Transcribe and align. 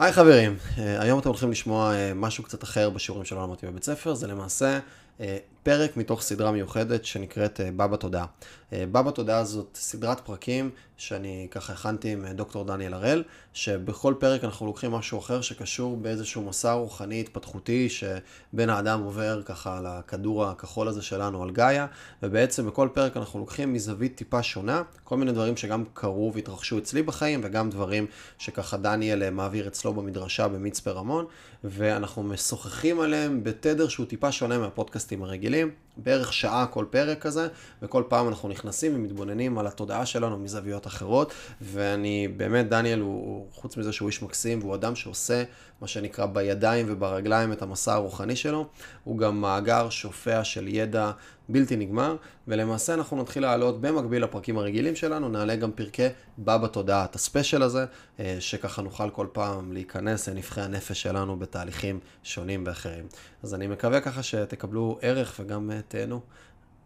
היי 0.00 0.12
חברים, 0.12 0.56
אה, 0.78 1.02
היום 1.02 1.18
אתם 1.18 1.28
הולכים 1.28 1.50
לשמוע 1.50 1.94
אה, 1.94 2.12
משהו 2.14 2.44
קצת 2.44 2.62
אחר 2.64 2.90
בשיעורים 2.90 3.24
שלא 3.24 3.42
למדתי 3.42 3.66
בבית 3.66 3.84
ספר, 3.84 4.14
זה 4.14 4.26
למעשה 4.26 4.78
אה, 5.20 5.36
פרק 5.62 5.96
מתוך 5.96 6.22
סדרה 6.22 6.52
מיוחדת 6.52 7.04
שנקראת 7.04 7.60
בא 7.76 7.86
בתודעה. 7.86 8.26
בא 8.72 9.02
בתודעה 9.02 9.44
זאת 9.44 9.68
סדרת 9.80 10.20
פרקים 10.20 10.70
שאני 10.96 11.48
ככה 11.50 11.72
הכנתי 11.72 12.12
עם 12.12 12.26
דוקטור 12.26 12.64
דניאל 12.64 12.94
הראל, 12.94 13.22
שבכל 13.52 14.14
פרק 14.18 14.44
אנחנו 14.44 14.66
לוקחים 14.66 14.90
משהו 14.90 15.18
אחר 15.18 15.40
שקשור 15.40 15.96
באיזשהו 15.96 16.42
מסע 16.42 16.72
רוחני 16.72 17.20
התפתחותי 17.20 17.88
שבן 17.88 18.70
האדם 18.70 19.02
עובר 19.02 19.42
ככה 19.42 19.78
על 19.78 19.86
הכדור 19.86 20.44
הכחול 20.44 20.88
הזה 20.88 21.02
שלנו, 21.02 21.42
על 21.42 21.50
גאיה, 21.50 21.86
ובעצם 22.22 22.66
בכל 22.66 22.88
פרק 22.92 23.16
אנחנו 23.16 23.38
לוקחים 23.38 23.72
מזווית 23.72 24.16
טיפה 24.16 24.42
שונה, 24.42 24.82
כל 25.04 25.16
מיני 25.16 25.32
דברים 25.32 25.56
שגם 25.56 25.84
קרו 25.94 26.32
והתרחשו 26.34 26.78
אצלי 26.78 27.02
בחיים, 27.02 27.40
וגם 27.44 27.70
דברים 27.70 28.06
שככה 28.38 28.76
דניאל 28.76 29.30
מעביר 29.30 29.68
אצלו 29.68 29.94
במדרשה 29.94 30.48
במצפה 30.48 30.90
רמון, 30.90 31.26
ואנחנו 31.64 32.22
משוחחים 32.22 33.00
עליהם 33.00 33.44
בתדר 33.44 33.88
שהוא 33.88 34.06
טיפה 34.06 34.32
שונה 34.32 34.58
מהפודקאסטים 34.58 35.22
הרגילים. 35.22 35.49
Chile 35.50 35.72
בערך 36.02 36.32
שעה 36.32 36.66
כל 36.66 36.84
פרק 36.90 37.18
כזה, 37.18 37.48
וכל 37.82 38.02
פעם 38.08 38.28
אנחנו 38.28 38.48
נכנסים 38.48 38.96
ומתבוננים 38.96 39.58
על 39.58 39.66
התודעה 39.66 40.06
שלנו 40.06 40.38
מזוויות 40.38 40.86
אחרות, 40.86 41.32
ואני 41.60 42.28
באמת, 42.28 42.68
דניאל 42.68 43.00
הוא, 43.00 43.46
חוץ 43.52 43.76
מזה 43.76 43.92
שהוא 43.92 44.08
איש 44.08 44.22
מקסים, 44.22 44.58
והוא 44.58 44.74
אדם 44.74 44.96
שעושה 44.96 45.44
מה 45.80 45.86
שנקרא 45.86 46.26
בידיים 46.26 46.86
וברגליים 46.88 47.52
את 47.52 47.62
המסע 47.62 47.94
הרוחני 47.94 48.36
שלו, 48.36 48.66
הוא 49.04 49.18
גם 49.18 49.40
מאגר 49.40 49.90
שופע 49.90 50.44
של 50.44 50.68
ידע 50.68 51.10
בלתי 51.48 51.76
נגמר, 51.76 52.16
ולמעשה 52.48 52.94
אנחנו 52.94 53.22
נתחיל 53.22 53.42
לעלות 53.42 53.80
במקביל 53.80 54.24
לפרקים 54.24 54.58
הרגילים 54.58 54.96
שלנו, 54.96 55.28
נעלה 55.28 55.56
גם 55.56 55.72
פרקי 55.72 56.06
בא 56.38 56.56
בתודעה, 56.56 57.04
את 57.04 57.14
הספיישל 57.14 57.62
הזה, 57.62 57.84
אה, 58.20 58.36
שככה 58.40 58.82
נוכל 58.82 59.10
כל 59.10 59.26
פעם 59.32 59.72
להיכנס 59.72 60.28
לנבחי 60.28 60.60
הנפש 60.60 61.02
שלנו 61.02 61.38
בתהליכים 61.38 62.00
שונים 62.22 62.62
ואחרים. 62.66 63.06
אז 63.42 63.54
אני 63.54 63.66
מקווה 63.66 64.00
ככה 64.00 64.22
שתקבלו 64.22 64.98
ערך 65.02 65.40
וגם 65.40 65.70
אה, 65.70 65.80
תהנו. 65.90 66.20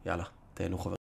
יאללה, 0.06 0.24
תהנו 0.54 0.78
חברים. 0.78 0.96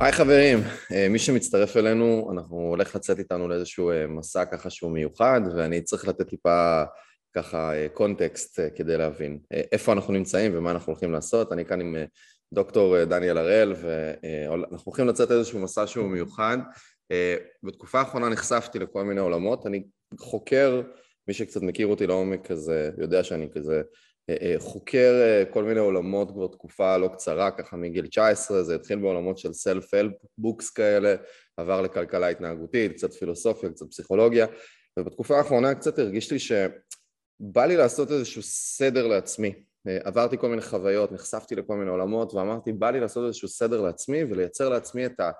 היי 0.00 0.12
חברים, 0.12 0.58
אה, 0.92 1.08
מי 1.08 1.18
שמצטרף 1.18 1.76
אלינו, 1.76 2.30
אנחנו 2.32 2.56
הולך 2.56 2.96
לצאת 2.96 3.18
איתנו 3.18 3.48
לאיזשהו 3.48 3.90
אה, 3.90 4.06
מסע 4.06 4.44
ככה 4.44 4.70
שהוא 4.70 4.92
מיוחד, 4.92 5.40
ואני 5.56 5.82
צריך 5.82 6.08
לתת 6.08 6.28
טיפה 6.28 6.82
ככה 7.34 7.72
קונטקסט 7.94 8.60
כדי 8.76 8.96
להבין 8.96 9.38
איפה 9.50 9.92
אנחנו 9.92 10.12
נמצאים 10.12 10.58
ומה 10.58 10.70
אנחנו 10.70 10.92
הולכים 10.92 11.12
לעשות. 11.12 11.52
אני 11.52 11.64
כאן 11.64 11.80
עם 11.80 11.96
דוקטור 12.52 13.04
דניאל 13.04 13.38
הראל, 13.38 13.74
ואנחנו 13.76 14.84
הולכים 14.84 15.06
לצאת 15.08 15.30
איזשהו 15.30 15.58
מסע 15.58 15.86
שהוא 15.86 16.08
מיוחד. 16.08 16.58
בתקופה 17.62 17.98
האחרונה 17.98 18.28
נחשפתי 18.28 18.78
לכל 18.78 19.04
מיני 19.04 19.20
עולמות, 19.20 19.66
אני 19.66 19.84
חוקר, 20.18 20.82
מי 21.28 21.34
שקצת 21.34 21.62
מכיר 21.62 21.86
אותי 21.86 22.06
לעומק 22.06 22.46
כזה, 22.46 22.90
יודע 22.98 23.24
שאני 23.24 23.48
כזה 23.50 23.82
חוקר 24.58 25.12
כל 25.50 25.64
מיני 25.64 25.80
עולמות 25.80 26.30
כבר 26.30 26.46
תקופה 26.46 26.96
לא 26.96 27.08
קצרה, 27.08 27.50
ככה 27.50 27.76
מגיל 27.76 28.06
19, 28.06 28.62
זה 28.62 28.74
התחיל 28.74 28.98
בעולמות 28.98 29.38
של 29.38 29.50
self-help 29.50 30.26
books 30.38 30.70
כאלה, 30.70 31.14
עבר 31.56 31.80
לכלכלה 31.82 32.28
התנהגותית, 32.28 32.92
קצת 32.92 33.12
פילוסופיה, 33.12 33.70
קצת 33.70 33.86
פסיכולוגיה, 33.90 34.46
ובתקופה 34.98 35.38
האחרונה 35.38 35.74
קצת 35.74 35.98
הרגיש 35.98 36.32
לי 36.32 36.38
שבא 36.38 37.66
לי 37.66 37.76
לעשות 37.76 38.10
איזשהו 38.10 38.42
סדר 38.42 39.06
לעצמי. 39.06 39.52
עברתי 39.86 40.38
כל 40.38 40.48
מיני 40.48 40.62
חוויות, 40.62 41.12
נחשפתי 41.12 41.54
לכל 41.54 41.76
מיני 41.76 41.90
עולמות 41.90 42.34
ואמרתי 42.34 42.72
בא 42.72 42.90
לי 42.90 43.00
לעשות 43.00 43.26
איזשהו 43.26 43.48
סדר 43.48 43.80
לעצמי 43.80 44.24
ולייצר 44.24 44.68
לעצמי 44.68 45.06
את 45.06 45.20
ה... 45.20 45.30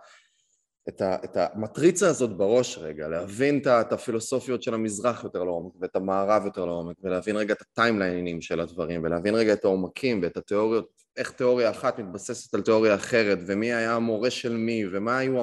את, 0.89 1.01
ה, 1.01 1.17
את 1.25 1.37
המטריצה 1.37 2.09
הזאת 2.09 2.37
בראש 2.37 2.79
רגע, 2.79 3.09
להבין 3.09 3.59
את, 3.59 3.67
את 3.67 3.93
הפילוסופיות 3.93 4.63
של 4.63 4.75
המזרח 4.75 5.25
יותר 5.25 5.45
לעומק 5.45 5.73
ואת 5.81 5.97
המערב 5.97 6.45
יותר 6.45 6.65
לעומק 6.65 6.97
ולהבין 7.03 7.37
רגע 7.37 7.55
את 7.55 7.61
הטיימליינים 7.61 8.41
של 8.41 8.61
הדברים 8.61 9.05
ולהבין 9.05 9.35
רגע 9.35 9.53
את 9.53 9.65
העומקים 9.65 10.23
ואת 10.23 10.37
התיאוריות, 10.37 11.03
איך 11.17 11.31
תיאוריה 11.31 11.71
אחת 11.71 11.99
מתבססת 11.99 12.55
על 12.55 12.63
תיאוריה 12.63 12.95
אחרת 12.95 13.39
ומי 13.47 13.73
היה 13.73 13.97
המורה 13.97 14.31
של 14.31 14.57
מי 14.57 14.85
ומה 14.93 15.19
היו 15.19 15.41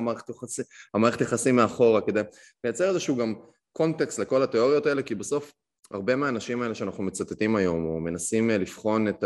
המערכת 0.93 1.21
יחסים 1.21 1.55
מאחורה 1.55 2.01
כדי 2.01 2.21
לייצר 2.63 2.89
איזשהו 2.89 3.15
גם 3.15 3.33
קונטקסט 3.71 4.19
לכל 4.19 4.43
התיאוריות 4.43 4.85
האלה 4.85 5.01
כי 5.01 5.15
בסוף 5.15 5.53
הרבה 5.91 6.15
מהאנשים 6.15 6.61
האלה 6.61 6.75
שאנחנו 6.75 7.03
מצטטים 7.03 7.55
היום 7.55 7.85
או 7.85 7.99
מנסים 7.99 8.49
לבחון 8.49 9.07
את 9.07 9.23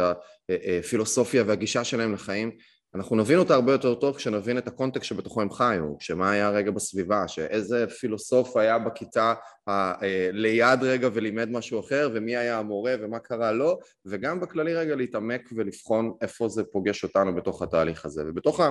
הפילוסופיה 0.52 1.44
והגישה 1.48 1.84
שלהם 1.84 2.14
לחיים 2.14 2.52
אנחנו 2.96 3.16
נבין 3.16 3.40
אותה 3.40 3.54
הרבה 3.54 3.72
יותר 3.72 3.96
טוב 3.96 4.16
כשנבין 4.16 4.58
את 4.58 4.68
הקונטקסט 4.68 5.06
שבתוכו 5.06 5.42
הם 5.42 5.50
חיו, 5.50 5.84
שמה 6.00 6.32
היה 6.32 6.50
רגע 6.50 6.72
בסביבה, 6.72 7.28
שאיזה 7.28 7.88
פילוסוף 7.88 8.58
היה 8.58 8.80
בכיתה 8.80 9.34
ה- 9.68 10.04
אה, 10.04 10.30
ליד 10.32 10.84
רגע 10.84 11.10
ולימד 11.14 11.50
משהו 11.50 11.80
אחר, 11.80 12.10
ומי 12.14 12.38
היה 12.38 12.60
המורה 12.60 12.96
ומה 13.02 13.20
קרה 13.20 13.52
לו, 13.52 13.80
וגם 14.06 14.40
בכללי 14.40 14.74
רגע 14.74 14.96
להתעמק 14.96 15.50
ולבחון 15.56 16.14
איפה 16.22 16.50
זה 16.50 16.64
פוגש 16.64 17.04
אותנו 17.04 17.36
בתוך 17.36 17.62
התהליך 17.62 18.06
הזה. 18.06 18.24
ובתוך 18.28 18.62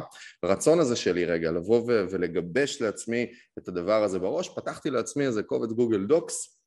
הרצון 0.42 0.80
הזה 0.80 0.97
שלי 0.97 1.24
רגע 1.24 1.50
לבוא 1.50 1.78
ו- 1.88 2.04
ולגבש 2.10 2.82
לעצמי 2.82 3.26
את 3.59 3.69
הדבר 3.69 4.03
הזה 4.04 4.19
בראש, 4.19 4.48
פתחתי 4.48 4.91
לעצמי 4.91 5.26
איזה 5.26 5.42
קובץ 5.42 5.72
גוגל 5.72 6.06
דוקס 6.06 6.61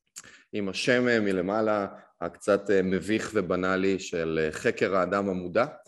עם 0.53 0.69
השם 0.69 1.05
מלמעלה 1.05 1.87
הקצת 2.21 2.69
אה, 2.69 2.81
מביך 2.81 3.31
ובנאלי 3.33 3.99
של 3.99 4.47
חקר 4.51 4.95
האדם 4.95 5.29
המודע. 5.29 5.61
אה, 5.61 5.67
אה, 5.67 5.84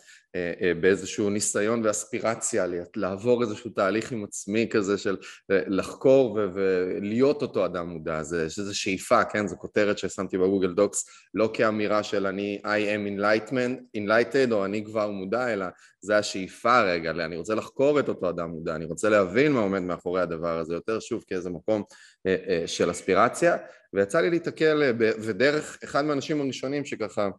באיזשהו 0.81 1.29
ניסיון 1.29 1.85
ואספירציה 1.85 2.65
לעבור 2.95 3.41
איזשהו 3.41 3.69
תהליך 3.69 4.11
עם 4.11 4.23
עצמי 4.23 4.67
כזה 4.69 4.97
של 4.97 5.17
אה, 5.51 5.61
לחקור 5.67 6.39
ולהיות 6.55 7.41
אותו 7.41 7.65
אדם 7.65 7.89
מודע, 7.89 8.23
זה 8.23 8.49
שזה 8.49 8.73
שאיפה, 8.73 9.23
כן, 9.23 9.47
זו 9.47 9.55
כותרת 9.57 9.97
ששמתי 9.97 10.37
בגוגל 10.37 10.73
דוקס 10.73 11.05
לא 11.33 11.49
כאמירה 11.53 12.03
של 12.03 12.27
אני 12.27 12.61
I 12.63 12.65
am 12.65 13.19
enlightened, 13.19 13.97
enlightened 13.97 14.51
או 14.51 14.65
אני 14.65 14.85
כבר 14.85 15.11
מודע, 15.11 15.53
אלא 15.53 15.65
זה 16.01 16.17
השאיפה 16.17 16.81
רגע, 16.81 17.11
אני 17.11 17.37
רוצה 17.37 17.55
לחקור 17.55 17.99
את 17.99 18.09
אותו 18.09 18.29
אדם 18.29 18.49
מודע, 18.49 18.75
אני 18.75 18.85
רוצה 18.85 19.09
להבין 19.09 19.51
מה 19.51 19.59
עומד 19.59 19.81
מאחורי 19.81 20.21
הדבר 20.21 20.59
הזה, 20.59 20.73
יותר 20.73 20.99
שוב 20.99 21.23
כאיזה 21.27 21.49
מקום 21.49 21.83
של 22.65 22.91
אספירציה, 22.91 23.57
ויצא 23.93 24.21
לי 24.21 24.29
להתקל, 24.29 24.93
ודרך 24.99 25.77
אחד 25.83 26.05
מהאנשים 26.05 26.41
הראשונים 26.41 26.85
שככה 26.85 27.29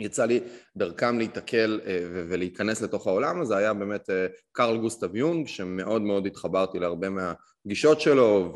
יצא 0.00 0.24
לי 0.24 0.40
דרכם 0.76 1.18
להיתקל 1.18 1.80
אה, 1.86 1.98
ולהיכנס 2.10 2.82
לתוך 2.82 3.06
העולם 3.06 3.40
הזה 3.40 3.56
היה 3.56 3.74
באמת 3.74 4.10
אה, 4.10 4.26
קרל 4.52 4.76
גוסטב 4.76 5.16
יונג 5.16 5.46
שמאוד 5.46 6.02
מאוד 6.02 6.26
התחברתי 6.26 6.78
להרבה 6.78 7.08
מהגישות 7.10 8.00
שלו 8.00 8.54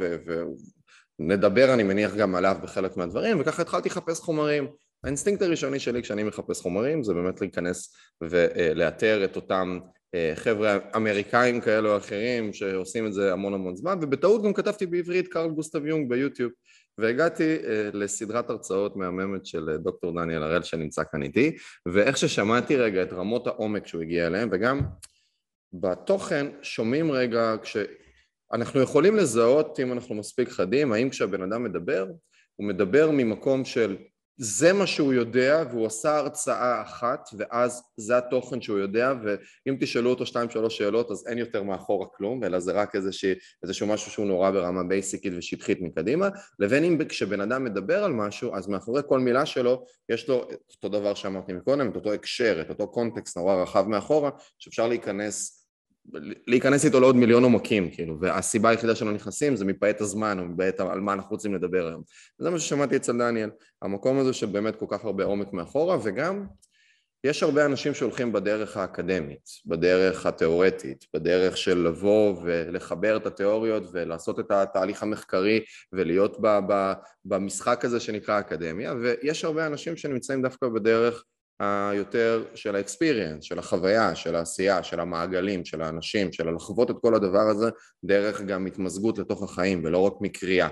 ונדבר 1.19 1.75
אני 1.75 1.83
מניח 1.83 2.15
גם 2.15 2.35
עליו 2.35 2.57
בחלק 2.63 2.97
מהדברים 2.97 3.41
וככה 3.41 3.63
התחלתי 3.63 3.89
לחפש 3.89 4.21
חומרים. 4.21 4.67
האינסטינקט 5.05 5.43
הראשוני 5.43 5.79
שלי 5.79 6.03
כשאני 6.03 6.23
מחפש 6.23 6.61
חומרים 6.61 7.03
זה 7.03 7.15
באמת 7.15 7.41
להיכנס 7.41 7.95
ולאתר 8.21 9.25
את 9.25 9.37
אותם 9.37 9.79
אה, 10.15 10.33
חבר'ה 10.35 10.79
אמריקאים 10.97 11.61
כאלו 11.61 11.93
או 11.93 11.97
אחרים 11.97 12.53
שעושים 12.53 13.07
את 13.07 13.13
זה 13.13 13.33
המון 13.33 13.55
המון 13.55 13.77
זמן 13.77 13.99
ובטעות 14.03 14.43
גם 14.43 14.53
כתבתי 14.53 14.87
בעברית 14.87 15.29
קרל 15.29 15.51
גוסטב 15.51 15.87
יונג 15.87 16.09
ביוטיוב 16.09 16.53
והגעתי 16.99 17.57
uh, 17.57 17.67
לסדרת 17.97 18.51
הרצאות 18.51 18.97
מהממת 18.97 19.47
של 19.47 19.69
uh, 19.69 19.79
דוקטור 19.79 20.21
דניאל 20.21 20.43
הראל 20.43 20.63
שנמצא 20.63 21.03
כאן 21.13 21.23
איתי 21.23 21.57
ואיך 21.87 22.17
ששמעתי 22.17 22.77
רגע 22.77 23.03
את 23.03 23.13
רמות 23.13 23.47
העומק 23.47 23.87
שהוא 23.87 24.03
הגיע 24.03 24.27
אליהם 24.27 24.49
וגם 24.53 24.81
בתוכן 25.73 26.47
שומעים 26.63 27.13
רגע 27.13 27.55
כשאנחנו 27.63 28.81
יכולים 28.81 29.17
לזהות 29.17 29.81
אם 29.81 29.93
אנחנו 29.93 30.15
מספיק 30.15 30.49
חדים 30.49 30.93
האם 30.93 31.11
כשהבן 31.11 31.43
אדם 31.43 31.65
מדבר 31.65 32.07
הוא 32.57 32.69
מדבר 32.69 33.11
ממקום 33.11 33.65
של 33.65 33.97
זה 34.37 34.73
מה 34.73 34.87
שהוא 34.87 35.13
יודע 35.13 35.65
והוא 35.71 35.87
עשה 35.87 36.17
הרצאה 36.17 36.83
אחת 36.83 37.29
ואז 37.39 37.83
זה 37.97 38.19
התוכן 38.19 38.61
שהוא 38.61 38.79
יודע 38.79 39.13
ואם 39.25 39.77
תשאלו 39.81 40.11
אותו 40.11 40.27
שתיים 40.27 40.51
שלוש 40.51 40.79
שאלות 40.79 41.11
אז 41.11 41.27
אין 41.27 41.39
יותר 41.39 41.63
מאחורה 41.63 42.07
כלום 42.07 42.45
אלא 42.45 42.61
זה 42.61 42.73
רק 42.73 42.95
איזשה, 42.95 43.33
איזשהו 43.63 43.87
משהו 43.87 44.11
שהוא 44.11 44.27
נורא 44.27 44.51
ברמה 44.51 44.85
בייסיקית 44.85 45.33
ושטחית 45.37 45.81
מקדימה 45.81 46.29
לבין 46.59 46.85
אם 46.85 47.05
כשבן 47.09 47.41
אדם 47.41 47.65
מדבר 47.65 48.05
על 48.05 48.13
משהו 48.13 48.55
אז 48.55 48.69
מאחורי 48.69 49.03
כל 49.09 49.21
מילה 49.21 49.47
שלו 49.47 49.85
יש 50.09 50.29
לו 50.29 50.49
את 50.51 50.71
אותו 50.77 50.89
דבר 50.89 51.15
שאמרתי 51.15 51.53
מקודם 51.53 51.91
את 51.91 51.97
אותו 51.97 52.13
הקשר 52.13 52.61
את 52.61 52.69
אותו 52.71 52.89
קונטקסט 52.89 53.37
נורא 53.37 53.63
רחב 53.63 53.89
מאחורה 53.89 54.31
שאפשר 54.59 54.89
להיכנס 54.89 55.64
להיכנס 56.47 56.85
איתו 56.85 57.01
לעוד 57.01 57.17
מיליון 57.17 57.45
עומקים, 57.45 57.91
כאילו, 57.91 58.21
והסיבה 58.21 58.69
היחידה 58.69 58.95
שלא 58.95 59.13
נכנסים 59.13 59.57
זה 59.57 59.65
מפעט 59.65 60.01
הזמן, 60.01 60.39
או 60.39 60.45
מפעט 60.45 60.81
על 60.81 61.01
מה 61.01 61.13
אנחנו 61.13 61.31
רוצים 61.31 61.55
לדבר 61.55 61.87
היום. 61.87 62.03
וזה 62.41 62.51
מה 62.51 62.59
ששמעתי 62.59 62.97
אצל 62.97 63.19
דניאל, 63.19 63.51
המקום 63.83 64.19
הזה 64.19 64.33
שבאמת 64.33 64.77
כל 64.77 64.87
כך 64.89 65.05
הרבה 65.05 65.25
עומק 65.25 65.53
מאחורה, 65.53 65.99
וגם 66.03 66.47
יש 67.25 67.43
הרבה 67.43 67.67
אנשים 67.67 67.95
שהולכים 67.95 68.33
בדרך 68.33 68.77
האקדמית, 68.77 69.49
בדרך 69.67 70.27
התיאורטית, 70.27 71.05
בדרך 71.15 71.57
של 71.57 71.79
לבוא 71.79 72.37
ולחבר 72.43 73.17
את 73.17 73.27
התיאוריות 73.27 73.83
ולעשות 73.93 74.41
את 74.41 74.51
התהליך 74.51 75.03
המחקרי 75.03 75.61
ולהיות 75.93 76.37
ב- 76.41 76.59
ב- 76.69 76.93
במשחק 77.25 77.85
הזה 77.85 78.01
שנקרא 78.01 78.41
אקדמיה, 78.41 78.95
ויש 79.03 79.45
הרבה 79.45 79.67
אנשים 79.67 79.97
שנמצאים 79.97 80.43
דווקא 80.43 80.69
בדרך 80.69 81.25
היותר 81.91 82.45
של 82.55 82.77
האקספיריאנס, 82.77 83.45
של 83.45 83.59
החוויה, 83.59 84.15
של 84.15 84.35
העשייה, 84.35 84.83
של 84.83 85.01
המעגלים, 85.01 85.65
של 85.65 85.83
האנשים, 85.83 86.33
של 86.33 86.51
לחוות 86.55 86.91
את 86.91 86.97
כל 87.03 87.15
הדבר 87.15 87.49
הזה 87.51 87.71
דרך 88.05 88.41
גם 88.41 88.67
התמזגות 88.67 89.19
לתוך 89.19 89.43
החיים 89.43 89.85
ולא 89.85 89.99
רק 89.99 90.13
מקריאה. 90.21 90.69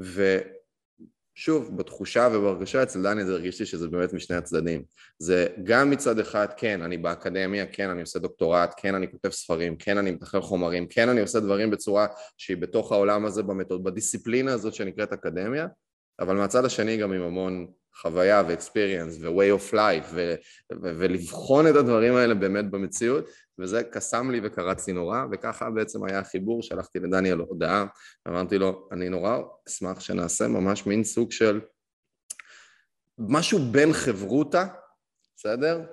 ושוב, 0.00 1.76
בתחושה 1.76 2.28
ובהרגשה 2.32 2.82
אצל 2.82 3.02
דני 3.02 3.24
זה 3.24 3.32
הרגיש 3.32 3.60
לי 3.60 3.66
שזה 3.66 3.88
באמת 3.88 4.12
משני 4.12 4.36
הצדדים. 4.36 4.82
זה 5.18 5.46
גם 5.64 5.90
מצד 5.90 6.18
אחד, 6.18 6.46
כן, 6.56 6.82
אני 6.82 6.98
באקדמיה, 6.98 7.66
כן, 7.66 7.90
אני 7.90 8.00
עושה 8.00 8.18
דוקטורט, 8.18 8.74
כן, 8.76 8.94
אני 8.94 9.10
כותב 9.10 9.30
ספרים, 9.30 9.76
כן, 9.76 9.98
אני 9.98 10.10
מתחל 10.10 10.40
חומרים, 10.40 10.86
כן, 10.86 11.08
אני 11.08 11.20
עושה 11.20 11.40
דברים 11.40 11.70
בצורה 11.70 12.06
שהיא 12.36 12.56
בתוך 12.56 12.92
העולם 12.92 13.26
הזה, 13.26 13.42
במתוד, 13.42 13.84
בדיסציפלינה 13.84 14.52
הזאת 14.52 14.74
שנקראת 14.74 15.12
אקדמיה, 15.12 15.66
אבל 16.20 16.36
מהצד 16.36 16.64
השני 16.64 16.96
גם 16.96 17.12
עם 17.12 17.22
המון 17.22 17.66
חוויה 18.00 18.42
ואקספיריאנס 18.48 19.18
ו-way 19.20 19.60
of 19.60 19.72
life 19.72 20.06
ו- 20.10 20.34
ו- 20.72 20.92
ולבחון 20.98 21.66
את 21.66 21.76
הדברים 21.76 22.16
האלה 22.16 22.34
באמת 22.34 22.70
במציאות 22.70 23.28
וזה 23.58 23.82
קסם 23.82 24.30
לי 24.30 24.40
וקרץ 24.42 24.86
לי 24.86 24.92
נורא 24.92 25.24
וככה 25.32 25.70
בעצם 25.70 26.04
היה 26.04 26.18
החיבור, 26.18 26.62
שלחתי 26.62 26.98
לדניאל 26.98 27.38
הודעה, 27.38 27.86
אמרתי 28.28 28.58
לו 28.58 28.88
אני 28.92 29.08
נורא 29.08 29.38
אשמח 29.68 30.00
שנעשה 30.00 30.48
ממש 30.48 30.86
מין 30.86 31.04
סוג 31.04 31.32
של 31.32 31.60
משהו 33.18 33.58
בין 33.58 33.92
חברותה, 33.92 34.66
בסדר? 35.36 35.84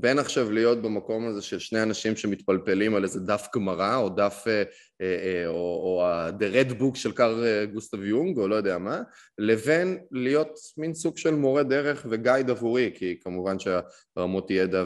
בין 0.00 0.18
עכשיו 0.18 0.50
להיות 0.50 0.82
במקום 0.82 1.26
הזה 1.26 1.42
של 1.42 1.58
שני 1.58 1.82
אנשים 1.82 2.16
שמתפלפלים 2.16 2.94
על 2.94 3.04
איזה 3.04 3.20
דף 3.20 3.48
גמרא 3.54 3.96
או 3.96 4.08
דף, 4.08 4.44
אה, 4.46 4.62
אה, 5.00 5.16
אה, 5.24 5.46
או, 5.46 5.80
או 5.84 6.04
ה-The 6.06 6.54
Red 6.54 6.80
Book 6.80 6.94
של 6.94 7.12
קאר 7.12 7.64
גוסטב 7.64 8.04
יונג 8.04 8.38
או 8.38 8.48
לא 8.48 8.54
יודע 8.54 8.78
מה, 8.78 9.00
לבין 9.38 9.98
להיות 10.10 10.58
מין 10.78 10.94
סוג 10.94 11.18
של 11.18 11.34
מורה 11.34 11.62
דרך 11.62 12.06
וגייד 12.10 12.50
עבורי, 12.50 12.90
כי 12.94 13.20
כמובן 13.20 13.56
שהרמות 13.58 14.50
ידע 14.50 14.84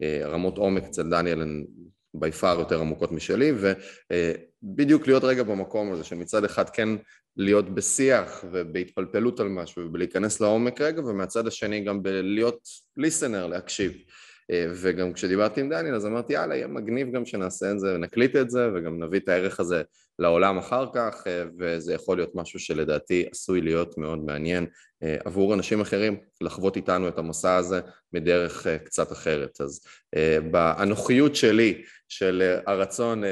והרמות 0.00 0.58
עומק 0.58 0.84
אצל 0.84 1.10
דניאל 1.10 1.42
הן 1.42 1.64
בי 2.14 2.32
פאר 2.32 2.58
יותר 2.58 2.80
עמוקות 2.80 3.12
משלי, 3.12 3.52
ובדיוק 4.62 5.06
להיות 5.06 5.24
רגע 5.24 5.42
במקום 5.42 5.92
הזה 5.92 6.04
שמצד 6.04 6.44
אחד 6.44 6.70
כן 6.70 6.88
להיות 7.36 7.74
בשיח 7.74 8.44
ובהתפלפלות 8.52 9.40
על 9.40 9.48
משהו 9.48 9.82
ובלהיכנס 9.82 10.40
לעומק 10.40 10.80
רגע 10.80 11.00
ומהצד 11.00 11.46
השני 11.46 11.80
גם 11.80 12.02
בלהיות 12.02 12.68
ליסנר, 12.96 13.46
להקשיב. 13.46 13.92
וגם 14.52 15.12
כשדיברתי 15.12 15.60
עם 15.60 15.70
דניאל 15.70 15.94
אז 15.94 16.06
אמרתי 16.06 16.32
יאללה 16.32 16.56
יהיה 16.56 16.66
מגניב 16.66 17.12
גם 17.12 17.26
שנעשה 17.26 17.70
את 17.70 17.80
זה 17.80 17.94
ונקליט 17.94 18.36
את 18.36 18.50
זה 18.50 18.68
וגם 18.74 19.02
נביא 19.02 19.20
את 19.20 19.28
הערך 19.28 19.60
הזה 19.60 19.82
לעולם 20.18 20.58
אחר 20.58 20.86
כך 20.94 21.24
וזה 21.58 21.94
יכול 21.94 22.16
להיות 22.16 22.34
משהו 22.34 22.60
שלדעתי 22.60 23.26
עשוי 23.32 23.60
להיות 23.60 23.98
מאוד 23.98 24.24
מעניין 24.24 24.66
עבור 25.00 25.54
אנשים 25.54 25.80
אחרים 25.80 26.16
לחוות 26.40 26.76
איתנו 26.76 27.08
את 27.08 27.18
המסע 27.18 27.56
הזה 27.56 27.80
מדרך 28.12 28.66
קצת 28.84 29.12
אחרת. 29.12 29.60
אז 29.60 29.80
באנוכיות 30.50 31.36
שלי 31.36 31.82
של 32.08 32.58
הרצון 32.66 33.22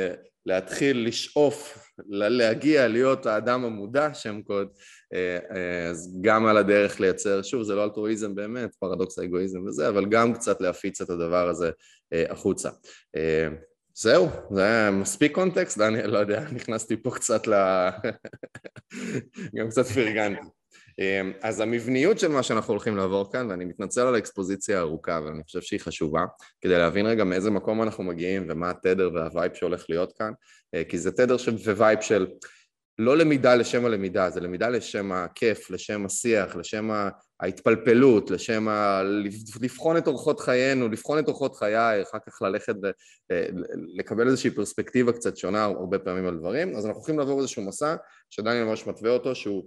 להתחיל 0.47 1.07
לשאוף, 1.07 1.84
להגיע, 2.09 2.89
להיות 2.89 3.27
האדם 3.27 3.65
המודע, 3.65 4.15
שם 4.15 4.43
קוד, 4.43 4.69
אה, 5.15 5.39
אה, 5.57 5.91
אז 5.91 6.19
גם 6.21 6.47
על 6.47 6.57
הדרך 6.57 7.01
לייצר, 7.01 7.43
שוב, 7.43 7.63
זה 7.63 7.75
לא 7.75 7.85
אלטרואיזם 7.85 8.35
באמת, 8.35 8.75
פרדוקס 8.75 9.19
האגואיזם 9.19 9.67
וזה, 9.67 9.89
אבל 9.89 10.07
גם 10.07 10.35
קצת 10.35 10.61
להפיץ 10.61 11.01
את 11.01 11.11
הדבר 11.11 11.49
הזה 11.49 11.71
אה, 12.13 12.25
החוצה. 12.31 12.71
זהו, 13.97 14.29
זה 14.51 14.63
היה 14.63 14.91
מספיק 14.91 15.35
קונטקסט, 15.35 15.81
אני 15.81 16.07
לא 16.07 16.19
יודע, 16.19 16.45
נכנסתי 16.53 17.03
פה 17.03 17.11
קצת 17.11 17.47
ל... 17.47 17.55
גם 19.57 19.69
קצת 19.69 19.87
פרגנתי. 19.87 20.41
אמ, 20.99 21.33
אז 21.43 21.61
המבניות 21.61 22.19
של 22.19 22.29
מה 22.29 22.43
שאנחנו 22.43 22.73
הולכים 22.73 22.97
לעבור 22.97 23.33
כאן, 23.33 23.51
ואני 23.51 23.65
מתנצל 23.65 24.01
על 24.01 24.15
האקספוזיציה 24.15 24.79
הארוכה, 24.79 25.19
אבל 25.19 25.29
אני 25.29 25.45
חושב 25.45 25.61
שהיא 25.61 25.81
חשובה, 25.81 26.25
כדי 26.61 26.79
להבין 26.79 27.07
רגע 27.07 27.25
מאיזה 27.25 27.51
מקום 27.51 27.83
אנחנו 27.83 28.05
מגיעים 28.05 28.47
ומה 28.49 28.71
התדר 28.71 29.11
וה 29.15 29.28
vibe 29.28 29.55
שהולך 29.55 29.85
להיות 29.89 30.13
כאן, 30.19 30.33
אה, 30.75 30.83
כי 30.85 30.99
זה 30.99 31.13
תדר 31.13 31.37
vibe 31.77 32.01
של 32.01 32.27
לא 32.99 33.17
למידה 33.17 33.55
לשם 33.55 33.85
הלמידה, 33.85 34.31
זה 34.31 34.41
למידה 34.41 34.69
לשם 34.69 35.13
הכיף, 35.13 35.71
לשם 35.71 36.07
השיח, 36.07 36.57
לשם 36.57 36.91
ההתפלפלות, 37.41 38.31
לשם 38.31 38.69
ה... 38.69 39.03
לבחון 39.61 39.97
את 39.97 40.07
אורחות 40.07 40.41
חיינו, 40.41 40.89
לבחון 40.89 41.19
את 41.19 41.29
אורחות 41.29 41.57
חיי, 41.57 42.03
אחר 42.03 42.19
כך 42.27 42.43
ללכת 42.43 42.75
ולקבל 43.33 44.27
איזושהי 44.27 44.51
פרספקטיבה 44.51 45.13
קצת 45.13 45.37
שונה 45.37 45.65
הרבה 45.65 45.99
פעמים 45.99 46.27
על 46.27 46.37
דברים, 46.37 46.77
אז 46.77 46.87
אנחנו 46.87 46.99
הולכים 46.99 47.19
לעבור 47.19 47.41
איזשהו 47.41 47.63
מסע 47.63 47.97
שדניאל 48.31 48.65
ממש 48.65 48.87
מתווה 48.87 49.11
אותו, 49.11 49.35
שהוא 49.35 49.65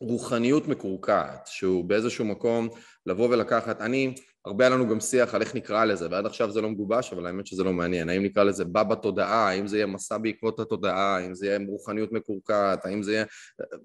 רוחניות 0.00 0.68
מקורקעת, 0.68 1.46
שהוא 1.46 1.84
באיזשהו 1.84 2.24
מקום 2.24 2.68
לבוא 3.06 3.28
ולקחת, 3.28 3.80
אני, 3.80 4.14
הרבה 4.44 4.64
היה 4.64 4.74
לנו 4.74 4.88
גם 4.88 5.00
שיח 5.00 5.34
על 5.34 5.42
איך 5.42 5.54
נקרא 5.54 5.84
לזה, 5.84 6.06
ועד 6.10 6.26
עכשיו 6.26 6.50
זה 6.50 6.60
לא 6.60 6.70
מגובש, 6.70 7.12
אבל 7.12 7.26
האמת 7.26 7.46
שזה 7.46 7.64
לא 7.64 7.72
מעניין, 7.72 8.08
האם 8.08 8.22
נקרא 8.22 8.44
לזה 8.44 8.64
בא 8.64 8.82
בתודעה, 8.82 9.48
האם 9.48 9.66
זה 9.66 9.76
יהיה 9.76 9.86
מסע 9.86 10.18
בעקבות 10.18 10.60
התודעה, 10.60 11.16
האם 11.16 11.34
זה 11.34 11.46
יהיה 11.46 11.58
רוחניות 11.68 12.12
מקורקעת, 12.12 12.86
האם 12.86 13.02
זה 13.02 13.12
יהיה... 13.12 13.24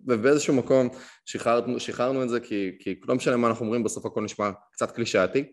ובאיזשהו 0.07 0.53
מקום 0.53 0.89
שחררנו, 1.25 1.79
שחררנו 1.79 2.23
את 2.23 2.29
זה 2.29 2.39
כי, 2.39 2.71
כי 2.79 2.95
לא 3.07 3.15
משנה 3.15 3.37
מה 3.37 3.47
אנחנו 3.47 3.65
אומרים, 3.65 3.83
בסוף 3.83 4.05
הכל 4.05 4.21
נשמע 4.21 4.51
קצת 4.71 4.91
קלישאתי, 4.91 5.51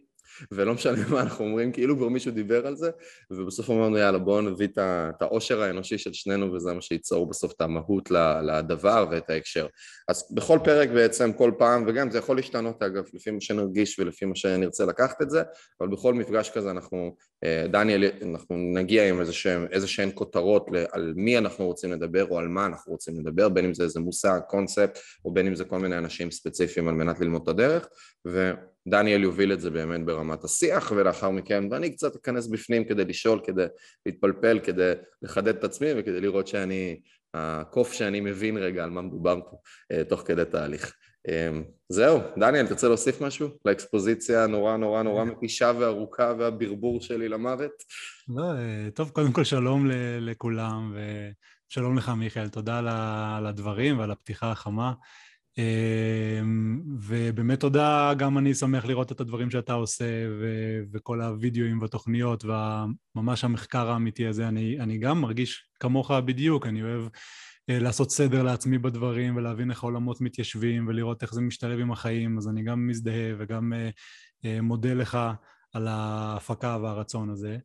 ולא 0.53 0.75
משנה 0.75 1.09
מה 1.09 1.21
אנחנו 1.21 1.45
אומרים, 1.45 1.73
כאילו 1.73 1.97
כבר 1.97 2.09
מישהו 2.09 2.33
דיבר 2.33 2.67
על 2.67 2.77
זה, 2.77 2.91
ובסוף 3.31 3.71
אמרנו 3.71 3.99
יאללה 3.99 4.19
בואו 4.19 4.41
נביא 4.41 4.69
את 4.69 5.23
העושר 5.23 5.63
האנושי 5.63 5.99
של 5.99 6.13
שנינו 6.13 6.53
וזה 6.53 6.73
מה 6.73 6.81
שייצור 6.81 7.29
בסוף 7.29 7.53
את 7.53 7.61
המהות 7.61 8.11
לדבר 8.43 9.07
ואת 9.11 9.31
ההקשר. 9.31 9.67
אז 10.09 10.29
בכל 10.35 10.59
פרק 10.65 10.89
בעצם, 10.89 11.33
כל 11.33 11.53
פעם, 11.59 11.85
וגם 11.87 12.11
זה 12.11 12.19
יכול 12.19 12.37
להשתנות 12.37 12.83
אגב, 12.83 13.05
לפי 13.15 13.31
מה 13.31 13.41
שנרגיש 13.41 13.99
ולפי 13.99 14.25
מה 14.25 14.35
שנרצה 14.35 14.85
לקחת 14.85 15.23
את 15.23 15.31
זה, 15.31 15.43
אבל 15.81 15.89
בכל 15.89 16.15
מפגש 16.15 16.51
כזה 16.51 16.71
אנחנו, 16.71 17.15
אה, 17.45 17.67
דניאל, 17.69 18.05
אנחנו 18.23 18.57
נגיע 18.75 19.09
עם 19.09 19.21
איזה 19.71 19.87
שהן 19.87 20.11
כותרות 20.15 20.67
על 20.93 21.13
מי 21.17 21.39
אנחנו 21.39 21.67
רוצים 21.67 21.93
לדבר 21.93 22.27
או 22.31 22.39
על 22.39 22.49
מה 22.49 22.67
אנחנו 22.67 22.93
רוצים 22.93 23.21
לדבר, 23.21 23.49
בין 23.49 23.65
אם 23.65 23.75
זה 23.75 23.85
איזה 23.85 24.01
מושג, 24.01 24.41
קונספט, 24.49 24.99
או 25.25 25.33
בין 25.33 25.47
אם 25.47 25.55
זה 25.55 25.65
כל 25.65 25.79
מיני 25.79 25.99
אנשים 25.99 26.31
ספציפיים 26.31 26.89
על 26.89 26.95
מנת 26.95 27.21
ללמוד 27.21 27.43
את 27.43 27.49
הדרך, 27.49 27.89
ו... 28.27 28.53
דניאל 28.91 29.23
יוביל 29.23 29.53
את 29.53 29.61
זה 29.61 29.71
באמת 29.71 30.05
ברמת 30.05 30.45
השיח 30.45 30.93
ולאחר 30.97 31.31
מכן 31.31 31.65
ואני 31.71 31.91
קצת 31.91 32.17
אכנס 32.17 32.47
בפנים 32.47 32.85
כדי 32.85 33.05
לשאול, 33.05 33.41
כדי 33.45 33.67
להתפלפל, 34.07 34.61
כדי 34.63 34.93
לחדד 35.23 35.57
את 35.57 35.65
עצמי 35.65 35.89
וכדי 35.97 36.21
לראות 36.21 36.47
שאני, 36.47 37.01
הקוף 37.35 37.93
שאני 37.93 38.21
מבין 38.21 38.57
רגע 38.57 38.85
על 38.85 38.91
מה 38.91 39.03
מדובר 39.03 39.41
פה 39.51 39.57
אה, 39.93 40.05
תוך 40.05 40.23
כדי 40.27 40.45
תהליך. 40.45 40.95
אה, 41.29 41.51
זהו, 41.89 42.21
דניאל, 42.39 42.67
תרצה 42.67 42.89
להוסיף 42.89 43.21
משהו 43.21 43.49
לאקספוזיציה 43.65 44.45
הנורא 44.45 44.77
נורא 44.77 45.03
נורא 45.03 45.25
מתישה 45.25 45.73
וארוכה 45.79 46.33
והברבור 46.39 47.01
שלי 47.01 47.29
למוות? 47.29 47.73
לא, 48.29 48.43
אה, 48.43 48.91
טוב, 48.95 49.11
קודם 49.11 49.33
כל 49.33 49.45
שלום 49.45 49.87
לכולם 50.21 50.97
ושלום 51.71 51.99
לך 51.99 52.09
מיכאל, 52.09 52.49
תודה 52.49 52.79
על 53.37 53.47
הדברים 53.47 53.99
ועל 53.99 54.11
הפתיחה 54.11 54.51
החמה. 54.51 54.93
אמ, 55.59 56.81
ובאמת 57.01 57.61
תודה, 57.61 58.13
גם 58.19 58.39
אני 58.39 58.55
שמח 58.55 58.85
לראות 58.85 59.13
את 59.13 59.21
הדברים 59.21 59.51
שאתה 59.51 59.73
עושה 59.73 60.05
ו- 60.41 60.81
וכל 60.93 61.21
הווידאוים 61.21 61.81
והתוכניות 61.81 62.45
וממש 62.45 63.45
המחקר 63.45 63.91
האמיתי 63.91 64.27
הזה. 64.27 64.49
אני, 64.49 64.81
אני 64.81 64.99
גם 64.99 65.21
מרגיש 65.21 65.69
כמוך 65.81 66.11
בדיוק, 66.11 66.67
אני 66.67 66.83
אוהב 66.83 67.03
אה, 67.71 67.79
לעשות 67.79 68.11
סדר 68.11 68.43
לעצמי 68.43 68.79
בדברים 68.79 69.37
ולהבין 69.37 69.71
איך 69.71 69.83
העולמות 69.83 70.21
מתיישבים 70.21 70.89
ולראות 70.89 71.23
איך 71.23 71.35
זה 71.35 71.41
משתלב 71.41 71.79
עם 71.79 71.93
החיים, 71.93 72.39
אז 72.39 72.49
אני 72.49 72.63
גם 72.63 72.87
מזדהה 72.87 73.35
וגם 73.39 73.73
אה, 73.73 73.91
אה, 74.45 74.61
מודה 74.61 74.95
לך 74.95 75.19
על 75.73 75.89
ההפקה 75.89 76.79
והרצון 76.83 77.31
הזה. 77.31 77.59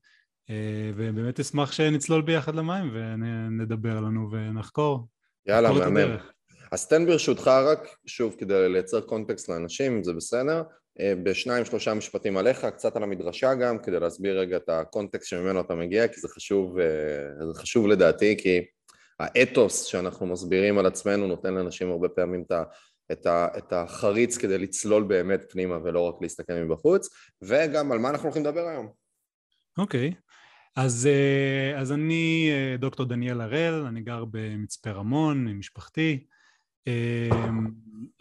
ובאמת 0.96 1.40
אשמח 1.40 1.72
שנצלול 1.72 2.22
ביחד 2.22 2.56
למים 2.56 2.92
ונדבר 2.94 4.00
לנו 4.00 4.32
ונחקור. 4.32 5.08
יאללה, 5.48 5.72
מהמם. 5.72 6.18
אז 6.74 6.88
תן 6.88 7.06
ברשותך 7.06 7.48
רק, 7.48 7.96
שוב, 8.06 8.36
כדי 8.38 8.70
לייצר 8.70 9.02
קונטקסט 9.02 9.50
לאנשים, 9.50 10.04
זה 10.04 10.14
בסדר, 10.14 10.64
אה, 11.00 11.14
בשניים 11.24 11.66
שלושה 11.66 11.94
משפטים 11.94 12.38
עליך, 12.38 12.66
קצת 12.66 12.96
על 12.96 13.04
המדרשה 13.04 13.54
גם, 13.54 13.80
כדי 13.80 14.00
להסביר 14.00 14.40
רגע 14.40 14.58
את 14.58 14.70
הקונטקסט 14.70 15.30
שממנו 15.30 15.62
אתה 15.62 15.76
מגיע, 15.76 16.08
כי 16.08 16.22
זה 16.22 16.28
חשוב, 16.28 16.80
אה, 16.80 17.46
זה 17.54 17.60
חשוב 17.60 17.88
לדעתי, 17.88 18.36
כי 18.38 18.62
האתוס 19.20 19.84
שאנחנו 19.84 20.26
מסבירים 20.26 20.78
על 20.78 20.86
עצמנו 20.86 21.28
נותן 21.28 21.54
לאנשים 21.54 21.92
הרבה 21.92 22.10
פעמים 22.10 22.44
את 22.46 22.52
ה... 22.52 22.64
את, 23.12 23.26
ה, 23.26 23.48
את 23.58 23.74
החריץ 23.74 24.38
כדי 24.38 24.58
לצלול 24.58 25.04
באמת 25.04 25.46
פנימה 25.50 25.78
ולא 25.84 26.00
רק 26.00 26.16
להסתכל 26.22 26.54
מבחוץ, 26.54 27.10
וגם 27.42 27.92
על 27.92 28.00
מה 28.00 28.10
אנחנו 28.10 28.24
הולכים 28.24 28.46
לדבר 28.46 28.68
היום. 28.68 28.90
אוקיי, 29.78 30.14
okay. 30.14 30.22
אז, 30.76 31.08
אה, 31.12 31.80
אז 31.80 31.92
אני 31.92 32.52
דוקטור 32.80 33.06
דניאל 33.06 33.42
הראל, 33.42 33.74
אני 33.74 34.02
גר 34.02 34.26
במצפה 34.32 34.92
רמון 34.92 35.48
עם 35.48 35.60
משפחתי, 35.60 36.24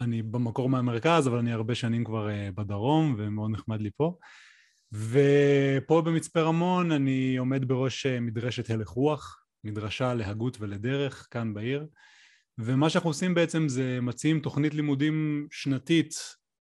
אני 0.01 0.21
במקור 0.21 0.69
מהמרכז, 0.69 1.27
אבל 1.27 1.37
אני 1.37 1.53
הרבה 1.53 1.75
שנים 1.75 2.03
כבר 2.03 2.29
אה, 2.29 2.49
בדרום, 2.55 3.15
ומאוד 3.17 3.51
נחמד 3.51 3.81
לי 3.81 3.89
פה. 3.97 4.17
ופה 4.91 6.01
במצפה 6.01 6.41
רמון 6.41 6.91
אני 6.91 7.37
עומד 7.37 7.67
בראש 7.67 8.05
אה, 8.05 8.19
מדרשת 8.19 8.69
הלך 8.69 8.87
רוח, 8.87 9.43
מדרשה 9.63 10.13
להגות 10.13 10.57
ולדרך, 10.59 11.27
כאן 11.31 11.53
בעיר. 11.53 11.87
ומה 12.57 12.89
שאנחנו 12.89 13.09
עושים 13.09 13.33
בעצם 13.33 13.69
זה 13.69 13.99
מציעים 14.01 14.39
תוכנית 14.39 14.73
לימודים 14.73 15.47
שנתית 15.51 16.13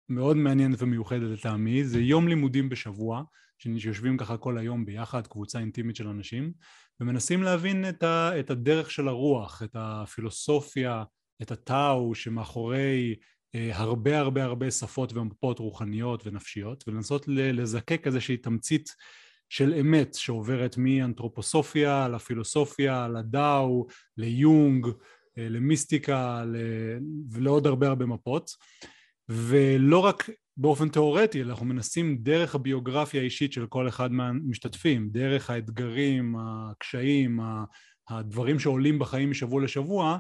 מאוד 0.10 0.38
מעניינת 0.38 0.82
ומיוחדת 0.82 1.40
לטעמי, 1.40 1.84
זה 1.84 2.00
יום 2.00 2.28
לימודים 2.28 2.70
בשבוע, 2.70 3.24
שיושבים 3.58 4.18
ככה 4.18 4.38
כל 4.38 4.58
היום 4.58 4.86
ביחד, 4.86 5.28
קבוצה 5.28 5.60
אינטימית 5.60 5.96
של 5.96 6.08
אנשים, 6.08 6.52
ומנסים 7.00 7.44
להבין 7.44 7.90
את, 7.90 8.04
ה, 8.04 8.40
את 8.40 8.50
הדרך 8.50 8.92
של 8.92 9.08
הרוח, 9.08 9.64
את 9.64 9.76
הפילוסופיה, 9.80 11.04
את 11.42 11.52
הטאו 11.52 12.16
שמאחורי 12.16 13.16
אה, 13.56 13.70
הרבה 13.74 14.20
הרבה 14.20 14.44
הרבה 14.44 14.72
שפות 14.72 15.14
ומפות 15.14 15.60
רוחניות 15.60 16.28
ונפשיות, 16.28 16.84
ולנסות 16.88 17.28
לזקק 17.28 18.02
איזושהי 18.06 18.38
תמצית 18.38 18.90
של 19.50 19.74
אמת 19.74 20.14
שעוברת 20.14 20.78
מאנתרופוסופיה 20.78 22.08
לפילוסופיה, 22.08 23.08
לדאו, 23.08 23.88
ליונג, 24.18 24.88
אה, 25.38 25.50
למיסטיקה 25.50 26.44
ולעוד 27.32 27.68
הרבה 27.68 27.88
הרבה 27.88 28.06
מפות. 28.06 28.52
ולא 29.30 30.00
רק 30.00 30.30
באופן 30.58 30.90
תיאורטי, 30.90 31.44
אנחנו 31.44 31.66
מנסים 31.66 32.18
דרך 32.18 32.56
הביוגרפיה 32.56 33.22
האישית 33.22 33.54
של 33.54 33.68
כל 33.68 33.88
אחד 33.88 34.12
מהמשתתפים, 34.12 35.10
דרך 35.10 35.50
האתגרים, 35.50 36.36
הקשיים, 36.40 37.40
הדברים 38.10 38.60
שעולים 38.60 39.00
בחיים 39.00 39.32
משבוע 39.32 39.64
לשבוע, 39.64 40.20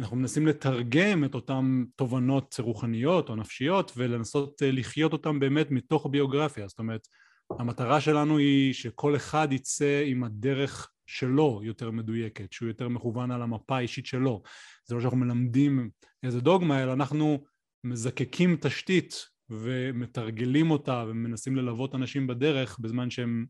אנחנו 0.00 0.16
מנסים 0.16 0.46
לתרגם 0.46 1.24
את 1.24 1.34
אותן 1.34 1.84
תובנות 1.96 2.56
רוחניות 2.58 3.28
או 3.28 3.36
נפשיות 3.36 3.92
ולנסות 3.96 4.62
אה, 4.62 4.70
לחיות 4.70 5.12
אותן 5.12 5.38
באמת 5.38 5.70
מתוך 5.70 6.06
הביוגרפיה, 6.06 6.68
זאת 6.68 6.78
אומרת 6.78 7.08
המטרה 7.50 8.00
שלנו 8.00 8.38
היא 8.38 8.72
שכל 8.72 9.16
אחד 9.16 9.48
יצא 9.52 10.02
עם 10.06 10.24
הדרך 10.24 10.90
שלו 11.06 11.60
יותר 11.64 11.90
מדויקת, 11.90 12.52
שהוא 12.52 12.68
יותר 12.68 12.88
מכוון 12.88 13.30
על 13.30 13.42
המפה 13.42 13.76
האישית 13.76 14.06
שלו. 14.06 14.42
זה 14.84 14.94
לא 14.94 15.00
שאנחנו 15.00 15.18
מלמדים 15.18 15.90
איזה 16.22 16.40
דוגמה, 16.40 16.82
אלא 16.82 16.92
אנחנו 16.92 17.44
מזקקים 17.84 18.56
תשתית 18.60 19.14
ומתרגלים 19.50 20.70
אותה 20.70 21.04
ומנסים 21.08 21.56
ללוות 21.56 21.94
אנשים 21.94 22.26
בדרך 22.26 22.78
בזמן 22.78 23.10
שהם, 23.10 23.46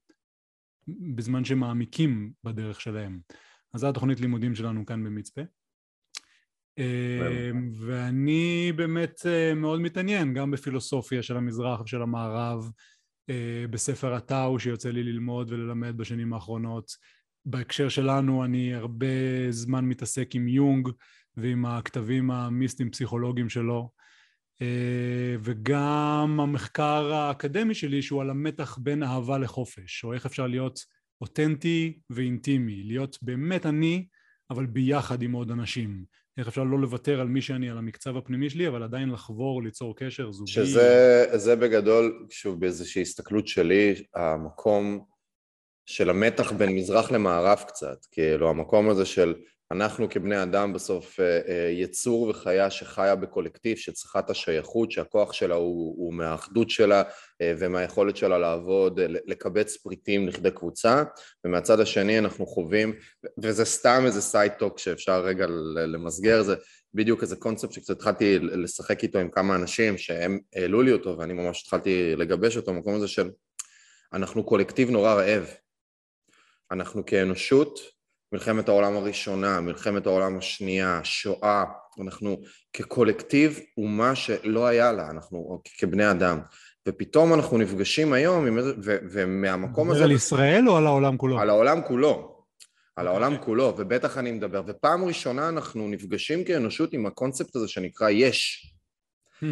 בזמן 1.15 1.45
שהם 1.45 1.59
מעמיקים 1.59 2.33
בדרך 2.45 2.81
שלהם. 2.81 3.21
אז 3.75 3.81
זו 3.81 3.89
התוכנית 3.89 4.21
לימודים 4.21 4.55
שלנו 4.55 4.87
כאן 4.87 5.05
במצפה. 5.05 5.43
ואני 7.87 8.73
באמת 8.77 9.21
אה, 9.27 9.55
מאוד 9.55 9.81
מתעניין 9.81 10.35
גם 10.35 10.51
בפילוסופיה 10.51 11.23
של 11.23 11.37
המזרח 11.37 11.81
ושל 11.81 12.03
המערב, 12.03 12.71
אה, 13.31 13.65
בספר 13.71 14.15
הטאו 14.15 14.59
שיוצא 14.59 14.91
לי 14.91 15.03
ללמוד 15.03 15.53
וללמד 15.53 15.97
בשנים 15.97 16.33
האחרונות. 16.33 16.91
בהקשר 17.45 17.89
שלנו 17.89 18.45
אני 18.45 18.75
הרבה 18.75 19.07
זמן 19.51 19.85
מתעסק 19.85 20.35
עם 20.35 20.49
יונג 20.49 20.89
ועם 21.37 21.67
הכתבים 21.67 22.31
המיסטיים 22.31 22.91
פסיכולוגיים 22.91 23.49
שלו. 23.49 23.91
אה, 24.63 25.37
וגם 25.41 26.39
המחקר 26.43 27.13
האקדמי 27.13 27.75
שלי 27.75 28.03
שהוא 28.03 28.21
על 28.21 28.31
המתח 28.31 28.79
בין 28.83 29.03
אהבה 29.03 29.39
לחופש 29.39 30.05
או 30.05 30.13
איך 30.13 30.27
אפשר 30.27 30.47
להיות 30.47 30.81
אותנטי 31.21 31.99
ואינטימי, 32.11 32.83
להיות 32.83 33.19
באמת 33.23 33.67
אני 33.67 34.07
אבל 34.51 34.67
ביחד 34.67 35.23
עם 35.23 35.33
עוד 35.33 35.51
אנשים 35.51 36.05
איך 36.39 36.49
אפשר 36.49 36.65
לא 36.65 36.79
לוותר 36.79 37.21
על 37.21 37.29
מי 37.29 37.43
שאני, 37.43 37.71
על 37.71 37.79
המקצב 37.79 38.17
הפנימי 38.17 38.51
שלי, 38.51 38.69
אבל 38.69 38.83
עדיין 38.83 39.11
לחבור, 39.11 39.63
ליצור 39.63 39.97
קשר 39.97 40.33
זוגי. 40.33 40.53
שזה 40.53 41.57
בגדול, 41.57 42.27
שוב, 42.31 42.61
באיזושהי 42.61 43.03
הסתכלות 43.03 43.49
שלי, 43.49 43.95
המקום 44.15 45.05
של 45.87 46.11
המתח 46.11 46.53
בין 46.53 46.75
מזרח 46.75 47.11
למערב 47.11 47.65
קצת, 47.69 48.07
כאילו 48.11 48.51
המקום 48.51 48.89
הזה 48.91 49.05
של 49.05 49.35
אנחנו 49.73 50.09
כבני 50.11 50.43
אדם 50.43 50.73
בסוף 50.73 51.21
אה, 51.21 51.41
אה, 51.49 51.71
יצור 51.71 52.29
וחיה 52.29 52.71
שחיה 52.71 53.17
בקולקטיב, 53.17 53.77
שצריכה 53.77 54.19
את 54.19 54.31
השייכות, 54.31 54.91
שהכוח 54.91 55.33
שלה 55.33 55.55
הוא, 55.55 55.95
הוא 55.99 56.15
מהאחדות 56.15 56.71
שלה 56.71 57.03
אה, 57.41 57.55
ומהיכולת 57.59 58.17
שלה 58.17 58.39
לעבוד, 58.39 59.01
לקבץ 59.01 59.77
פריטים 59.77 60.29
לכדי 60.29 60.51
קבוצה, 60.51 61.03
ומהצד 61.45 61.81
השני 61.81 62.19
אנחנו 62.19 62.47
חווים, 62.47 62.93
וזה 63.43 63.65
סתם 63.65 64.03
איזה 64.07 64.21
side 64.21 64.50
talk 64.50 64.79
שאפשר 64.79 65.21
רגע 65.21 65.47
למסגר, 65.77 66.43
זה 66.43 66.55
בדיוק 66.95 67.23
איזה 67.23 67.37
קונספט 67.37 67.73
שקצת 67.73 67.91
התחלתי 67.91 68.39
לשחק 68.39 69.03
איתו 69.03 69.19
עם 69.19 69.31
כמה 69.31 69.55
אנשים 69.55 69.99
שהם 69.99 70.39
העלו 70.55 70.83
לי 70.83 70.93
אותו 70.93 71.19
ואני 71.19 71.33
ממש 71.33 71.63
התחלתי 71.63 72.17
לגבש 72.17 72.57
אותו, 72.57 72.71
המקום 72.71 72.95
הזה 72.95 73.09
של 73.09 73.31
אנחנו 74.13 74.45
קולקטיב 74.45 74.91
נורא 74.91 75.15
רעב, 75.15 75.47
אנחנו 76.71 77.07
כאנושות 77.07 77.98
מלחמת 78.33 78.69
העולם 78.69 78.97
הראשונה, 78.97 79.61
מלחמת 79.61 80.07
העולם 80.07 80.39
השנייה, 80.39 81.01
שואה, 81.05 81.65
אנחנו 82.01 82.41
כקולקטיב 82.73 83.61
אומה 83.77 84.15
שלא 84.15 84.67
היה 84.67 84.93
לה, 84.93 85.11
אנחנו 85.11 85.63
כבני 85.79 86.11
אדם. 86.11 86.39
ופתאום 86.89 87.35
אנחנו 87.35 87.59
נפגשים 87.59 88.13
היום, 88.13 88.47
עם 88.47 88.59
איזה, 88.59 88.73
ו, 88.85 88.97
ומהמקום 89.11 89.91
הזה... 89.91 90.05
על 90.05 90.13
ישראל 90.13 90.69
או 90.69 90.77
על 90.77 90.87
העולם 90.87 91.17
כולו? 91.17 91.41
על 91.41 91.51
העולם 91.51 91.81
כולו. 91.83 92.39
על 92.97 93.07
okay. 93.07 93.11
העולם 93.11 93.33
אוקיי. 93.33 93.45
כולו, 93.47 93.75
ובטח 93.79 94.19
אני 94.19 94.33
מדבר. 94.33 94.63
ופעם 94.67 95.05
ראשונה 95.05 95.49
אנחנו 95.49 95.89
נפגשים 95.89 96.45
כאנושות 96.45 96.93
עם 96.93 97.07
הקונספט 97.07 97.57
הזה 97.57 97.69
שנקרא 97.69 98.11
יש. 98.11 98.73
Hmm. 99.43 99.47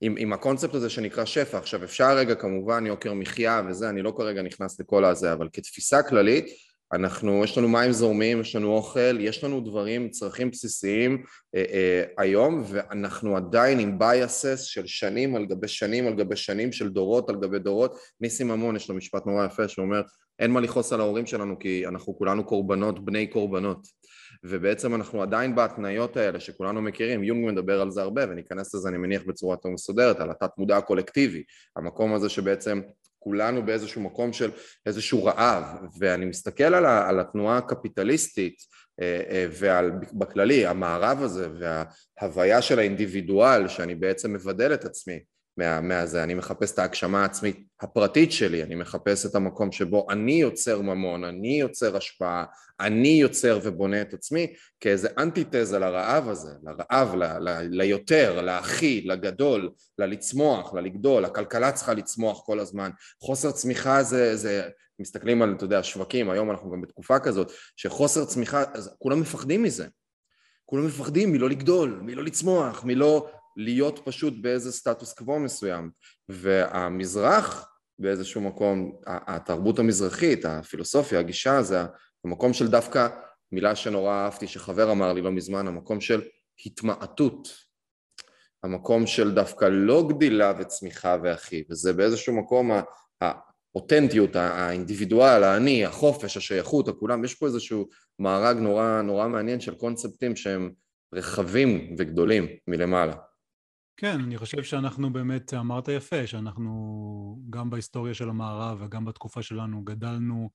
עם, 0.00 0.14
עם 0.18 0.32
הקונספט 0.32 0.74
הזה 0.74 0.90
שנקרא 0.90 1.24
שפע. 1.24 1.58
עכשיו 1.58 1.84
אפשר 1.84 2.16
רגע 2.16 2.34
כמובן 2.34 2.86
יוקר 2.86 3.12
מחיה 3.12 3.62
וזה, 3.68 3.88
אני 3.88 4.02
לא 4.02 4.14
כרגע 4.16 4.42
נכנס 4.42 4.80
לכל 4.80 5.04
הזה, 5.04 5.32
אבל 5.32 5.48
כתפיסה 5.52 6.02
כללית, 6.02 6.46
אנחנו, 6.92 7.44
יש 7.44 7.58
לנו 7.58 7.68
מים 7.68 7.92
זורמים, 7.92 8.40
יש 8.40 8.56
לנו 8.56 8.72
אוכל, 8.72 9.20
יש 9.20 9.44
לנו 9.44 9.60
דברים, 9.60 10.08
צרכים 10.08 10.50
בסיסיים 10.50 11.24
אה, 11.54 11.64
אה, 11.72 12.04
היום 12.18 12.62
ואנחנו 12.66 13.36
עדיין 13.36 13.78
עם 13.78 13.98
בייסס 13.98 14.60
של 14.60 14.86
שנים 14.86 15.36
על 15.36 15.46
גבי 15.46 15.68
שנים 15.68 16.06
על 16.06 16.14
גבי 16.14 16.36
שנים 16.36 16.72
של 16.72 16.88
דורות 16.88 17.28
על 17.28 17.36
גבי 17.36 17.58
דורות. 17.58 17.98
ניסים 18.20 18.48
ממון 18.48 18.76
יש 18.76 18.88
לו 18.88 18.94
משפט 18.94 19.26
נורא 19.26 19.46
יפה 19.46 19.68
שאומר 19.68 20.02
אין 20.38 20.50
מה 20.50 20.60
לכעוס 20.60 20.92
על 20.92 21.00
ההורים 21.00 21.26
שלנו 21.26 21.58
כי 21.58 21.86
אנחנו 21.86 22.18
כולנו 22.18 22.44
קורבנות, 22.44 23.04
בני 23.04 23.26
קורבנות. 23.26 23.86
ובעצם 24.44 24.94
אנחנו 24.94 25.22
עדיין 25.22 25.54
בהתניות 25.54 26.16
האלה 26.16 26.40
שכולנו 26.40 26.82
מכירים, 26.82 27.24
יונג 27.24 27.46
מדבר 27.46 27.80
על 27.80 27.90
זה 27.90 28.02
הרבה 28.02 28.24
וניכנס 28.28 28.74
לזה 28.74 28.88
אני 28.88 28.98
מניח 28.98 29.22
בצורה 29.26 29.54
יותר 29.54 29.68
מסודרת 29.68 30.20
על 30.20 30.30
התת 30.30 30.50
מודע 30.58 30.76
הקולקטיבי 30.76 31.42
המקום 31.76 32.14
הזה 32.14 32.28
שבעצם 32.28 32.80
כולנו 33.22 33.66
באיזשהו 33.66 34.00
מקום 34.02 34.32
של 34.32 34.50
איזשהו 34.86 35.24
רעב 35.24 35.64
ואני 35.98 36.24
מסתכל 36.24 36.74
על, 36.74 36.86
על 36.86 37.20
התנועה 37.20 37.58
הקפיטליסטית 37.58 38.56
אה, 39.00 39.22
אה, 39.30 39.46
ובכללי 39.58 40.66
המערב 40.66 41.22
הזה 41.22 41.48
וההוויה 41.58 42.62
של 42.62 42.78
האינדיבידואל 42.78 43.68
שאני 43.68 43.94
בעצם 43.94 44.32
מבדל 44.32 44.74
את 44.74 44.84
עצמי 44.84 45.20
מה, 45.56 45.80
מהזה, 45.80 46.22
אני 46.22 46.34
מחפש 46.34 46.72
את 46.72 46.78
ההגשמה 46.78 47.22
העצמית 47.22 47.66
הפרטית 47.80 48.32
שלי, 48.32 48.62
אני 48.62 48.74
מחפש 48.74 49.26
את 49.26 49.34
המקום 49.34 49.72
שבו 49.72 50.06
אני 50.10 50.32
יוצר 50.32 50.80
ממון, 50.80 51.24
אני 51.24 51.60
יוצר 51.60 51.96
השפעה, 51.96 52.44
אני 52.80 53.08
יוצר 53.08 53.58
ובונה 53.62 54.02
את 54.02 54.14
עצמי 54.14 54.54
כאיזה 54.80 55.08
אנטיתזה 55.18 55.78
לרעב 55.78 56.28
הזה, 56.28 56.50
לרעב, 56.62 57.14
ל, 57.14 57.24
ל, 57.24 57.60
ליותר, 57.70 58.42
להכי, 58.42 59.00
לגדול, 59.04 59.70
ללצמוח, 59.98 60.74
ללגדול, 60.74 61.24
הכלכלה 61.24 61.72
צריכה 61.72 61.94
לצמוח 61.94 62.46
כל 62.46 62.58
הזמן, 62.58 62.90
חוסר 63.20 63.50
צמיחה 63.50 64.02
זה, 64.02 64.36
זה 64.36 64.68
מסתכלים 64.98 65.42
על, 65.42 65.54
אתה 65.56 65.64
יודע, 65.64 65.82
שווקים, 65.82 66.30
היום 66.30 66.50
אנחנו 66.50 66.70
גם 66.70 66.80
בתקופה 66.80 67.18
כזאת, 67.18 67.52
שחוסר 67.76 68.24
צמיחה, 68.24 68.64
אז 68.74 68.94
כולם 68.98 69.20
מפחדים 69.20 69.62
מזה, 69.62 69.86
כולם 70.64 70.86
מפחדים 70.86 71.32
מלא 71.32 71.48
לגדול, 71.48 72.00
מלא 72.02 72.22
לצמוח, 72.24 72.84
מלא 72.84 73.28
להיות 73.56 74.00
פשוט 74.04 74.34
באיזה 74.40 74.72
סטטוס 74.72 75.12
קוו 75.12 75.38
מסוים. 75.38 75.90
והמזרח 76.28 77.68
באיזשהו 77.98 78.40
מקום, 78.40 78.92
התרבות 79.06 79.78
המזרחית, 79.78 80.44
הפילוסופיה, 80.44 81.20
הגישה 81.20 81.62
זה 81.62 81.80
המקום 82.24 82.52
של 82.52 82.68
דווקא 82.68 83.08
מילה 83.52 83.76
שנורא 83.76 84.12
אהבתי 84.12 84.46
שחבר 84.46 84.92
אמר 84.92 85.12
לי 85.12 85.20
לא 85.20 85.32
מזמן, 85.32 85.66
המקום 85.66 86.00
של 86.00 86.22
התמעטות, 86.66 87.48
המקום 88.62 89.06
של 89.06 89.34
דווקא 89.34 89.64
לא 89.64 90.08
גדילה 90.08 90.52
וצמיחה 90.58 91.16
ואחי, 91.22 91.62
וזה 91.70 91.92
באיזשהו 91.92 92.36
מקום 92.36 92.70
האותנטיות, 93.20 94.36
האינדיבידואל, 94.36 95.44
האני, 95.44 95.86
החופש, 95.86 96.36
השייכות, 96.36 96.88
הכולם, 96.88 97.24
יש 97.24 97.34
פה 97.34 97.46
איזשהו 97.46 97.88
מארג 98.18 98.56
נורא, 98.56 99.02
נורא 99.02 99.28
מעניין 99.28 99.60
של 99.60 99.74
קונספטים 99.74 100.36
שהם 100.36 100.72
רחבים 101.14 101.96
וגדולים 101.98 102.46
מלמעלה. 102.68 103.14
כן, 103.96 104.20
אני 104.20 104.38
חושב 104.38 104.62
שאנחנו 104.62 105.12
באמת, 105.12 105.54
אמרת 105.54 105.88
יפה, 105.88 106.26
שאנחנו 106.26 106.72
גם 107.50 107.70
בהיסטוריה 107.70 108.14
של 108.14 108.28
המערב 108.28 108.78
וגם 108.80 109.04
בתקופה 109.04 109.42
שלנו 109.42 109.84
גדלנו 109.84 110.50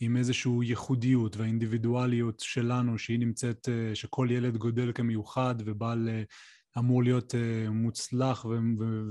עם 0.00 0.16
איזושהי 0.16 0.52
ייחודיות 0.62 1.36
והאינדיבידואליות 1.36 2.40
שלנו 2.40 2.98
שהיא 2.98 3.18
נמצאת, 3.18 3.68
אה, 3.68 3.94
שכל 3.94 4.28
ילד 4.30 4.56
גודל 4.56 4.92
כמיוחד 4.94 5.54
ובעל 5.64 6.08
אה, 6.08 6.22
אמור 6.78 7.02
להיות 7.02 7.34
אה, 7.34 7.70
מוצלח 7.70 8.46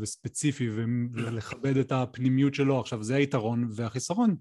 וספציפי 0.01 0.69
ולכבד 1.13 1.77
את 1.77 1.91
הפנימיות 1.91 2.53
שלו. 2.53 2.79
עכשיו 2.79 3.03
זה 3.03 3.15
היתרון 3.15 3.67
והחיסרון 3.75 4.35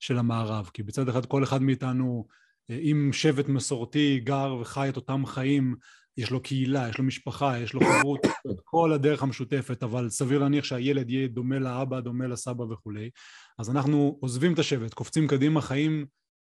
של 0.00 0.18
המערב, 0.18 0.70
כי 0.74 0.82
בצד 0.82 1.08
אחד 1.08 1.26
כל 1.26 1.44
אחד 1.44 1.62
מאיתנו, 1.62 2.26
אם 2.70 3.10
שבט 3.12 3.48
מסורתי 3.48 4.20
גר 4.24 4.56
וחי 4.60 4.88
את 4.88 4.96
אותם 4.96 5.26
חיים 5.26 5.76
יש 6.16 6.30
לו 6.30 6.40
קהילה, 6.40 6.88
יש 6.88 6.98
לו 6.98 7.04
משפחה, 7.04 7.58
יש 7.58 7.74
לו 7.74 7.80
חברות, 7.80 8.26
את 8.26 8.60
כל 8.64 8.92
הדרך 8.92 9.22
המשותפת, 9.22 9.82
אבל 9.82 10.10
סביר 10.10 10.38
להניח 10.38 10.64
שהילד 10.64 11.10
יהיה 11.10 11.28
דומה 11.28 11.58
לאבא, 11.58 12.00
דומה 12.00 12.26
לסבא 12.26 12.62
וכולי. 12.62 13.10
אז 13.58 13.70
אנחנו 13.70 14.18
עוזבים 14.20 14.54
את 14.54 14.58
השבט, 14.58 14.94
קופצים 14.94 15.26
קדימה, 15.26 15.60
חיים 15.60 16.06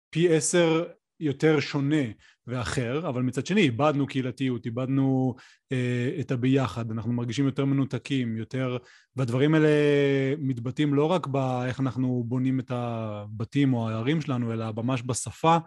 פי 0.09 0.35
עשר 0.35 0.85
יותר 1.19 1.59
שונה 1.59 2.03
ואחר, 2.47 3.09
אבל 3.09 3.21
מצד 3.21 3.45
שני 3.45 3.61
איבדנו 3.61 4.07
קהילתיות, 4.07 4.65
איבדנו 4.65 5.35
אה, 5.71 6.17
את 6.19 6.31
הביחד, 6.31 6.91
אנחנו 6.91 7.13
מרגישים 7.13 7.45
יותר 7.45 7.65
מנותקים, 7.65 8.37
יותר... 8.37 8.77
והדברים 9.15 9.53
האלה 9.55 9.69
מתבטאים 10.37 10.93
לא 10.93 11.05
רק 11.05 11.27
באיך 11.27 11.79
אנחנו 11.79 12.23
בונים 12.27 12.59
את 12.59 12.71
הבתים 12.71 13.73
או 13.73 13.89
הערים 13.89 14.21
שלנו, 14.21 14.53
אלא 14.53 14.65
ממש 14.75 15.03
בשפה 15.05 15.57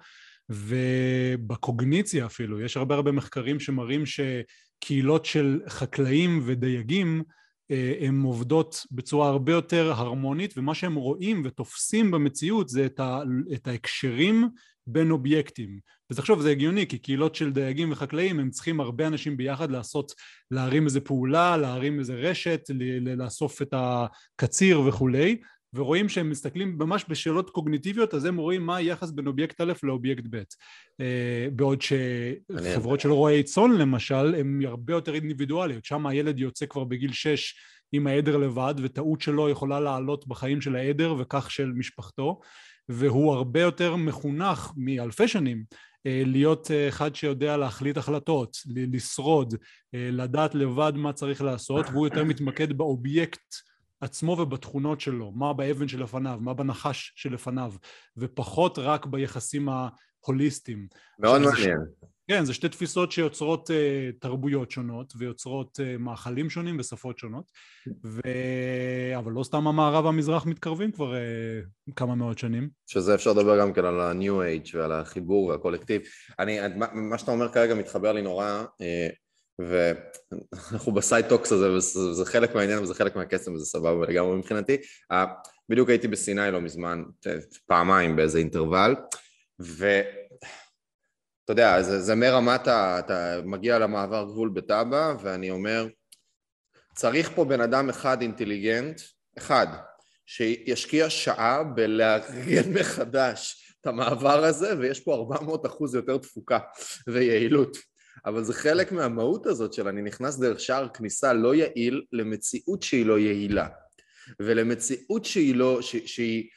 ובקוגניציה 0.51 2.27
אפילו. 2.27 2.61
יש 2.61 2.77
הרבה 2.77 2.95
הרבה 2.95 3.13
מחקרים 3.13 3.61
שמראים 3.61 4.03
שקהילות 4.07 5.25
של 5.25 5.61
חקלאים 5.69 6.41
ודייגים 6.45 7.23
אה, 7.71 7.95
הן 8.01 8.23
עובדות 8.23 8.87
בצורה 8.91 9.29
הרבה 9.29 9.53
יותר 9.53 9.93
הרמונית 9.93 10.55
ומה 10.57 10.75
שהם 10.75 10.95
רואים 10.95 11.43
ותופסים 11.45 12.11
במציאות 12.11 12.69
זה 12.69 12.87
את, 12.87 13.01
ה, 13.01 13.23
את 13.55 13.69
ההקשרים 13.69 14.49
בין 14.87 15.11
אובייקטים. 15.11 15.79
ותחשוב 16.11 16.41
זה 16.41 16.51
הגיוני 16.51 16.87
כי 16.87 16.99
קהילות 16.99 17.35
של 17.35 17.53
דייגים 17.53 17.93
וחקלאים 17.93 18.41
הם 18.41 18.51
צריכים 18.51 18.81
הרבה 18.81 19.07
אנשים 19.07 19.37
ביחד 19.37 19.71
לעשות, 19.71 20.13
להרים 20.51 20.85
איזה 20.85 21.01
פעולה, 21.01 21.57
להרים 21.57 21.99
איזה 21.99 22.15
רשת, 22.15 22.61
לאסוף 23.17 23.63
את 23.63 23.75
הקציר 23.77 24.81
וכולי 24.81 25.37
ורואים 25.75 26.09
שהם 26.09 26.31
מסתכלים 26.31 26.79
ממש 26.79 27.05
בשאלות 27.09 27.51
קוגניטיביות 27.51 28.15
אז 28.15 28.25
הם 28.25 28.37
רואים 28.37 28.67
מה 28.67 28.77
היחס 28.77 29.11
בין 29.11 29.27
אובייקט 29.27 29.61
א' 29.61 29.73
לאובייקט 29.83 30.25
ב' 30.31 30.43
אה, 31.01 31.49
בעוד 31.53 31.83
שחברות 31.83 33.01
של 33.01 33.11
רועי 33.11 33.43
צאן 33.43 33.73
למשל 33.73 34.35
הן 34.35 34.61
הרבה 34.65 34.93
יותר 34.93 35.15
אינדיבידואליות. 35.15 35.85
שם 35.85 36.07
הילד 36.07 36.39
יוצא 36.39 36.67
כבר 36.67 36.85
בגיל 36.85 37.13
6 37.13 37.55
עם 37.93 38.07
העדר 38.07 38.37
לבד 38.37 38.75
וטעות 38.83 39.21
שלו 39.21 39.49
יכולה 39.49 39.81
לעלות 39.81 40.29
בחיים 40.29 40.61
של 40.61 40.77
העדר 40.77 41.15
וכך 41.19 41.51
של 41.51 41.73
משפחתו. 41.73 42.41
והוא 42.89 43.33
הרבה 43.33 43.61
יותר 43.61 43.97
מחונך 43.97 44.73
מאלפי 44.77 45.29
שנים 45.29 45.65
אה, 46.07 46.23
להיות 46.27 46.71
אה, 46.71 46.89
אחד 46.89 47.15
שיודע 47.15 47.57
להחליט 47.57 47.97
החלטות, 47.97 48.57
לשרוד, 48.67 49.55
לדעת 49.93 50.55
לבד 50.55 50.93
מה 50.97 51.13
צריך 51.13 51.43
לעשות 51.43 51.87
והוא 51.93 52.07
יותר 52.07 52.25
מתמקד 52.25 52.73
באובייקט 52.73 53.70
עצמו 54.01 54.33
ובתכונות 54.33 55.01
שלו, 55.01 55.33
מה 55.33 55.53
באבן 55.53 55.89
שלפניו, 55.89 56.39
מה 56.41 56.55
בנחש 56.55 57.13
שלפניו, 57.17 57.73
ופחות 58.17 58.79
רק 58.79 59.07
ביחסים 59.07 59.69
ההוליסטיים. 59.69 60.87
מאוד 61.19 61.41
מעניין. 61.41 61.79
ש... 62.01 62.11
כן, 62.29 62.45
זה 62.45 62.55
שתי 62.55 62.69
תפיסות 62.69 63.13
שיוצרות 63.13 63.71
uh, 63.71 63.73
תרבויות 64.21 64.71
שונות 64.71 65.13
ויוצרות 65.19 65.81
uh, 65.81 65.99
מאכלים 65.99 66.51
שונים 66.51 66.77
ושפות 66.79 67.19
שונות, 67.19 67.51
ו... 68.07 68.21
אבל 69.19 69.33
לא 69.33 69.43
סתם 69.43 69.67
המערב 69.67 70.05
והמזרח 70.05 70.47
מתקרבים 70.47 70.93
כבר 70.93 71.13
uh, 71.13 71.93
כמה 71.97 72.15
מאות 72.15 72.39
שנים. 72.39 72.69
שזה 72.87 73.15
אפשר 73.15 73.33
לדבר 73.33 73.61
גם 73.61 73.73
כן 73.73 73.85
על 73.85 74.01
ה-new 74.01 74.67
age 74.67 74.71
ועל 74.75 74.93
החיבור 74.93 75.47
והקולקטיב. 75.47 76.03
אני, 76.39 76.59
מה 76.93 77.19
שאתה 77.19 77.33
אומר 77.33 77.53
כרגע 77.53 77.75
מתחבר 77.75 78.13
לי 78.13 78.23
נורא, 78.23 78.65
uh, 78.65 79.15
ואנחנו 79.69 80.93
ב 80.93 80.99
side 80.99 81.23
talks 81.23 81.53
הזה, 81.53 81.73
וזה 81.73 82.25
חלק 82.25 82.55
מהעניין 82.55 82.79
וזה 82.79 82.95
חלק 82.95 83.17
מהקסם 83.17 83.55
וזה 83.55 83.65
סבבה 83.65 84.07
לגמרי 84.07 84.37
מבחינתי. 84.37 84.77
בדיוק 85.69 85.89
הייתי 85.89 86.09
בסיני 86.09 86.51
לא 86.51 86.61
מזמן, 86.61 87.03
פעמיים 87.67 88.17
באיזה 88.17 88.39
אינטרוול, 88.39 88.97
ואתה 89.59 89.91
יודע, 91.49 91.83
זה, 91.83 92.01
זה 92.01 92.15
מרמת, 92.15 92.69
אתה 92.69 93.41
מגיע 93.45 93.79
למעבר 93.79 94.25
גבול 94.25 94.49
בטאבה, 94.49 95.15
ואני 95.23 95.51
אומר, 95.51 95.87
צריך 96.95 97.31
פה 97.35 97.45
בן 97.45 97.61
אדם 97.61 97.89
אחד 97.89 98.23
אינטליגנט, 98.23 99.01
אחד, 99.39 99.67
שישקיע 100.27 101.11
שעה 101.11 101.65
ב 101.65 101.83
לארגן 101.83 102.73
מחדש 102.81 103.67
את 103.81 103.87
המעבר 103.87 104.45
הזה, 104.45 104.79
ויש 104.79 105.01
פה 105.01 105.15
400 105.15 105.67
אחוז 105.67 105.95
יותר 105.95 106.19
תפוקה 106.19 106.59
ויעילות. 107.07 107.90
אבל 108.27 108.45
זה 108.45 108.55
חלק 108.55 108.93
מהמהות 108.93 109.47
הזאת 109.47 109.73
של 109.73 109.89
אני 109.89 110.03
נכנס 110.03 110.39
דרך 110.39 110.61
שער 110.61 110.89
כניסה 110.89 111.33
לא 111.33 111.55
יעיל 111.55 112.05
למציאות 112.13 112.83
שהיא 112.83 113.07
לא 113.07 113.19
יעילה. 113.19 113.69
ולמציאות 114.41 115.25
שהיא 115.25 115.55
לא, 115.55 115.83
ש, 115.83 115.97
שהיא, 115.97 116.49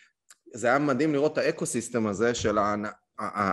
זה 0.54 0.68
היה 0.68 0.80
מדהים 0.80 1.14
לראות 1.14 1.34
את 1.34 1.38
ה 1.38 1.45
ecosystem 1.45 2.08
הזה 2.08 2.34
של 2.34 2.58
ה... 2.58 3.52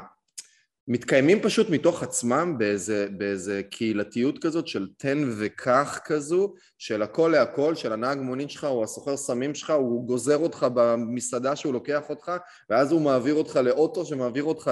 מתקיימים 0.92 1.42
פשוט 1.42 1.70
מתוך 1.70 2.02
עצמם 2.02 2.54
באיזה, 2.58 3.06
באיזה 3.16 3.62
קהילתיות 3.70 4.38
כזאת 4.38 4.68
של 4.68 4.88
תן 4.96 5.18
וקח 5.38 5.98
כזו, 6.04 6.54
של 6.78 7.02
הכל 7.02 7.28
להכל, 7.32 7.74
של 7.74 7.92
הנהג 7.92 8.18
מונית 8.18 8.50
שלך 8.50 8.64
או 8.64 8.84
הסוחר 8.84 9.16
סמים 9.16 9.54
שלך, 9.54 9.70
הוא 9.70 10.06
גוזר 10.06 10.36
אותך 10.36 10.66
במסעדה 10.74 11.56
שהוא 11.56 11.72
לוקח 11.72 12.10
אותך, 12.10 12.32
ואז 12.70 12.92
הוא 12.92 13.00
מעביר 13.00 13.34
אותך 13.34 13.56
לאוטו 13.56 14.04
שמעביר 14.04 14.44
אותך 14.44 14.70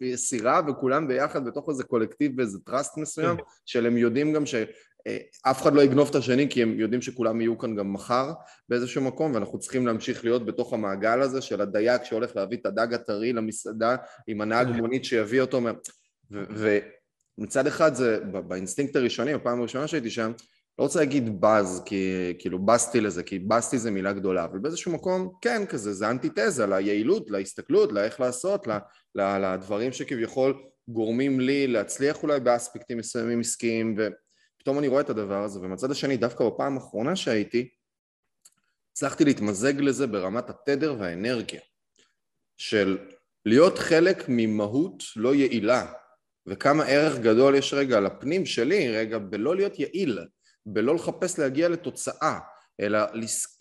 לסירה, 0.00 0.60
וכולם 0.68 1.08
ביחד 1.08 1.44
בתוך 1.44 1.68
איזה 1.68 1.84
קולקטיב 1.84 2.32
ואיזה 2.36 2.58
trust 2.66 2.98
מסוים, 2.98 3.36
כן. 3.36 3.42
של 3.66 3.86
הם 3.86 3.96
יודעים 3.96 4.32
גם 4.32 4.46
ש... 4.46 4.54
אה, 5.06 5.18
אף 5.42 5.62
אחד 5.62 5.74
לא 5.74 5.82
יגנוב 5.82 6.08
את 6.08 6.14
השני 6.14 6.48
כי 6.48 6.62
הם 6.62 6.80
יודעים 6.80 7.02
שכולם 7.02 7.40
יהיו 7.40 7.58
כאן 7.58 7.76
גם 7.76 7.92
מחר 7.92 8.32
באיזשהו 8.68 9.02
מקום 9.02 9.34
ואנחנו 9.34 9.58
צריכים 9.58 9.86
להמשיך 9.86 10.24
להיות 10.24 10.46
בתוך 10.46 10.72
המעגל 10.72 11.20
הזה 11.20 11.40
של 11.40 11.60
הדייג 11.60 12.02
שהולך 12.04 12.36
להביא 12.36 12.58
את 12.58 12.66
הדג 12.66 12.94
הטרי 12.94 13.32
למסעדה 13.32 13.96
עם 14.26 14.40
הנהג 14.40 14.66
כן. 14.66 14.76
מונית 14.76 15.04
שיביא 15.04 15.40
אותו 15.40 15.60
ומצד 17.38 17.66
אחד 17.66 17.94
זה 17.94 18.18
באינסטינקט 18.48 18.96
הראשוני, 18.96 19.34
בפעם 19.34 19.58
הראשונה 19.58 19.86
שהייתי 19.86 20.10
שם 20.10 20.32
לא 20.78 20.84
רוצה 20.84 20.98
להגיד 20.98 21.40
באז, 21.40 21.82
כי 21.86 22.34
כאילו 22.38 22.66
בזתי 22.66 23.00
לזה, 23.00 23.22
כי 23.22 23.38
בזתי 23.38 23.78
זה 23.78 23.90
מילה 23.90 24.12
גדולה, 24.12 24.44
אבל 24.44 24.58
באיזשהו 24.58 24.92
מקום 24.92 25.32
כן 25.40 25.62
כזה, 25.68 25.92
זה 25.92 26.10
אנטיתזה 26.10 26.66
ליעילות, 26.66 27.30
להסתכלות, 27.30 27.92
לאיך 27.92 28.20
לעשות, 28.20 28.66
לדברים 29.14 29.92
שכביכול 29.92 30.54
גורמים 30.88 31.40
לי 31.40 31.66
להצליח 31.66 32.22
אולי 32.22 32.40
באספקטים 32.40 32.98
מסוימים 32.98 33.40
עסקיים 33.40 33.94
ו... 33.98 34.08
פתאום 34.66 34.78
אני 34.78 34.88
רואה 34.88 35.00
את 35.00 35.10
הדבר 35.10 35.44
הזה, 35.44 35.60
ומצד 35.60 35.90
השני, 35.90 36.16
דווקא 36.16 36.44
בפעם 36.44 36.74
האחרונה 36.74 37.16
שהייתי, 37.16 37.68
הצלחתי 38.92 39.24
להתמזג 39.24 39.80
לזה 39.80 40.06
ברמת 40.06 40.50
התדר 40.50 40.94
והאנרגיה 40.98 41.60
של 42.56 42.98
להיות 43.44 43.78
חלק 43.78 44.24
ממהות 44.28 45.02
לא 45.16 45.34
יעילה 45.34 45.92
וכמה 46.46 46.84
ערך 46.84 47.18
גדול 47.18 47.54
יש 47.54 47.74
רגע 47.74 48.00
לפנים 48.00 48.46
שלי 48.46 48.96
רגע 48.96 49.18
בלא 49.18 49.56
להיות 49.56 49.78
יעיל, 49.78 50.18
בלא 50.66 50.94
לחפש 50.94 51.38
להגיע 51.38 51.68
לתוצאה 51.68 52.38
אלא 52.80 52.98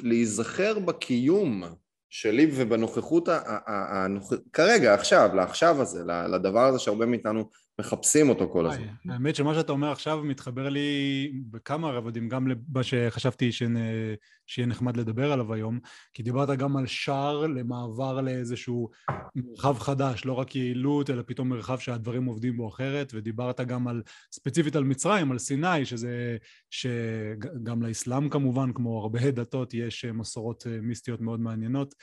להיזכר 0.02 0.80
בקיום 0.80 1.63
שלי 2.10 2.52
ובנוכחות 2.56 3.30
הנוכ... 3.68 4.34
כרגע, 4.54 4.94
עכשיו, 4.94 5.30
לעכשיו 5.36 5.82
הזה, 5.82 6.04
לדבר 6.06 6.65
הזה 6.65 6.80
שהרבה 6.80 7.06
מאיתנו 7.06 7.50
מחפשים 7.80 8.30
אותו 8.30 8.50
כל 8.50 8.66
הזמן. 8.68 8.88
האמת 9.10 9.36
שמה 9.36 9.54
שאתה 9.54 9.72
אומר 9.72 9.92
עכשיו 9.92 10.24
מתחבר 10.24 10.70
לי 10.70 11.32
בכמה 11.52 11.92
רבדים, 11.92 12.30
גם 12.30 12.48
למה 12.48 12.84
שחשבתי 12.84 13.52
שיהיה 13.52 14.68
נחמד 14.68 14.98
לדבר 14.98 15.32
עליו 15.32 15.54
היום, 15.54 15.80
כי 16.14 16.24
דיברת 16.24 16.50
גם 16.50 16.78
על 16.78 16.88
שער 16.88 17.48
למעבר 17.48 18.22
לאיזשהו 18.22 18.90
מרחב 19.36 19.80
חדש, 19.80 20.26
לא 20.26 20.34
רק 20.34 20.56
יעילות, 20.56 21.10
אלא 21.10 21.24
פתאום 21.26 21.50
מרחב 21.50 21.80
שהדברים 21.80 22.26
עובדים 22.26 22.58
בו 22.58 22.68
אחרת, 22.68 23.12
ודיברת 23.16 23.62
גם 23.62 23.88
על, 23.88 24.02
ספציפית 24.32 24.76
על 24.76 24.84
מצרים, 24.84 25.32
על 25.32 25.38
סיני, 25.38 25.86
שזה, 25.86 26.38
שגם 26.70 27.82
לאסלאם 27.82 28.30
כמובן, 28.30 28.74
כמו 28.74 29.02
הרבה 29.02 29.32
דתות, 29.32 29.74
יש 29.74 30.06
מסורות 30.06 30.68
מיסטיות 30.82 31.22
מאוד 31.22 31.40
מעניינות, 31.40 31.96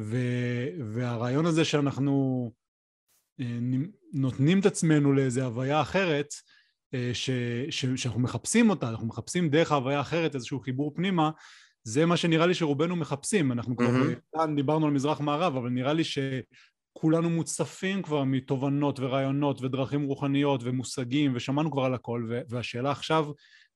ו, 0.00 0.16
והרעיון 0.94 1.46
הזה 1.46 1.64
שאנחנו 1.64 2.50
אה, 2.54 2.59
נותנים 4.12 4.60
את 4.60 4.66
עצמנו 4.66 5.12
לאיזו 5.12 5.42
הוויה 5.42 5.80
אחרת 5.80 6.34
אה, 6.94 7.10
ש, 7.12 7.30
ש, 7.70 7.86
שאנחנו 7.96 8.20
מחפשים 8.20 8.70
אותה, 8.70 8.88
אנחנו 8.88 9.06
מחפשים 9.06 9.50
דרך 9.50 9.72
ההוויה 9.72 10.00
אחרת 10.00 10.34
איזשהו 10.34 10.60
חיבור 10.60 10.94
פנימה, 10.94 11.30
זה 11.82 12.06
מה 12.06 12.16
שנראה 12.16 12.46
לי 12.46 12.54
שרובנו 12.54 12.96
מחפשים, 12.96 13.52
אנחנו 13.52 13.76
כבר 13.76 13.90
כאן 14.34 14.56
דיברנו 14.56 14.86
על 14.86 14.92
מזרח 14.92 15.20
מערב, 15.20 15.56
אבל 15.56 15.70
נראה 15.70 15.92
לי 15.92 16.02
שכולנו 16.04 17.30
מוצפים 17.30 18.02
כבר 18.02 18.24
מתובנות 18.24 19.00
ורעיונות 19.00 19.62
ודרכים 19.62 20.04
רוחניות 20.04 20.60
ומושגים 20.64 21.32
ושמענו 21.34 21.70
כבר 21.70 21.84
על 21.84 21.94
הכל 21.94 22.30
והשאלה 22.48 22.90
עכשיו 22.90 23.26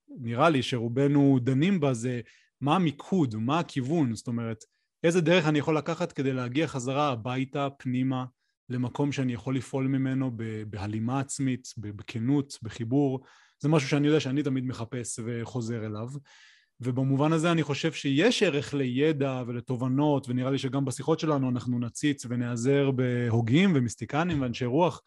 נראה 0.08 0.50
לי 0.50 0.62
שרובנו 0.62 1.38
דנים 1.42 1.80
בה 1.80 1.94
זה 1.94 2.20
מה 2.60 2.76
המיקוד, 2.76 3.34
מה 3.36 3.58
הכיוון, 3.58 4.14
זאת 4.14 4.26
אומרת 4.26 4.64
איזה 5.04 5.20
דרך 5.20 5.46
אני 5.46 5.58
יכול 5.58 5.76
לקחת 5.76 6.12
כדי 6.12 6.32
להגיע 6.32 6.66
חזרה 6.66 7.08
הביתה, 7.08 7.68
פנימה, 7.78 8.24
למקום 8.68 9.12
שאני 9.12 9.32
יכול 9.32 9.56
לפעול 9.56 9.86
ממנו 9.86 10.30
בהלימה 10.66 11.20
עצמית, 11.20 11.68
בכנות, 11.76 12.58
בחיבור, 12.62 13.24
זה 13.60 13.68
משהו 13.68 13.88
שאני 13.88 14.06
יודע 14.06 14.20
שאני 14.20 14.42
תמיד 14.42 14.66
מחפש 14.66 15.18
וחוזר 15.24 15.86
אליו. 15.86 16.08
ובמובן 16.80 17.32
הזה 17.32 17.52
אני 17.52 17.62
חושב 17.62 17.92
שיש 17.92 18.42
ערך 18.42 18.74
לידע 18.74 19.42
ולתובנות, 19.46 20.28
ונראה 20.28 20.50
לי 20.50 20.58
שגם 20.58 20.84
בשיחות 20.84 21.20
שלנו 21.20 21.50
אנחנו 21.50 21.78
נציץ 21.78 22.26
ונעזר 22.28 22.90
בהוגים 22.90 23.72
ומיסטיקנים 23.74 24.42
ואנשי 24.42 24.64
רוח, 24.64 25.02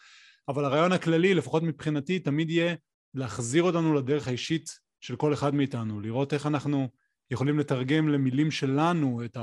אבל 0.48 0.66
הרעיון 0.66 0.92
הכללי, 0.92 1.34
לפחות 1.34 1.64
מבחינתי, 1.64 2.20
תמיד 2.20 2.50
יהיה 2.50 2.76
להחזיר 3.14 3.64
אותנו 3.64 3.94
לדרך 3.94 4.28
האישית 4.28 4.70
של 5.02 5.16
כל 5.16 5.34
אחד 5.34 5.56
מאיתנו, 5.56 6.00
לראות 6.00 6.34
איך 6.34 6.46
אנחנו 6.46 6.88
יכולים 7.32 7.60
לתרגם 7.60 8.10
למילים 8.10 8.52
שלנו 8.52 9.26
את 9.26 9.38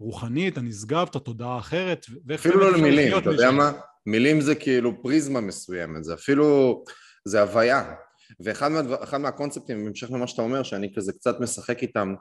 הרוחנית, 0.00 0.58
הנשגב, 0.58 1.06
את 1.10 1.16
התודעה 1.16 1.54
האחרת, 1.54 2.06
אפילו 2.34 2.60
לא 2.60 2.72
למילים, 2.72 3.18
אתה 3.18 3.30
יודע 3.30 3.50
מה? 3.50 3.72
מילים 4.06 4.40
זה 4.40 4.54
כאילו 4.54 5.02
פריזמה 5.02 5.40
מסוימת, 5.40 6.04
זה 6.04 6.14
אפילו, 6.14 6.84
זה 7.24 7.40
הוויה. 7.40 7.94
ואחד 8.40 8.68
מה, 8.68 9.18
מהקונספטים, 9.18 9.84
בהמשך 9.84 10.10
למה 10.10 10.26
שאתה 10.26 10.42
אומר, 10.42 10.62
שאני 10.62 10.94
כזה 10.94 11.12
קצת 11.12 11.40
משחק 11.40 11.82
איתם 11.82 12.14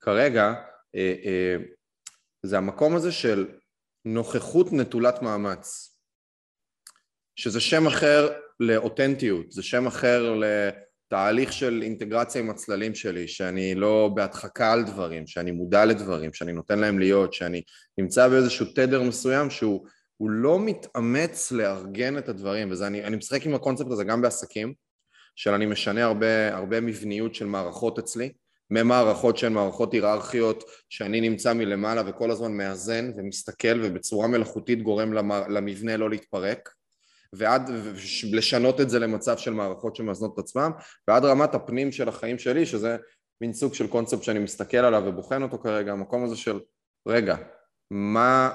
כרגע, 0.00 0.54
אה, 0.94 1.14
אה, 1.24 1.56
זה 2.42 2.58
המקום 2.58 2.96
הזה 2.96 3.12
של 3.12 3.46
נוכחות 4.04 4.72
נטולת 4.72 5.22
מאמץ, 5.22 5.94
שזה 7.36 7.60
שם 7.60 7.86
אחר 7.86 8.32
לאותנטיות, 8.60 9.52
זה 9.52 9.62
שם 9.62 9.86
אחר 9.86 10.34
לתהליך 11.08 11.52
של 11.52 11.80
אינטגרציה 11.82 12.40
עם 12.40 12.50
הצללים 12.50 12.94
שלי, 12.94 13.28
שאני 13.28 13.74
לא 13.74 14.10
בהדחקה 14.14 14.72
על 14.72 14.84
דברים, 14.84 15.26
שאני 15.26 15.50
מודע 15.50 15.84
לדברים, 15.84 16.32
שאני 16.32 16.52
נותן 16.52 16.78
להם 16.78 16.98
להיות, 16.98 17.32
שאני 17.32 17.62
נמצא 17.98 18.28
באיזשהו 18.28 18.66
תדר 18.74 19.02
מסוים 19.02 19.50
שהוא 19.50 19.86
לא 20.20 20.60
מתאמץ 20.60 21.52
לארגן 21.52 22.18
את 22.18 22.28
הדברים, 22.28 22.70
וזה 22.70 22.86
אני, 22.86 23.04
אני 23.04 23.16
משחק 23.16 23.46
עם 23.46 23.54
הקונספט 23.54 23.90
הזה 23.90 24.04
גם 24.04 24.22
בעסקים, 24.22 24.74
של 25.36 25.50
אני 25.50 25.66
משנה 25.66 26.04
הרבה, 26.04 26.56
הרבה 26.56 26.80
מבניות 26.80 27.34
של 27.34 27.46
מערכות 27.46 27.98
אצלי, 27.98 28.32
ממערכות 28.70 29.38
שהן 29.38 29.52
מערכות 29.52 29.92
היררכיות 29.92 30.64
שאני 30.88 31.20
נמצא 31.20 31.52
מלמעלה 31.52 32.02
וכל 32.06 32.30
הזמן 32.30 32.52
מאזן 32.52 33.10
ומסתכל 33.16 33.80
ובצורה 33.82 34.28
מלאכותית 34.28 34.82
גורם 34.82 35.12
למבנה 35.48 35.96
לא 35.96 36.10
להתפרק 36.10 36.68
ועד 37.34 37.70
לשנות 38.32 38.80
את 38.80 38.90
זה 38.90 38.98
למצב 38.98 39.38
של 39.38 39.52
מערכות 39.52 39.96
שמאזנות 39.96 40.34
את 40.34 40.38
עצמם 40.38 40.70
ועד 41.08 41.24
רמת 41.24 41.54
הפנים 41.54 41.92
של 41.92 42.08
החיים 42.08 42.38
שלי 42.38 42.66
שזה 42.66 42.96
מין 43.40 43.52
סוג 43.52 43.74
של 43.74 43.86
קונספט 43.86 44.22
שאני 44.22 44.38
מסתכל 44.38 44.76
עליו 44.76 45.02
ובוחן 45.06 45.42
אותו 45.42 45.58
כרגע 45.58 45.92
המקום 45.92 46.24
הזה 46.24 46.36
של 46.36 46.60
רגע 47.08 47.36
מה 47.90 48.50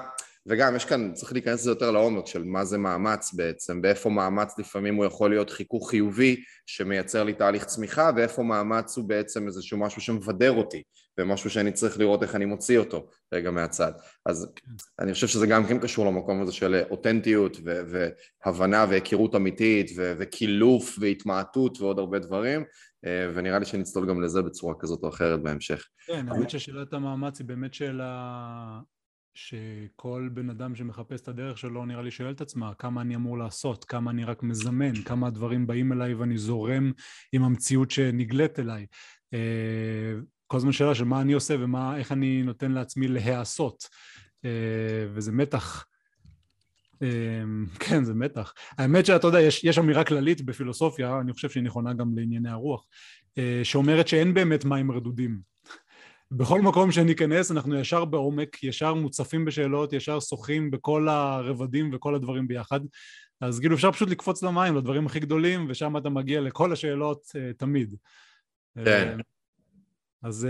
וגם 0.46 0.76
יש 0.76 0.84
כאן, 0.84 1.12
צריך 1.14 1.32
להיכנס 1.32 1.60
לזה 1.60 1.70
יותר 1.70 1.90
לעומק 1.90 2.26
של 2.26 2.44
מה 2.44 2.64
זה 2.64 2.78
מאמץ 2.78 3.34
בעצם, 3.34 3.82
באיפה 3.82 4.10
מאמץ 4.10 4.58
לפעמים 4.58 4.94
הוא 4.94 5.04
יכול 5.04 5.30
להיות 5.30 5.50
חיכוך 5.50 5.90
חיובי 5.90 6.42
שמייצר 6.66 7.24
לי 7.24 7.32
תהליך 7.32 7.64
צמיחה 7.64 8.10
ואיפה 8.16 8.42
מאמץ 8.42 8.96
הוא 8.96 9.04
בעצם 9.08 9.46
איזשהו 9.46 9.78
משהו 9.78 10.00
שמבדר 10.00 10.52
אותי 10.52 10.82
ומשהו 11.18 11.50
שאני 11.50 11.72
צריך 11.72 11.98
לראות 11.98 12.22
איך 12.22 12.34
אני 12.34 12.44
מוציא 12.44 12.78
אותו 12.78 13.06
רגע 13.34 13.50
מהצד. 13.50 13.92
אז 14.26 14.52
אני 14.98 15.12
חושב 15.12 15.26
שזה 15.26 15.46
גם 15.46 15.66
כן 15.66 15.78
קשור 15.78 16.06
למקום 16.06 16.42
הזה 16.42 16.52
של 16.52 16.82
אותנטיות 16.90 17.56
ו- 17.64 18.06
והבנה 18.46 18.86
והיכרות 18.88 19.34
אמיתית 19.34 19.90
ו- 19.96 20.12
וקילוף 20.18 20.96
והתמעטות 21.00 21.80
ועוד 21.80 21.98
הרבה 21.98 22.18
דברים 22.18 22.64
אה, 23.06 23.28
ונראה 23.34 23.58
לי 23.58 23.64
שנצלול 23.64 24.08
גם 24.08 24.22
לזה 24.22 24.42
בצורה 24.42 24.74
כזאת 24.78 25.02
או 25.02 25.08
אחרת 25.08 25.42
בהמשך. 25.42 25.86
כן, 26.06 26.28
האמת 26.28 26.50
ששאלת 26.50 26.92
המאמץ 26.92 27.38
היא 27.38 27.46
באמת 27.46 27.74
שאלה 27.74 28.80
שכל 29.34 30.28
בן 30.32 30.50
אדם 30.50 30.74
שמחפש 30.74 31.20
את 31.20 31.28
הדרך 31.28 31.58
שלו 31.58 31.86
נראה 31.86 32.02
לי 32.02 32.10
שואל 32.10 32.30
את 32.30 32.40
עצמה 32.40 32.74
כמה 32.74 33.00
אני 33.00 33.16
אמור 33.16 33.38
לעשות, 33.38 33.84
כמה 33.84 34.10
אני 34.10 34.24
רק 34.24 34.42
מזמן, 34.42 34.94
כמה 34.94 35.26
הדברים 35.26 35.66
באים 35.66 35.92
אליי 35.92 36.14
ואני 36.14 36.38
זורם 36.38 36.92
עם 37.32 37.42
המציאות 37.42 37.90
שנגלית 37.90 38.58
אליי. 38.58 38.86
אה, 39.34 39.38
כל 40.46 40.56
הזמן 40.56 40.72
שאלה 40.72 40.94
של 40.94 41.04
מה 41.04 41.20
אני 41.20 41.32
עושה 41.32 41.56
ואיך 41.60 42.12
אני 42.12 42.42
נותן 42.42 42.72
לעצמי 42.72 43.08
להיעשות. 43.08 43.88
אה, 44.44 45.06
וזה 45.14 45.32
מתח. 45.32 45.86
אה, 47.02 47.08
כן, 47.80 48.04
זה 48.04 48.14
מתח. 48.14 48.54
האמת 48.78 49.06
שאתה 49.06 49.26
יודע, 49.26 49.40
יש, 49.40 49.64
יש 49.64 49.78
אמירה 49.78 50.04
כללית 50.04 50.42
בפילוסופיה, 50.42 51.20
אני 51.20 51.32
חושב 51.32 51.50
שהיא 51.50 51.62
נכונה 51.62 51.94
גם 51.94 52.18
לענייני 52.18 52.50
הרוח, 52.50 52.86
שאומרת 53.62 54.08
שאין 54.08 54.34
באמת 54.34 54.64
מים 54.64 54.92
רדודים. 54.92 55.54
בכל 56.36 56.60
מקום 56.60 56.92
שניכנס 56.92 57.50
אנחנו 57.50 57.80
ישר 57.80 58.04
בעומק, 58.04 58.62
ישר 58.62 58.94
מוצפים 58.94 59.44
בשאלות, 59.44 59.92
ישר 59.92 60.20
שוחים 60.20 60.70
בכל 60.70 61.08
הרבדים 61.08 61.90
וכל 61.94 62.14
הדברים 62.14 62.48
ביחד. 62.48 62.80
אז 63.40 63.60
כאילו 63.60 63.74
אפשר 63.74 63.92
פשוט 63.92 64.08
לקפוץ 64.08 64.42
למים, 64.42 64.76
לדברים 64.76 65.06
הכי 65.06 65.20
גדולים, 65.20 65.66
ושם 65.68 65.96
אתה 65.96 66.08
מגיע 66.08 66.40
לכל 66.40 66.72
השאלות 66.72 67.22
uh, 67.24 67.56
תמיד. 67.58 67.94
כן. 68.84 69.16
Uh, 69.20 69.22
אז, 70.22 70.48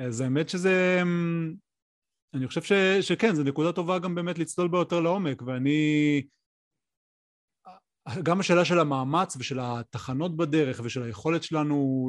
uh, 0.00 0.02
אז 0.02 0.20
האמת 0.20 0.48
שזה... 0.48 1.02
Um, 1.02 1.54
אני 2.34 2.46
חושב 2.46 2.62
ש, 2.62 2.72
שכן, 3.00 3.34
זו 3.34 3.42
נקודה 3.42 3.72
טובה 3.72 3.98
גם 3.98 4.14
באמת 4.14 4.38
לצלול 4.38 4.68
בה 4.68 4.78
יותר 4.78 5.00
לעומק, 5.00 5.42
ואני... 5.42 6.22
גם 8.22 8.40
השאלה 8.40 8.64
של 8.64 8.78
המאמץ 8.78 9.36
ושל 9.36 9.58
התחנות 9.62 10.36
בדרך 10.36 10.80
ושל 10.84 11.02
היכולת 11.02 11.42
שלנו 11.42 12.08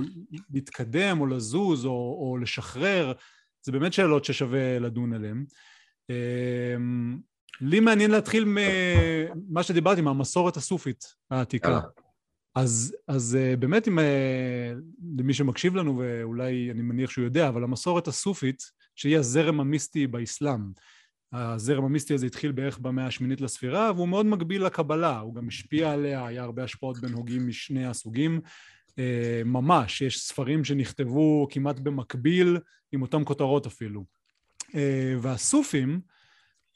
להתקדם 0.54 1.22
או 1.22 1.28
לזוז 1.28 1.86
או, 1.86 1.92
או 1.92 2.38
לשחרר, 2.38 3.14
זה 3.62 3.72
באמת 3.72 3.94
שאלות 3.94 4.26
ששווה 4.26 4.80
לדון 4.80 5.14
עליהן. 5.14 5.46
אמ, 6.10 7.20
לי 7.62 7.80
מעניין 7.80 8.12
להתחיל 8.12 8.46
ממה 8.48 9.64
שדיברתי, 9.64 10.02
מהמסורת 10.02 10.58
הסופית 10.58 11.04
העתיקה. 11.32 11.80
אז, 12.56 12.96
אז 13.08 13.38
אה, 13.40 13.56
באמת, 13.56 13.88
אם, 13.88 14.00
אה, 14.00 14.74
למי 15.18 15.34
שמקשיב 15.34 15.76
לנו, 15.76 15.98
ואולי 15.98 16.72
אני 16.72 16.82
מניח 16.82 17.10
שהוא 17.10 17.26
יודע, 17.26 17.48
אבל 17.48 17.64
המסורת 17.64 18.08
הסופית, 18.08 18.64
שהיא 18.96 19.18
הזרם 19.18 19.60
המיסטי 19.60 20.08
באסלאם, 20.08 20.62
הזרם 21.36 21.86
המיסטי 21.86 22.14
הזה 22.14 22.26
התחיל 22.26 22.52
בערך 22.52 22.80
במאה 22.80 23.08
השמינית 23.08 23.42
לספירה 23.42 23.92
והוא 23.96 24.08
מאוד 24.08 24.26
מקביל 24.26 24.66
לקבלה, 24.66 25.20
הוא 25.20 25.36
גם 25.36 25.48
השפיע 25.48 25.92
עליה, 25.92 26.28
היה 26.28 26.44
הרבה 26.44 26.64
השפעות 26.64 26.98
בין 26.98 27.14
הוגים 27.14 27.48
משני 27.48 27.86
הסוגים 27.86 28.42
אה, 29.00 29.42
ממש, 29.46 30.02
יש 30.02 30.20
ספרים 30.20 30.64
שנכתבו 30.64 31.48
כמעט 31.52 31.80
במקביל 31.80 32.58
עם 32.92 33.02
אותן 33.02 33.22
כותרות 33.26 33.66
אפילו. 33.66 34.04
אה, 34.76 35.16
והסופים 35.22 36.02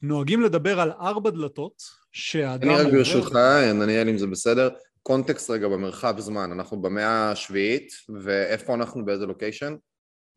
נוהגים 0.02 0.42
לדבר 0.42 0.80
על 0.80 0.92
ארבע 0.92 1.30
דלתות 1.30 1.84
שהאדם... 2.12 2.70
אני 2.70 2.80
רק 2.80 2.94
ברשותך, 2.94 3.36
נניאל 3.74 4.10
אם 4.10 4.18
זה 4.18 4.28
בסדר, 4.28 4.70
קונטקסט 5.04 5.50
רגע 5.50 5.68
במרחב 5.68 6.20
זמן, 6.20 6.52
אנחנו 6.52 6.82
במאה 6.82 7.32
השביעית 7.32 7.92
ואיפה 8.24 8.74
אנחנו 8.74 9.06
באיזה 9.06 9.26
לוקיישן? 9.26 9.76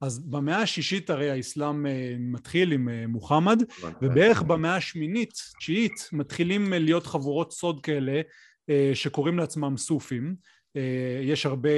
אז 0.03 0.19
במאה 0.19 0.62
השישית 0.62 1.11
הרי 1.11 1.31
האסלאם 1.31 1.87
אה, 1.87 2.15
מתחיל 2.19 2.73
עם 2.73 2.88
אה, 2.88 3.07
מוחמד 3.07 3.62
ובערך 4.03 4.43
במאה 4.43 4.77
השמינית, 4.77 5.33
תשיעית, 5.59 6.09
מתחילים 6.12 6.73
אה, 6.73 6.79
להיות 6.79 7.07
חבורות 7.07 7.53
סוד 7.53 7.81
כאלה 7.81 8.21
שקוראים 8.95 9.38
לעצמם 9.38 9.77
סופים. 9.77 10.35
יש 11.23 11.47
הרבה, 11.47 11.69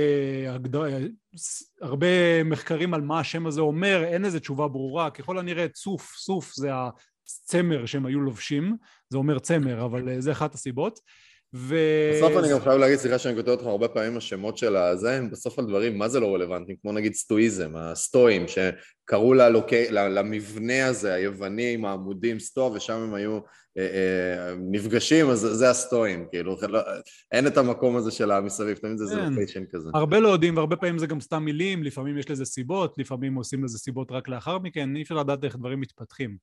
הרבה 1.82 2.44
מחקרים 2.44 2.94
על 2.94 3.00
מה 3.00 3.20
השם 3.20 3.46
הזה 3.46 3.60
אומר, 3.60 4.04
אין 4.04 4.24
איזה 4.24 4.40
תשובה 4.40 4.68
ברורה, 4.68 5.10
ככל 5.10 5.38
הנראה 5.38 5.68
צוף, 5.68 6.14
סוף 6.16 6.52
זה 6.54 6.70
הצמר 6.74 7.86
שהם 7.86 8.06
היו 8.06 8.20
לובשים, 8.20 8.76
זה 9.08 9.18
אומר 9.18 9.38
צמר, 9.38 9.84
אבל 9.84 10.20
זה 10.20 10.32
אחת 10.32 10.54
הסיבות 10.54 11.00
ו... 11.56 11.76
בסוף 12.16 12.36
אני 12.36 12.52
גם 12.52 12.60
חייב 12.60 12.78
להגיד, 12.78 12.98
סליחה 12.98 13.18
שאני 13.18 13.36
כותב 13.36 13.48
אותך 13.48 13.66
הרבה 13.66 13.88
פעמים 13.88 14.16
השמות 14.16 14.58
של 14.58 14.76
הזה, 14.76 15.16
הם 15.16 15.30
בסוף 15.30 15.58
על 15.58 15.66
דברים 15.66 15.98
מה 15.98 16.08
זה 16.08 16.20
לא 16.20 16.34
רלוונטיים, 16.34 16.76
כמו 16.82 16.92
נגיד 16.92 17.14
סטואיזם, 17.14 17.76
הסטואים, 17.76 18.46
שקראו 18.48 19.34
ללוקי, 19.34 19.90
למבנה 19.90 20.86
הזה, 20.86 21.14
היווני 21.14 21.74
עם 21.74 21.84
העמודים 21.84 22.38
סטוא, 22.38 22.70
ושם 22.70 22.94
הם 22.94 23.14
היו 23.14 23.38
אה, 23.78 23.82
אה, 23.82 24.54
נפגשים, 24.70 25.30
אז 25.30 25.38
זה 25.38 25.70
הסטואים, 25.70 26.26
כאילו, 26.30 26.56
לא, 26.68 26.80
אין 27.32 27.46
את 27.46 27.56
המקום 27.56 27.96
הזה 27.96 28.10
של 28.10 28.30
המסביב, 28.30 28.76
תמיד 28.76 28.96
זה 28.96 29.16
לוקיישן 29.16 29.64
כזה. 29.70 29.88
הרבה 29.94 30.20
לא 30.20 30.28
יודעים, 30.28 30.56
והרבה 30.56 30.76
פעמים 30.76 30.98
זה 30.98 31.06
גם 31.06 31.20
סתם 31.20 31.44
מילים, 31.44 31.82
לפעמים 31.82 32.18
יש 32.18 32.30
לזה 32.30 32.44
סיבות, 32.44 32.94
לפעמים 32.98 33.34
עושים 33.34 33.64
לזה 33.64 33.78
סיבות 33.78 34.12
רק 34.12 34.28
לאחר 34.28 34.58
מכן, 34.58 34.96
אי 34.96 35.02
אפשר 35.02 35.14
לדעת 35.14 35.44
איך 35.44 35.56
דברים 35.56 35.80
מתפתחים. 35.80 36.36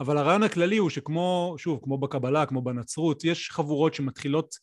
אבל 0.00 0.18
הרעיון 0.18 0.42
הכללי 0.42 0.76
הוא 0.76 0.90
שכמו, 0.90 1.54
שוב, 1.58 1.80
כמו 1.82 1.98
בקבלה, 1.98 2.46
כמו 2.46 2.62
בנצרות, 2.62 3.24
יש 3.24 3.50
חבורות 3.50 3.94
שמתחילות 3.94 4.54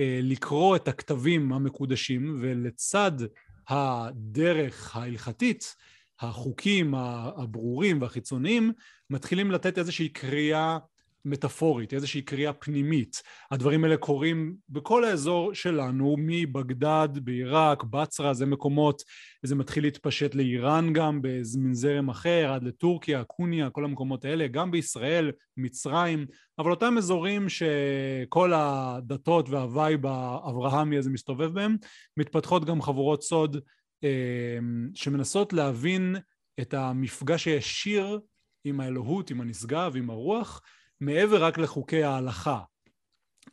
אה, 0.00 0.20
לקרוא 0.22 0.76
את 0.76 0.88
הכתבים 0.88 1.52
המקודשים, 1.52 2.38
ולצד 2.42 3.12
הדרך 3.68 4.96
ההלכתית, 4.96 5.74
החוקים 6.20 6.94
הברורים 6.94 8.02
והחיצוניים, 8.02 8.72
מתחילים 9.10 9.50
לתת 9.50 9.78
איזושהי 9.78 10.08
קריאה 10.08 10.78
מטאפורית, 11.24 11.94
איזושהי 11.94 12.22
קריאה 12.22 12.52
פנימית. 12.52 13.22
הדברים 13.50 13.84
האלה 13.84 13.96
קורים 13.96 14.56
בכל 14.68 15.04
האזור 15.04 15.54
שלנו, 15.54 16.16
מבגדד, 16.18 17.08
בעיראק, 17.14 17.82
בצרה, 17.82 18.34
זה 18.34 18.46
מקומות, 18.46 19.02
זה 19.42 19.54
מתחיל 19.54 19.84
להתפשט 19.84 20.34
לאיראן 20.34 20.92
גם, 20.92 21.22
באיזה 21.22 21.58
מין 21.58 21.74
זרם 21.74 22.08
אחר, 22.08 22.52
עד 22.52 22.62
לטורקיה, 22.62 23.24
קוניה, 23.24 23.70
כל 23.70 23.84
המקומות 23.84 24.24
האלה, 24.24 24.46
גם 24.46 24.70
בישראל, 24.70 25.32
מצרים, 25.56 26.26
אבל 26.58 26.70
אותם 26.70 26.94
אזורים 26.98 27.48
שכל 27.48 28.52
הדתות 28.54 29.48
והווייב 29.48 30.06
האברהמי 30.06 30.98
הזה 30.98 31.10
מסתובב 31.10 31.52
בהם, 31.54 31.76
מתפתחות 32.16 32.64
גם 32.64 32.82
חבורות 32.82 33.22
סוד 33.22 33.56
אה, 34.04 34.58
שמנסות 34.94 35.52
להבין 35.52 36.16
את 36.60 36.74
המפגש 36.74 37.44
הישיר 37.44 38.20
עם 38.64 38.80
האלוהות, 38.80 39.30
עם 39.30 39.40
הנשגב, 39.40 39.92
עם 39.96 40.10
הרוח, 40.10 40.62
מעבר 41.02 41.44
רק 41.44 41.58
לחוקי 41.58 42.02
ההלכה. 42.02 42.60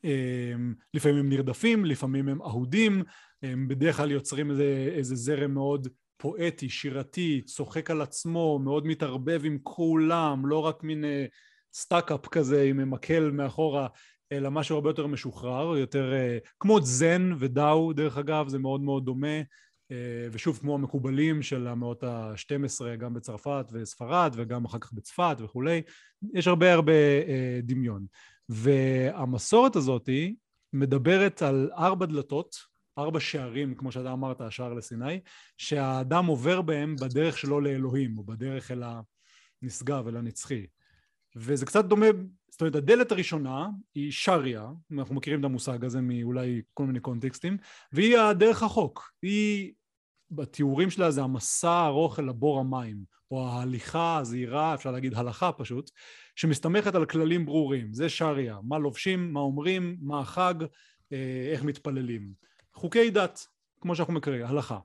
אמ, 0.03 0.73
לפעמים 0.93 1.17
הם 1.17 1.29
נרדפים, 1.29 1.85
לפעמים 1.85 2.27
הם 2.27 2.41
אהודים, 2.41 3.03
הם 3.43 3.67
בדרך 3.67 3.97
כלל 3.97 4.11
יוצרים 4.11 4.51
איזה, 4.51 4.93
איזה 4.95 5.15
זרם 5.15 5.53
מאוד 5.53 5.87
פואטי, 6.17 6.69
שירתי, 6.69 7.41
צוחק 7.45 7.91
על 7.91 8.01
עצמו, 8.01 8.59
מאוד 8.59 8.87
מתערבב 8.87 9.41
עם 9.45 9.57
כולם, 9.63 10.45
לא 10.45 10.65
רק 10.65 10.83
מין 10.83 11.05
stuck 11.73 12.12
up 12.12 12.27
כזה 12.27 12.63
עם 12.63 12.89
מקל 12.89 13.31
מאחורה, 13.31 13.87
אלא 14.31 14.51
משהו 14.51 14.75
הרבה 14.75 14.89
יותר 14.89 15.07
משוחרר, 15.07 15.77
יותר 15.77 16.13
כמו 16.59 16.81
זן 16.81 17.31
ודאו 17.39 17.93
דרך 17.93 18.17
אגב, 18.17 18.47
זה 18.47 18.59
מאוד 18.59 18.81
מאוד 18.81 19.05
דומה, 19.05 19.37
ושוב 20.31 20.57
כמו 20.57 20.75
המקובלים 20.75 21.41
של 21.41 21.67
המאות 21.67 22.03
ה-12 22.03 22.95
גם 22.97 23.13
בצרפת 23.13 23.65
וספרד 23.71 24.33
וגם 24.35 24.65
אחר 24.65 24.79
כך 24.79 24.93
בצפת 24.93 25.37
וכולי, 25.39 25.81
יש 26.33 26.47
הרבה 26.47 26.73
הרבה 26.73 26.93
דמיון. 27.63 28.05
והמסורת 28.49 29.75
הזאת 29.75 30.09
מדברת 30.73 31.41
על 31.41 31.69
ארבע 31.73 32.05
דלתות, 32.05 32.55
ארבע 32.97 33.19
שערים, 33.19 33.75
כמו 33.75 33.91
שאתה 33.91 34.13
אמרת, 34.13 34.41
השער 34.41 34.73
לסיני, 34.73 35.19
שהאדם 35.57 36.25
עובר 36.25 36.61
בהם 36.61 36.95
בדרך 36.95 37.37
שלו 37.37 37.61
לאלוהים, 37.61 38.17
או 38.17 38.23
בדרך 38.23 38.71
אל 38.71 38.83
הנשגב, 39.61 40.07
אל 40.07 40.17
הנצחי. 40.17 40.65
וזה 41.35 41.65
קצת 41.65 41.85
דומה, 41.85 42.05
זאת 42.49 42.61
אומרת, 42.61 42.75
הדלת 42.75 43.11
הראשונה 43.11 43.67
היא 43.95 44.11
שריה, 44.11 44.67
אנחנו 44.91 45.15
מכירים 45.15 45.39
את 45.39 45.45
המושג 45.45 45.85
הזה 45.85 46.01
מאולי 46.01 46.61
כל 46.73 46.85
מיני 46.85 46.99
קונטקסטים, 46.99 47.57
והיא 47.91 48.17
הדרך 48.17 48.63
החוק. 48.63 49.13
היא, 49.21 49.73
בתיאורים 50.31 50.89
שלה 50.89 51.11
זה 51.11 51.21
המסע 51.21 51.69
הארוך 51.69 52.19
אל 52.19 52.29
הבור 52.29 52.59
המים, 52.59 52.97
או 53.31 53.47
ההליכה 53.47 54.17
הזהירה, 54.17 54.73
אפשר 54.73 54.91
להגיד 54.91 55.13
הלכה 55.13 55.51
פשוט, 55.51 55.91
שמסתמכת 56.35 56.95
על 56.95 57.05
כללים 57.05 57.45
ברורים. 57.45 57.93
זה 57.93 58.09
שריה, 58.09 58.57
מה 58.63 58.79
לובשים, 58.79 59.33
מה 59.33 59.39
אומרים, 59.39 59.97
מה 60.01 60.19
החג, 60.19 60.53
אה, 61.13 61.49
איך 61.51 61.63
מתפללים. 61.63 62.31
חוקי 62.73 63.09
דת, 63.09 63.47
כמו 63.81 63.95
שאנחנו 63.95 64.13
מכירים, 64.13 64.45
הלכה. 64.45 64.77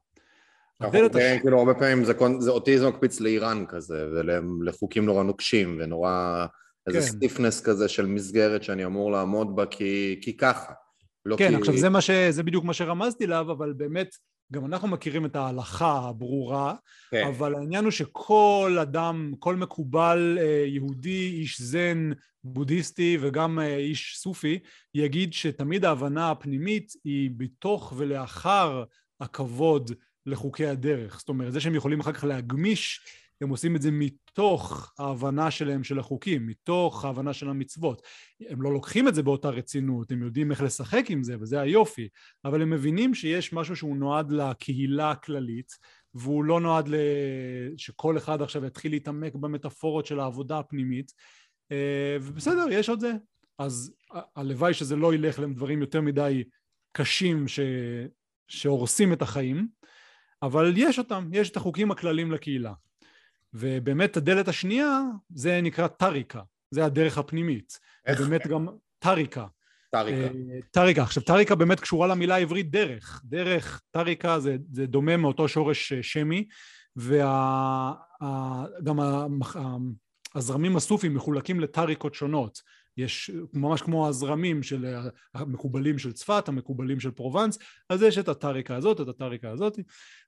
הדלת 0.81 1.15
הש... 1.15 1.23
כאילו 1.41 1.59
הרבה 1.59 1.75
פעמים 1.75 2.05
זה, 2.05 2.13
זה 2.39 2.51
אותי 2.51 2.79
זה 2.79 2.89
מקפיץ 2.89 3.21
לאיראן 3.21 3.65
כזה, 3.69 4.07
ולחוקים 4.13 5.05
נורא 5.05 5.23
נוקשים 5.23 5.79
ונורא 5.81 6.47
איזה 6.87 6.99
כן. 7.01 7.07
סטיפנס 7.07 7.61
כזה 7.61 7.89
של 7.89 8.07
מסגרת 8.07 8.63
שאני 8.63 8.85
אמור 8.85 9.13
לעמוד 9.13 9.57
בה 9.57 9.67
כי, 9.67 10.19
כי 10.23 10.37
ככה. 10.37 10.73
לא 11.27 11.37
כן, 11.37 11.51
כי... 11.51 11.57
עכשיו 11.57 11.77
זה, 11.77 12.01
ש... 12.01 12.11
זה 12.11 12.43
בדיוק 12.43 12.65
מה 12.65 12.73
שרמזתי 12.73 13.25
עליו, 13.25 13.53
אבל 13.53 13.73
באמת 13.73 14.09
גם 14.53 14.65
אנחנו 14.67 14.89
מכירים 14.89 15.27
את 15.27 15.37
ההלכה 15.37 16.09
הברורה, 16.09 16.75
כן. 17.11 17.27
אבל 17.27 17.55
העניין 17.55 17.85
הוא 17.85 17.91
שכל 17.91 18.77
אדם, 18.83 19.33
כל 19.39 19.57
מקובל 19.57 20.39
אה, 20.41 20.65
יהודי, 20.67 21.31
איש 21.31 21.61
זן, 21.61 22.11
בודהיסטי 22.45 23.19
וגם 23.21 23.59
אה, 23.59 23.77
איש 23.77 24.17
סופי, 24.19 24.59
יגיד 24.95 25.33
שתמיד 25.33 25.85
ההבנה 25.85 26.31
הפנימית 26.31 26.93
היא 27.05 27.31
בתוך 27.37 27.93
ולאחר 27.97 28.85
הכבוד 29.21 29.91
לחוקי 30.27 30.67
הדרך. 30.67 31.19
זאת 31.19 31.29
אומרת, 31.29 31.53
זה 31.53 31.61
שהם 31.61 31.75
יכולים 31.75 32.01
אחר 32.01 32.13
כך 32.13 32.25
להגמיש, 32.25 33.01
הם 33.41 33.49
עושים 33.49 33.77
את 33.77 33.83
זה 33.83 33.91
מתוך 33.93 34.93
ההבנה 34.99 35.51
שלהם 35.51 35.85
של 35.85 35.99
החוקים, 35.99 36.47
מתוך 36.47 37.05
ההבנה 37.05 37.33
של 37.33 37.49
המצוות. 37.49 38.03
הם 38.49 38.63
לא 38.63 38.73
לוקחים 38.73 39.09
את 39.09 39.15
זה 39.15 39.23
באותה 39.23 39.49
רצינות, 39.49 40.13
הם 40.13 40.23
יודעים 40.23 40.51
איך 40.51 40.63
לשחק 40.63 41.05
עם 41.09 41.23
זה, 41.23 41.37
וזה 41.41 41.61
היופי, 41.61 42.09
אבל 42.45 42.63
הם 42.63 42.71
מבינים 42.71 43.15
שיש 43.15 43.53
משהו 43.53 43.77
שהוא 43.77 43.97
נועד 43.97 44.33
לקהילה 44.33 45.11
הכללית, 45.11 45.73
והוא 46.15 46.45
לא 46.45 46.61
נועד 46.61 46.89
ל... 46.89 46.95
שכל 47.77 48.17
אחד 48.17 48.43
עכשיו 48.43 48.65
יתחיל 48.65 48.91
להתעמק 48.93 49.35
במטאפורות 49.35 50.07
של 50.07 50.21
העבודה 50.21 50.59
הפנימית, 50.59 51.13
אה, 51.73 52.17
ובסדר, 52.23 52.67
יש 52.71 52.89
עוד 52.89 53.01
זה. 53.01 53.13
אז 53.59 53.95
הלוואי 54.37 54.75
שזה 54.75 54.97
לא 54.97 55.15
ילך 55.15 55.39
להם 55.39 55.55
דברים 55.55 55.81
יותר 55.81 56.01
מדי 56.01 56.45
קשים 56.93 57.49
ש... 57.49 57.61
שהורסים 58.49 59.13
את 59.13 59.23
החיים, 59.23 59.69
אבל 60.43 60.73
יש 60.77 60.99
אותם, 60.99 61.29
יש 61.33 61.51
את 61.51 61.57
החוקים 61.57 61.91
הכלליים 61.91 62.33
לקהילה. 62.33 62.73
ובאמת 63.55 64.17
הדלת 64.17 64.49
השנייה 64.49 65.01
זה 65.35 65.61
נקרא 65.61 65.87
טריקה, 65.87 66.41
זה 66.71 66.85
הדרך 66.85 67.19
הפנימית. 67.19 67.79
איך? 68.07 68.21
ובאמת 68.21 68.47
גם 68.47 68.69
טריקה. 68.99 69.47
טריקה. 69.91 70.25
אה, 70.25 70.29
טריקה. 70.71 71.03
עכשיו 71.03 71.23
טריקה 71.23 71.55
באמת 71.55 71.81
קשורה 71.81 72.07
למילה 72.07 72.35
העברית 72.35 72.71
דרך. 72.71 73.23
דרך, 73.25 73.83
טריקה 73.91 74.41
זה, 74.41 74.57
זה 74.73 74.87
דומה 74.87 75.17
מאותו 75.17 75.49
שורש 75.49 75.93
אה, 75.93 76.03
שמי, 76.03 76.47
וגם 76.97 77.99
הזרמים 80.35 80.77
הסופיים 80.77 81.15
מחולקים 81.15 81.61
לטריקות 81.61 82.15
שונות. 82.15 82.63
יש 82.97 83.31
ממש 83.53 83.83
כמו 83.83 84.09
הזרמים 84.09 84.63
של 84.63 84.97
המקובלים 85.35 85.99
של 85.99 86.13
צפת, 86.13 86.49
המקובלים 86.49 87.01
של 87.01 87.11
פרובנס, 87.11 87.59
אז 87.91 88.03
יש 88.03 88.19
את 88.19 88.29
הטריקה 88.29 88.77
הזאת, 88.77 89.01
את 89.01 89.09
הטריקה 89.09 89.51
הזאת, 89.51 89.79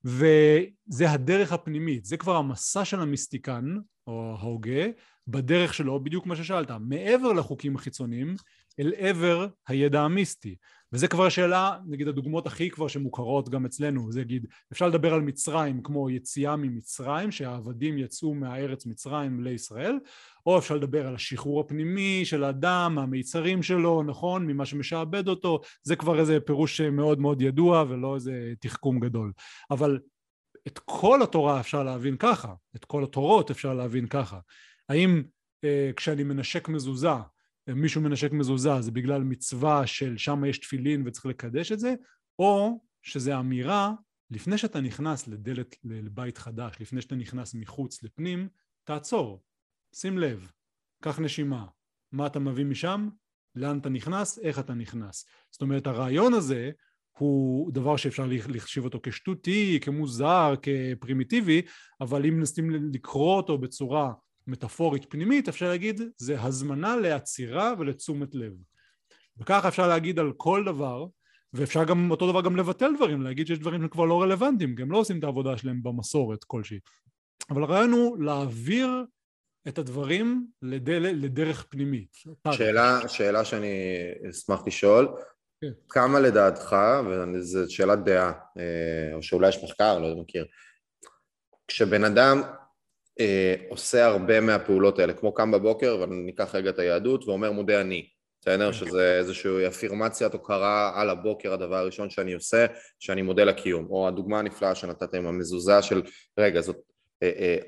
וזה 0.05 1.11
הדרך 1.11 1.53
הפנימית, 1.53 2.05
זה 2.05 2.17
כבר 2.17 2.37
המסע 2.37 2.85
של 2.85 3.01
המיסטיקן, 3.01 3.65
או 4.07 4.37
ההוגה, 4.39 4.85
בדרך 5.29 5.75
שלו, 5.75 6.01
בדיוק 6.05 6.27
מה 6.27 6.37
ששאלת, 6.37 6.71
מעבר 6.81 7.33
לחוקים 7.33 7.77
החיצוניים, 7.77 8.35
אל 8.81 8.93
עבר 8.97 9.47
הידע 9.69 10.01
המיסטי. 10.01 10.57
וזה 10.93 11.09
כבר 11.09 11.29
שאלה, 11.29 11.79
נגיד 11.87 12.09
הדוגמאות 12.09 12.47
הכי 12.47 12.71
כבר 12.71 12.89
שמוכרות 12.89 13.49
גם 13.49 13.67
אצלנו, 13.67 14.13
זה 14.13 14.21
נגיד, 14.21 14.47
אפשר 14.73 14.89
לדבר 14.89 15.15
על 15.15 15.21
מצרים 15.21 15.83
כמו 15.83 16.11
יציאה 16.11 16.57
ממצרים, 16.57 17.31
שהעבדים 17.31 17.99
יצאו 17.99 18.35
מהארץ 18.35 18.87
מצרים 18.87 19.45
לישראל, 19.45 19.99
או 20.47 20.59
אפשר 20.59 20.75
לדבר 20.75 21.07
על 21.07 21.15
השחרור 21.15 21.61
הפנימי 21.61 22.25
של 22.25 22.45
האדם, 22.45 22.93
מהמיצרים 22.95 23.63
שלו, 23.63 24.03
נכון, 24.03 24.47
ממה 24.47 24.67
שמשעבד 24.67 25.29
אותו, 25.29 25.61
זה 25.83 25.97
כבר 25.97 26.21
איזה 26.21 26.41
פירוש 26.41 26.81
מאוד 26.81 27.21
מאוד 27.21 27.43
ידוע 27.43 27.85
ולא 27.89 28.15
איזה 28.15 28.53
תחכום 28.61 29.01
גדול. 29.01 29.33
אבל 29.71 29.99
את 30.67 30.79
כל 30.85 31.23
התורה 31.23 31.61
אפשר 31.61 31.83
להבין 31.83 32.17
ככה, 32.17 32.55
את 32.77 32.85
כל 32.85 33.05
התורות 33.05 33.51
אפשר 33.51 33.75
להבין 33.75 34.07
ככה. 34.07 34.39
האם 34.89 35.23
אה, 35.65 35.91
כשאני 35.97 36.25
מנשק 36.25 36.69
מזוזה 36.69 37.09
מישהו 37.75 38.01
מנשק 38.01 38.33
מזוזה 38.33 38.81
זה 38.81 38.91
בגלל 38.91 39.23
מצווה 39.23 39.87
של 39.87 40.19
שם 40.19 40.45
יש 40.45 40.59
תפילין 40.59 41.03
וצריך 41.07 41.27
לקדש 41.27 41.73
את 41.73 41.79
זה, 41.79 41.95
או 42.39 42.81
שזה 43.03 43.39
אמירה 43.39 43.93
לפני 44.31 44.59
שאתה 44.59 44.81
נכנס 44.81 45.29
לדלת 45.29 45.77
לבית 45.85 46.39
חדש, 46.39 46.77
לפני 46.81 47.03
שאתה 47.03 47.15
נכנס 47.15 47.55
מחוץ 47.55 48.03
לפנים, 48.03 48.49
תעצור, 48.85 49.43
שים 49.95 50.19
לב, 50.19 50.51
קח 51.03 51.19
נשימה, 51.19 51.67
מה 52.13 52.27
אתה 52.27 52.39
מביא 52.39 52.65
משם, 52.65 53.09
לאן 53.55 53.79
אתה 53.79 53.89
נכנס, 53.89 54.39
איך 54.39 54.59
אתה 54.59 54.75
נכנס. 54.75 55.27
זאת 55.51 55.63
אומרת 55.63 55.87
הרעיון 55.87 56.35
הזה 56.35 56.71
הוא 57.19 57.73
דבר 57.73 57.97
שאפשר 57.97 58.27
להחשיב 58.49 58.85
אותו 58.85 59.01
כשטותי, 59.03 59.79
כמוזר, 59.83 60.55
כפרימיטיבי, 60.63 61.63
אבל 62.01 62.27
אם 62.27 62.41
נסים 62.41 62.71
לקרוא 62.71 63.37
אותו 63.37 63.59
בצורה 63.59 64.13
מטאפורית 64.47 65.07
פנימית 65.09 65.49
אפשר 65.49 65.69
להגיד 65.69 66.01
זה 66.17 66.43
הזמנה 66.43 66.97
לעצירה 66.97 67.75
ולתשומת 67.79 68.35
לב 68.35 68.53
וככה 69.39 69.69
אפשר 69.69 69.89
להגיד 69.89 70.19
על 70.19 70.33
כל 70.37 70.65
דבר 70.67 71.07
ואפשר 71.53 71.85
גם 71.85 72.11
אותו 72.11 72.31
דבר 72.31 72.41
גם 72.41 72.57
לבטל 72.57 72.91
דברים 72.97 73.23
להגיד 73.23 73.47
שיש 73.47 73.59
דברים 73.59 73.83
שכבר 73.85 74.05
לא 74.05 74.23
רלוונטיים 74.23 74.77
כי 74.77 74.83
הם 74.83 74.91
לא 74.91 74.99
עושים 74.99 75.19
את 75.19 75.25
העבודה 75.25 75.57
שלהם 75.57 75.83
במסורת 75.83 76.45
כלשהי 76.45 76.79
אבל 77.51 77.63
הרעיון 77.63 77.93
הוא 77.93 78.23
להעביר 78.23 78.89
את 79.69 79.79
הדברים 79.79 80.47
לדל, 80.63 81.03
לדרך 81.03 81.67
פנימית. 81.71 82.17
שאלה, 82.51 83.09
שאלה 83.09 83.45
שאני 83.45 83.75
אשמח 84.31 84.63
לשאול, 84.67 85.09
כן. 85.61 85.71
כמה 85.89 86.21
לדעתך, 86.21 86.77
וזו 87.35 87.71
שאלת 87.71 88.05
דעה, 88.05 88.33
אה, 88.59 89.15
או 89.15 89.23
שאולי 89.23 89.49
יש 89.49 89.65
מחקר, 89.65 89.99
לא 89.99 90.17
מכיר, 90.17 90.47
כשבן 91.69 92.05
אדם 92.05 92.43
עושה 93.69 94.07
הרבה 94.07 94.41
מהפעולות 94.41 94.99
האלה, 94.99 95.13
כמו 95.13 95.35
קם 95.35 95.51
בבוקר, 95.51 95.95
אבל 95.95 96.07
ניקח 96.09 96.55
רגע 96.55 96.71
את 96.71 96.79
היהדות, 96.79 97.25
ואומר 97.29 97.53
מודה 97.53 97.81
אני, 97.81 98.07
בסדר? 98.41 98.67
אוקיי. 98.67 98.89
שזה 98.89 99.19
איזושהי 99.19 99.67
אפירמציית 99.69 100.33
הוקרה 100.33 100.93
על 101.01 101.11
הבוקר, 101.11 101.53
הדבר 101.53 101.77
הראשון 101.77 102.11
שאני 102.11 102.33
עושה, 102.33 102.67
שאני 102.99 103.23
מודה 103.23 103.45
לקיום. 103.45 103.87
או 103.91 104.09
הדוגמה 104.09 104.39
הנפלאה 104.39 104.75
שנתת 104.75 105.15
עם 105.15 105.27
המזוזה 105.27 105.83
של, 105.83 106.03
רגע, 106.39 106.61
זאת 106.61 106.77
אה, 107.23 107.33
אה, 107.39 107.59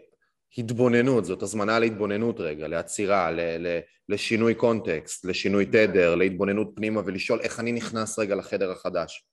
התבוננות, 0.58 1.24
זאת 1.24 1.42
הזמנה 1.42 1.78
להתבוננות 1.78 2.40
רגע, 2.40 2.68
לעצירה, 2.68 3.30
ל, 3.30 3.40
ל, 3.40 3.78
לשינוי 4.08 4.54
קונטקסט, 4.54 5.24
לשינוי 5.24 5.66
תדר, 5.66 6.14
להתבוננות 6.14 6.68
פנימה 6.76 7.00
ולשאול 7.06 7.40
איך 7.40 7.60
אני 7.60 7.72
נכנס 7.72 8.18
רגע 8.18 8.34
לחדר 8.34 8.70
החדש. 8.70 9.26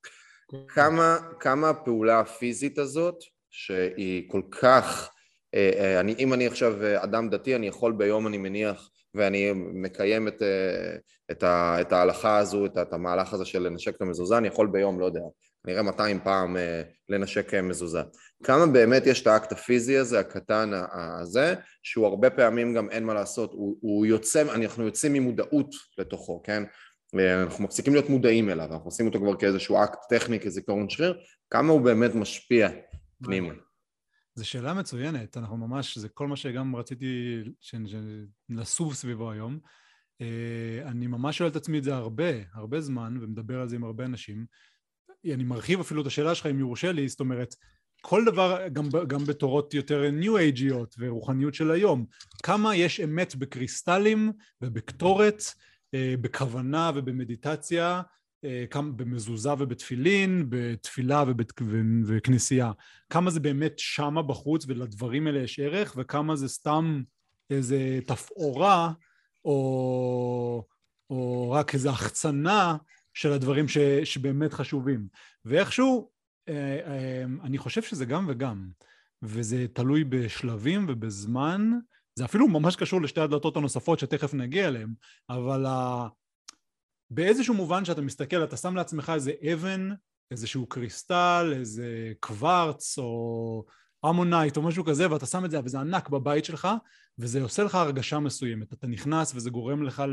אוקיי. 0.54 0.67
כמה, 0.67 1.17
כמה 1.39 1.69
הפעולה 1.69 2.19
הפיזית 2.19 2.78
הזאת, 2.78 3.15
שהיא 3.49 4.30
כל 4.30 4.41
כך 4.51 4.75
אה, 4.86 5.08
אה, 5.08 5.14
אני, 6.00 6.15
אם 6.20 6.34
אני 6.34 6.48
עכשיו 6.48 6.84
אה, 6.84 7.04
אדם 7.04 7.30
דתי, 7.30 7.56
אני 7.56 7.68
יכול 7.68 7.91
ביום, 7.91 8.28
אני 8.28 8.38
מניח, 8.38 8.89
ואני 9.13 9.52
מקיים 9.56 10.28
את, 10.28 10.41
את, 11.32 11.44
ה, 11.44 11.82
את 11.82 11.91
ההלכה 11.91 12.38
הזו, 12.38 12.65
את, 12.65 12.78
את 12.78 12.94
המהלך 12.94 13.34
הזה 13.34 13.46
של 13.46 13.68
לנשק 13.68 13.96
את 13.96 14.02
המזוזה, 14.02 14.38
אני 14.38 14.48
יכול 14.48 14.68
ביום, 14.68 15.00
לא 15.00 15.06
יודע, 15.06 15.20
נראה 15.68 15.82
200 15.82 16.20
פעם 16.24 16.58
לנשק 17.10 17.54
מזוזה. 17.54 18.02
כמה 18.44 18.65
באמת 18.65 19.08
יש 19.08 19.22
את 19.22 19.28
האקט 19.28 19.52
הפיזי 19.52 19.98
הזה, 19.98 20.20
הקטן 20.20 20.72
הזה, 20.94 21.56
שהוא 21.84 22.08
הרבה 22.08 22.30
פעמים 22.30 22.74
גם 22.74 22.89
אין 22.89 23.04
מה 23.04 23.13
לעשות, 23.13 23.52
הוא, 23.54 23.78
הוא 23.82 24.06
יוצא, 24.06 24.41
אנחנו 24.41 24.84
יוצאים 24.84 25.13
ממודעות 25.13 25.76
לתוכו, 25.98 26.41
כן? 26.44 26.63
אנחנו 27.13 27.63
מפסיקים 27.63 27.94
להיות 27.94 28.10
מודעים 28.10 28.50
אליו, 28.50 28.65
אנחנו 28.74 28.86
עושים 28.86 29.06
אותו 29.08 29.20
כבר 29.20 29.36
כאיזשהו 29.36 29.84
אקט 29.84 30.00
טכני, 30.10 30.39
כזיכרון 30.39 30.89
שריר, 30.89 31.18
כמה 31.50 31.74
הוא 31.74 31.82
באמת 31.82 32.15
משפיע 32.15 32.70
פנימה. 33.24 33.54
זו 34.36 34.50
שאלה 34.50 34.74
מצוינת, 34.74 35.38
אנחנו 35.38 35.58
ממש, 35.58 35.98
זה 35.98 36.10
כל 36.10 36.28
מה 36.28 36.36
שגם 36.36 36.76
רציתי 36.76 37.41
לסוב 38.50 38.93
סביבו 38.93 39.32
היום. 39.32 39.60
אה, 40.21 40.82
אני 40.86 41.08
ממש 41.08 41.38
שואל 41.38 41.50
את 41.50 41.56
עצמי 41.56 41.78
את 41.78 41.84
זה 41.84 41.95
הרבה, 41.95 42.32
הרבה 42.54 42.82
זמן, 42.82 43.17
ומדבר 43.21 43.62
על 43.62 43.69
זה 43.69 43.76
עם 43.76 43.84
הרבה 43.84 44.06
אנשים. 44.06 44.45
אני 45.34 45.43
מרחיב 45.43 45.80
אפילו 45.80 46.02
את 46.02 46.08
השאלה 46.08 46.36
שלך, 46.36 46.45
אם 46.45 46.60
יורשה 46.60 46.91
לי, 46.91 47.08
זאת 47.08 47.19
אומרת, 47.19 47.56
כל 48.02 48.26
דבר, 48.26 48.67
גם, 48.74 48.89
גם 49.08 49.26
בתורות 49.26 49.74
יותר 49.74 50.12
ניו 50.12 50.38
אייג'יות 50.38 50.95
ורוחניות 51.00 51.54
של 51.54 51.71
היום, 51.71 52.06
כמה 52.43 52.76
יש 52.76 53.00
אמת 53.00 53.36
בקריסטלים 53.36 54.32
ובקטורת, 54.62 55.43
אה, 55.93 56.15
בכוונה 56.21 56.91
ובמדיטציה, 56.95 58.02
במזוזה 58.74 59.54
ובתפילין, 59.54 60.45
בתפילה 60.50 61.24
ובת, 61.28 61.54
וכנסייה, 62.06 62.71
כמה 63.10 63.32
זה 63.32 63.39
באמת 63.39 63.80
שמה 63.80 64.21
בחוץ 64.21 64.65
ולדברים 64.67 65.28
האלה 65.28 65.39
יש 65.39 65.60
ערך, 65.60 65.93
וכמה 65.98 66.36
זה 66.36 66.48
סתם 66.48 67.04
איזה 67.50 68.00
תפאורה 68.08 68.91
או, 69.45 70.65
או 71.10 71.52
רק 71.52 71.74
איזו 71.74 71.89
החצנה 71.89 72.78
של 73.13 73.32
הדברים 73.32 73.67
ש, 73.67 73.78
שבאמת 74.04 74.54
חשובים. 74.54 75.08
ואיכשהו, 75.45 76.10
אה, 76.50 76.80
אה, 76.86 77.24
אני 77.43 77.58
חושב 77.58 77.82
שזה 77.82 78.06
גם 78.06 78.26
וגם, 78.30 78.69
וזה 79.21 79.65
תלוי 79.74 80.04
בשלבים 80.04 80.86
ובזמן, 80.89 81.71
זה 82.15 82.26
אפילו 82.26 82.48
ממש 82.48 82.76
קשור 82.76 83.02
לשתי 83.02 83.21
הדלתות 83.21 83.58
הנוספות 83.58 84.00
שתכף 84.00 84.34
נגיע 84.34 84.67
אליהן, 84.67 84.93
אבל. 85.30 85.65
באיזשהו 87.15 87.54
מובן 87.54 87.86
שאתה 87.86 88.01
מסתכל, 88.01 88.43
אתה 88.43 88.58
שם 88.58 88.75
לעצמך 88.75 89.12
איזה 89.15 89.32
אבן, 89.54 89.89
איזשהו 90.32 90.65
קריסטל, 90.65 91.54
איזה 91.60 92.13
קוורץ 92.19 92.97
או 92.97 93.63
אמונייט 94.10 94.58
או 94.58 94.62
משהו 94.62 94.84
כזה, 94.84 95.12
ואתה 95.12 95.25
שם 95.25 95.45
את 95.45 95.51
זה, 95.51 95.60
וזה 95.63 95.80
ענק 95.80 96.10
בבית 96.10 96.45
שלך, 96.45 96.67
וזה 97.19 97.41
עושה 97.41 97.63
לך 97.63 97.75
הרגשה 97.75 98.19
מסוימת. 98.19 98.73
אתה 98.73 98.88
נכנס 98.88 99.36
וזה 99.36 99.49
גורם 99.49 99.84
לך, 99.84 100.04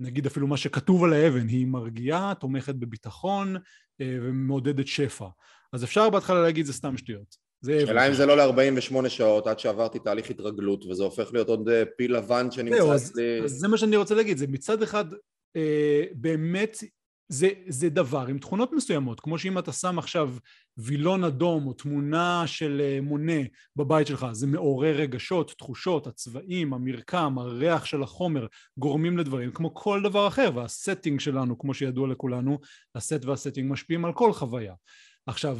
נגיד 0.00 0.26
אפילו 0.26 0.46
מה 0.46 0.56
שכתוב 0.56 1.04
על 1.04 1.12
האבן, 1.12 1.48
היא 1.48 1.66
מרגיעה, 1.66 2.32
תומכת 2.40 2.74
בביטחון 2.74 3.56
אה, 4.00 4.18
ומעודדת 4.22 4.86
שפע. 4.86 5.26
אז 5.72 5.84
אפשר 5.84 6.10
בהתחלה 6.10 6.42
להגיד 6.42 6.66
זה 6.66 6.72
סתם 6.72 6.96
שטויות. 6.96 7.48
שאלה 7.64 8.08
אם 8.08 8.14
זה 8.14 8.26
לא 8.26 8.36
ל-48 8.36 9.08
שעות 9.08 9.46
עד 9.46 9.58
שעברתי 9.58 9.98
תהליך 9.98 10.30
התרגלות 10.30 10.86
וזה 10.86 11.04
הופך 11.04 11.28
להיות 11.32 11.48
עוד 11.48 11.68
אה, 11.68 11.82
פיל 11.96 12.16
לבן 12.16 12.50
שנמצא 12.50 12.96
אצלי. 12.96 13.40
אז 13.44 13.50
זה 13.50 13.68
מה 13.68 13.76
שאני 13.76 13.96
רוצה 13.96 14.14
להגיד, 14.14 14.38
זה 14.38 14.46
מצד 14.46 14.82
אחד 14.82 15.04
באמת 16.14 16.76
זה, 17.28 17.48
זה 17.68 17.88
דבר 17.88 18.26
עם 18.26 18.38
תכונות 18.38 18.72
מסוימות, 18.72 19.20
כמו 19.20 19.38
שאם 19.38 19.58
אתה 19.58 19.72
שם 19.72 19.98
עכשיו 19.98 20.34
וילון 20.76 21.24
אדום 21.24 21.66
או 21.66 21.72
תמונה 21.72 22.46
של 22.46 22.80
אה, 22.84 23.00
מונה 23.00 23.42
בבית 23.76 24.06
שלך, 24.06 24.26
זה 24.32 24.46
מעורר 24.46 24.96
רגשות, 24.96 25.54
תחושות, 25.58 26.06
הצבעים, 26.06 26.74
המרקם, 26.74 27.38
הריח 27.38 27.84
של 27.84 28.02
החומר, 28.02 28.46
גורמים 28.78 29.18
לדברים 29.18 29.52
כמו 29.52 29.74
כל 29.74 30.00
דבר 30.04 30.28
אחר, 30.28 30.50
וה 30.54 30.69
setting 30.69 31.20
שלנו, 31.20 31.58
כמו 31.58 31.74
שידוע 31.74 32.08
לכולנו, 32.08 32.58
ה 32.94 33.02
set 33.02 33.24
וה 33.24 33.35
setting 33.35 33.72
משפיעים 33.72 34.04
על 34.04 34.12
כל 34.12 34.32
חוויה. 34.32 34.74
עכשיו, 35.26 35.58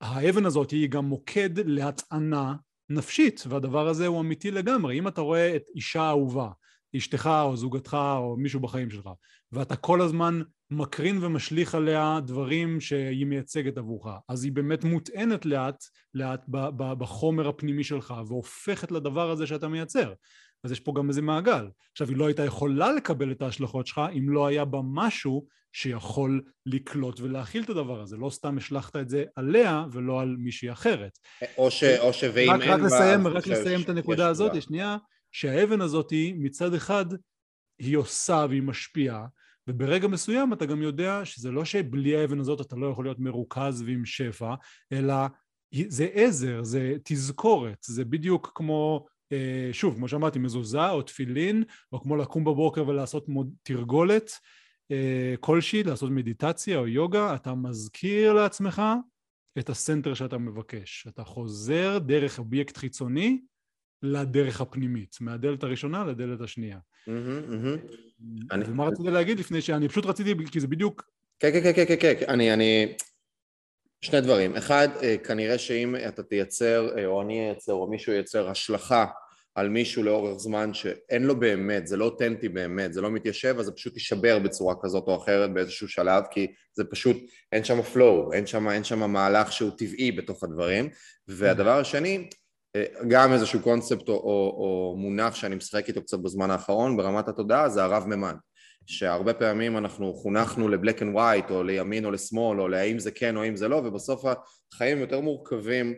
האבן 0.00 0.46
הזאת 0.46 0.70
היא 0.70 0.88
גם 0.88 1.04
מוקד 1.04 1.58
להטענה 1.58 2.54
נפשית, 2.90 3.44
והדבר 3.48 3.88
הזה 3.88 4.06
הוא 4.06 4.20
אמיתי 4.20 4.50
לגמרי. 4.50 4.98
אם 4.98 5.08
אתה 5.08 5.20
רואה 5.20 5.56
את 5.56 5.62
אישה 5.74 6.08
אהובה, 6.08 6.48
אשתך 6.96 7.30
או 7.42 7.56
זוגתך 7.56 7.94
או 7.94 8.36
מישהו 8.36 8.60
בחיים 8.60 8.90
שלך, 8.90 9.08
ואתה 9.52 9.76
כל 9.76 10.00
הזמן 10.00 10.42
מקרין 10.70 11.24
ומשליך 11.24 11.74
עליה 11.74 12.20
דברים 12.26 12.80
שהיא 12.80 13.26
מייצגת 13.26 13.78
עבורך, 13.78 14.06
אז 14.28 14.44
היא 14.44 14.52
באמת 14.52 14.84
מוטענת 14.84 15.46
לאט 15.46 15.84
לאט 16.14 16.44
בחומר 16.98 17.48
הפנימי 17.48 17.84
שלך 17.84 18.14
והופכת 18.28 18.92
לדבר 18.92 19.30
הזה 19.30 19.46
שאתה 19.46 19.68
מייצר. 19.68 20.12
אז 20.64 20.72
יש 20.72 20.80
פה 20.80 20.92
גם 20.96 21.08
איזה 21.08 21.22
מעגל. 21.22 21.68
עכשיו, 21.92 22.08
היא 22.08 22.16
לא 22.16 22.26
הייתה 22.26 22.44
יכולה 22.44 22.92
לקבל 22.92 23.32
את 23.32 23.42
ההשלכות 23.42 23.86
שלך 23.86 24.00
אם 24.18 24.28
לא 24.28 24.46
היה 24.46 24.64
בה 24.64 24.78
משהו 24.84 25.46
שיכול 25.72 26.42
לקלוט 26.66 27.20
ולהכיל 27.20 27.62
את 27.62 27.70
הדבר 27.70 28.00
הזה. 28.00 28.16
לא 28.16 28.30
סתם 28.30 28.58
השלכת 28.58 28.96
את 28.96 29.08
זה 29.08 29.24
עליה 29.36 29.84
ולא 29.92 30.20
על 30.20 30.36
מישהי 30.38 30.72
אחרת. 30.72 31.18
או, 31.58 31.70
ש, 31.70 31.84
או 31.84 32.12
שאם 32.12 32.32
אין... 32.38 32.62
רק 32.62 32.80
לסיים, 32.80 33.26
רק 33.26 33.46
לסיים 33.46 33.80
את 33.80 33.88
הנקודה 33.88 34.28
הזאת, 34.28 34.62
שנייה, 34.62 34.96
שהאבן 35.32 35.80
הזאת 35.80 36.12
מצד 36.34 36.74
אחד 36.74 37.06
היא 37.78 37.96
עושה 37.96 38.46
והיא 38.48 38.62
משפיעה, 38.62 39.26
וברגע 39.68 40.08
מסוים 40.08 40.52
אתה 40.52 40.66
גם 40.66 40.82
יודע 40.82 41.24
שזה 41.24 41.50
לא 41.50 41.64
שבלי 41.64 42.16
האבן 42.16 42.40
הזאת 42.40 42.60
אתה 42.60 42.76
לא 42.76 42.86
יכול 42.86 43.04
להיות 43.04 43.18
מרוכז 43.18 43.82
ועם 43.82 44.04
שפע, 44.04 44.54
אלא 44.92 45.14
זה 45.88 46.08
עזר, 46.12 46.62
זה 46.62 46.96
תזכורת, 47.04 47.78
זה 47.82 48.04
בדיוק 48.04 48.52
כמו, 48.54 49.06
אה, 49.32 49.68
שוב, 49.72 49.94
כמו 49.94 50.08
שאמרתי, 50.08 50.38
מזוזה 50.38 50.90
או 50.90 51.02
תפילין, 51.02 51.64
או 51.92 52.00
כמו 52.00 52.16
לקום 52.16 52.44
בבוקר 52.44 52.88
ולעשות 52.88 53.26
תרגולת 53.62 54.30
אה, 54.90 55.34
כלשהי, 55.40 55.82
לעשות 55.82 56.10
מדיטציה 56.10 56.78
או 56.78 56.88
יוגה, 56.88 57.34
אתה 57.34 57.54
מזכיר 57.54 58.32
לעצמך 58.32 58.82
את 59.58 59.70
הסנטר 59.70 60.14
שאתה 60.14 60.38
מבקש. 60.38 61.06
אתה 61.08 61.24
חוזר 61.24 61.98
דרך 61.98 62.38
אובייקט 62.38 62.76
חיצוני 62.76 63.40
לדרך 64.02 64.60
הפנימית, 64.60 65.16
מהדלת 65.20 65.62
הראשונה 65.62 66.04
לדלת 66.04 66.40
השנייה. 66.40 66.78
ומה 68.66 68.84
רצית 68.84 69.06
להגיד 69.06 69.38
לפני 69.38 69.60
ש... 69.60 69.70
אני 69.70 69.88
פשוט 69.88 70.06
רציתי, 70.06 70.34
כי 70.50 70.60
זה 70.60 70.66
בדיוק... 70.66 71.04
כן, 71.40 71.50
כן, 71.52 71.72
כן, 71.72 71.84
כן, 71.88 71.96
כן, 72.00 72.24
אני, 72.28 72.52
אני... 72.52 72.96
שני 74.00 74.20
דברים. 74.20 74.56
אחד, 74.56 74.88
אה, 75.02 75.16
כנראה 75.24 75.58
שאם 75.58 75.96
אתה 76.08 76.22
תייצר, 76.22 76.98
אה, 76.98 77.06
או 77.06 77.22
אני 77.22 77.48
אייצר, 77.48 77.72
או 77.72 77.90
מישהו 77.90 78.12
ייצר 78.12 78.48
השלכה 78.48 79.06
על 79.54 79.68
מישהו 79.68 80.02
לאורך 80.02 80.38
זמן 80.38 80.74
שאין 80.74 81.22
לו 81.22 81.40
באמת, 81.40 81.86
זה 81.86 81.96
לא 81.96 82.04
אותנטי 82.04 82.48
באמת, 82.48 82.92
זה 82.92 83.00
לא 83.00 83.10
מתיישב, 83.10 83.56
אז 83.58 83.66
זה 83.66 83.72
פשוט 83.72 83.94
יישבר 83.94 84.38
בצורה 84.38 84.74
כזאת 84.82 85.04
או 85.06 85.16
אחרת 85.16 85.54
באיזשהו 85.54 85.88
שלב, 85.88 86.24
כי 86.30 86.46
זה 86.72 86.84
פשוט, 86.84 87.16
אין 87.52 87.64
שם 87.64 87.80
flow, 87.94 88.34
אין 88.34 88.46
שם, 88.46 88.68
אין 88.68 88.84
שם 88.84 89.10
מהלך 89.10 89.52
שהוא 89.52 89.70
טבעי 89.78 90.12
בתוך 90.12 90.44
הדברים. 90.44 90.88
והדבר 91.28 91.78
השני, 91.78 92.28
גם 93.08 93.32
איזשהו 93.32 93.60
קונספט 93.60 94.08
או, 94.08 94.14
או, 94.14 94.54
או 94.58 94.96
מונח 94.98 95.34
שאני 95.34 95.54
משחק 95.54 95.88
איתו 95.88 96.02
קצת 96.02 96.18
בזמן 96.18 96.50
האחרון 96.50 96.96
ברמת 96.96 97.28
התודעה 97.28 97.68
זה 97.68 97.84
הרב 97.84 98.04
ממד 98.06 98.36
שהרבה 98.86 99.34
פעמים 99.34 99.78
אנחנו 99.78 100.14
חונכנו 100.14 100.68
ל 100.68 100.74
black 100.74 101.02
and 101.02 101.14
white 101.14 101.50
או 101.50 101.62
לימין 101.62 102.04
או 102.04 102.10
לשמאל 102.10 102.60
או 102.60 102.68
להאם 102.68 102.98
זה 102.98 103.10
כן 103.10 103.36
או 103.36 103.42
האם 103.42 103.56
זה 103.56 103.68
לא 103.68 103.76
ובסוף 103.76 104.24
החיים 104.72 104.98
יותר 104.98 105.20
מורכבים 105.20 105.94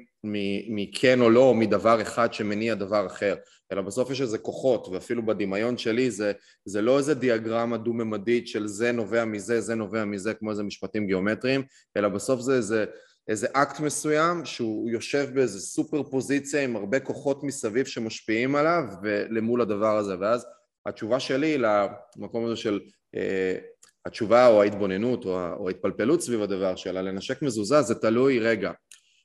מכן 0.68 1.20
או 1.20 1.30
לא 1.30 1.40
או 1.40 1.54
מדבר 1.54 2.02
אחד 2.02 2.34
שמניע 2.34 2.74
דבר 2.74 3.06
אחר. 3.06 3.34
אלא 3.72 3.82
בסוף 3.82 4.10
יש 4.10 4.20
איזה 4.20 4.38
כוחות 4.38 4.88
ואפילו 4.88 5.26
בדמיון 5.26 5.78
שלי 5.78 6.10
זה, 6.10 6.32
זה 6.64 6.82
לא 6.82 6.98
איזה 6.98 7.14
דיאגרמה 7.14 7.76
דו-ממדית 7.76 8.48
של 8.48 8.66
זה 8.66 8.92
נובע 8.92 9.24
מזה 9.24 9.60
זה 9.60 9.74
נובע 9.74 10.04
מזה 10.04 10.34
כמו 10.34 10.50
איזה 10.50 10.62
משפטים 10.62 11.06
גיאומטריים 11.06 11.62
אלא 11.96 12.08
בסוף 12.08 12.40
זה 12.40 12.56
איזה 12.56 12.84
איזה 13.28 13.46
אקט 13.52 13.80
מסוים 13.80 14.44
שהוא 14.44 14.90
יושב 14.90 15.30
באיזה 15.34 15.60
סופר 15.60 16.02
פוזיציה 16.02 16.64
עם 16.64 16.76
הרבה 16.76 17.00
כוחות 17.00 17.44
מסביב 17.44 17.86
שמשפיעים 17.86 18.56
עליו 18.56 18.82
ולמול 19.02 19.60
הדבר 19.60 19.96
הזה. 19.96 20.14
ואז 20.20 20.46
התשובה 20.86 21.20
שלי 21.20 21.58
למקום 21.58 22.46
הזה 22.46 22.56
של 22.56 22.80
אה, 23.14 23.58
התשובה 24.06 24.46
או 24.46 24.62
ההתבוננות 24.62 25.24
או, 25.24 25.52
או 25.52 25.68
ההתפלפלות 25.68 26.20
סביב 26.20 26.42
הדבר 26.42 26.76
שלה 26.76 27.02
לנשק 27.02 27.42
מזוזה 27.42 27.82
זה 27.82 27.94
תלוי 27.94 28.38
רגע 28.38 28.72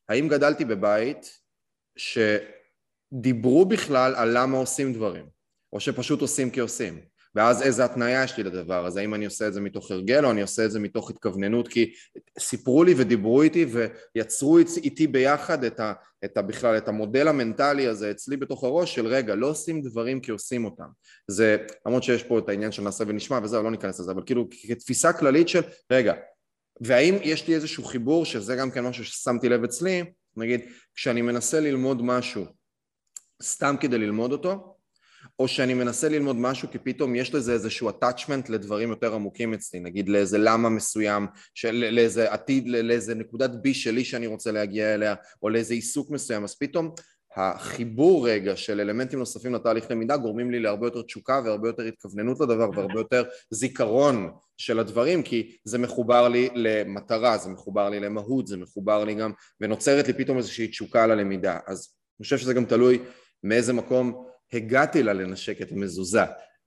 האם 0.09 0.27
גדלתי 0.27 0.65
בבית 0.65 1.39
שדיברו 1.97 3.65
בכלל 3.65 4.15
על 4.15 4.37
למה 4.37 4.57
עושים 4.57 4.93
דברים 4.93 5.29
או 5.73 5.79
שפשוט 5.79 6.21
עושים 6.21 6.49
כי 6.49 6.59
עושים 6.59 7.01
ואז 7.35 7.61
איזה 7.61 7.85
התניה 7.85 8.23
יש 8.23 8.37
לי 8.37 8.43
לדבר 8.43 8.85
הזה, 8.85 8.99
האם 8.99 9.13
אני 9.13 9.25
עושה 9.25 9.47
את 9.47 9.53
זה 9.53 9.61
מתוך 9.61 9.91
הרגל 9.91 10.25
או 10.25 10.31
אני 10.31 10.41
עושה 10.41 10.65
את 10.65 10.71
זה 10.71 10.79
מתוך 10.79 11.09
התכווננות? 11.09 11.67
כי 11.67 11.93
סיפרו 12.39 12.83
לי 12.83 12.93
ודיברו 12.97 13.41
איתי 13.41 13.65
ויצרו 14.15 14.57
איתי 14.57 15.07
ביחד 15.07 15.63
את, 15.63 15.79
ה, 15.79 15.93
את 16.25 16.37
ה, 16.37 16.41
בכלל 16.41 16.77
את 16.77 16.87
המודל 16.87 17.27
המנטלי 17.27 17.87
הזה 17.87 18.11
אצלי 18.11 18.37
בתוך 18.37 18.63
הראש 18.63 18.95
של 18.95 19.07
רגע 19.07 19.35
לא 19.35 19.47
עושים 19.47 19.81
דברים 19.81 20.19
כי 20.19 20.31
עושים 20.31 20.65
אותם. 20.65 20.87
זה 21.27 21.57
למרות 21.85 22.03
שיש 22.03 22.23
פה 22.23 22.39
את 22.39 22.49
העניין 22.49 22.71
של 22.71 22.81
נעשה 22.81 23.03
ונשמע 23.07 23.39
וזהו 23.43 23.63
לא 23.63 23.71
ניכנס 23.71 23.99
לזה 23.99 24.11
אבל 24.11 24.21
כאילו 24.25 24.47
כתפיסה 24.67 25.13
כללית 25.13 25.49
של 25.49 25.61
רגע 25.91 26.13
והאם 26.81 27.15
יש 27.21 27.47
לי 27.47 27.55
איזשהו 27.55 27.83
חיבור 27.83 28.25
שזה 28.25 28.55
גם 28.55 28.71
כן 28.71 28.83
משהו 28.83 29.05
ששמתי 29.05 29.49
לב 29.49 29.63
אצלי? 29.63 30.03
נגיד 30.37 30.61
כשאני 30.95 31.21
מנסה 31.21 31.59
ללמוד 31.59 32.01
משהו 32.01 32.45
סתם 33.43 33.75
כדי 33.79 33.97
ללמוד 33.97 34.31
אותו 34.31 34.78
או 35.39 35.47
שאני 35.47 35.73
מנסה 35.73 36.09
ללמוד 36.09 36.35
משהו 36.35 36.69
כי 36.71 36.77
פתאום 36.77 37.15
יש 37.15 37.35
לזה 37.35 37.53
איזשהו 37.53 37.89
attachment 37.89 38.51
לדברים 38.51 38.89
יותר 38.89 39.13
עמוקים 39.13 39.53
אצלי, 39.53 39.79
נגיד 39.79 40.09
לאיזה 40.09 40.37
למה 40.37 40.69
מסוים, 40.69 41.27
של, 41.53 41.89
לאיזה 41.91 42.33
עתיד, 42.33 42.67
לאיזה 42.67 43.15
נקודת 43.15 43.51
בי 43.61 43.73
שלי 43.73 44.03
שאני 44.03 44.27
רוצה 44.27 44.51
להגיע 44.51 44.93
אליה, 44.93 45.15
או 45.43 45.49
לאיזה 45.49 45.73
עיסוק 45.73 46.11
מסוים, 46.11 46.43
אז 46.43 46.55
פתאום 46.55 46.91
החיבור 47.35 48.29
רגע 48.29 48.55
של 48.55 48.79
אלמנטים 48.79 49.19
נוספים 49.19 49.53
לתהליך 49.53 49.91
למידה 49.91 50.17
גורמים 50.17 50.51
לי 50.51 50.59
להרבה 50.59 50.87
יותר 50.87 51.01
תשוקה 51.01 51.41
והרבה 51.45 51.69
יותר 51.69 51.83
התכווננות 51.83 52.39
לדבר 52.39 52.69
והרבה 52.75 52.99
יותר 52.99 53.23
זיכרון 53.49 54.31
של 54.57 54.79
הדברים 54.79 55.23
כי 55.23 55.57
זה 55.63 55.77
מחובר 55.77 56.27
לי 56.27 56.49
למטרה, 56.55 57.37
זה 57.37 57.49
מחובר 57.49 57.89
לי 57.89 57.99
למהות, 57.99 58.47
זה 58.47 58.57
מחובר 58.57 59.03
לי 59.03 59.15
גם 59.15 59.31
ונוצרת 59.61 60.07
לי 60.07 60.13
פתאום 60.13 60.37
איזושהי 60.37 60.67
תשוקה 60.67 61.07
ללמידה 61.07 61.59
אז 61.67 61.93
אני 62.19 62.23
חושב 62.23 62.37
שזה 62.37 62.53
גם 62.53 62.65
תלוי 62.65 62.99
מאיזה 63.43 63.73
מקום 63.73 64.25
הגעתי 64.53 65.03
לה 65.03 65.13
לנשק 65.13 65.61
את 65.61 65.71
המזוזה 65.71 66.21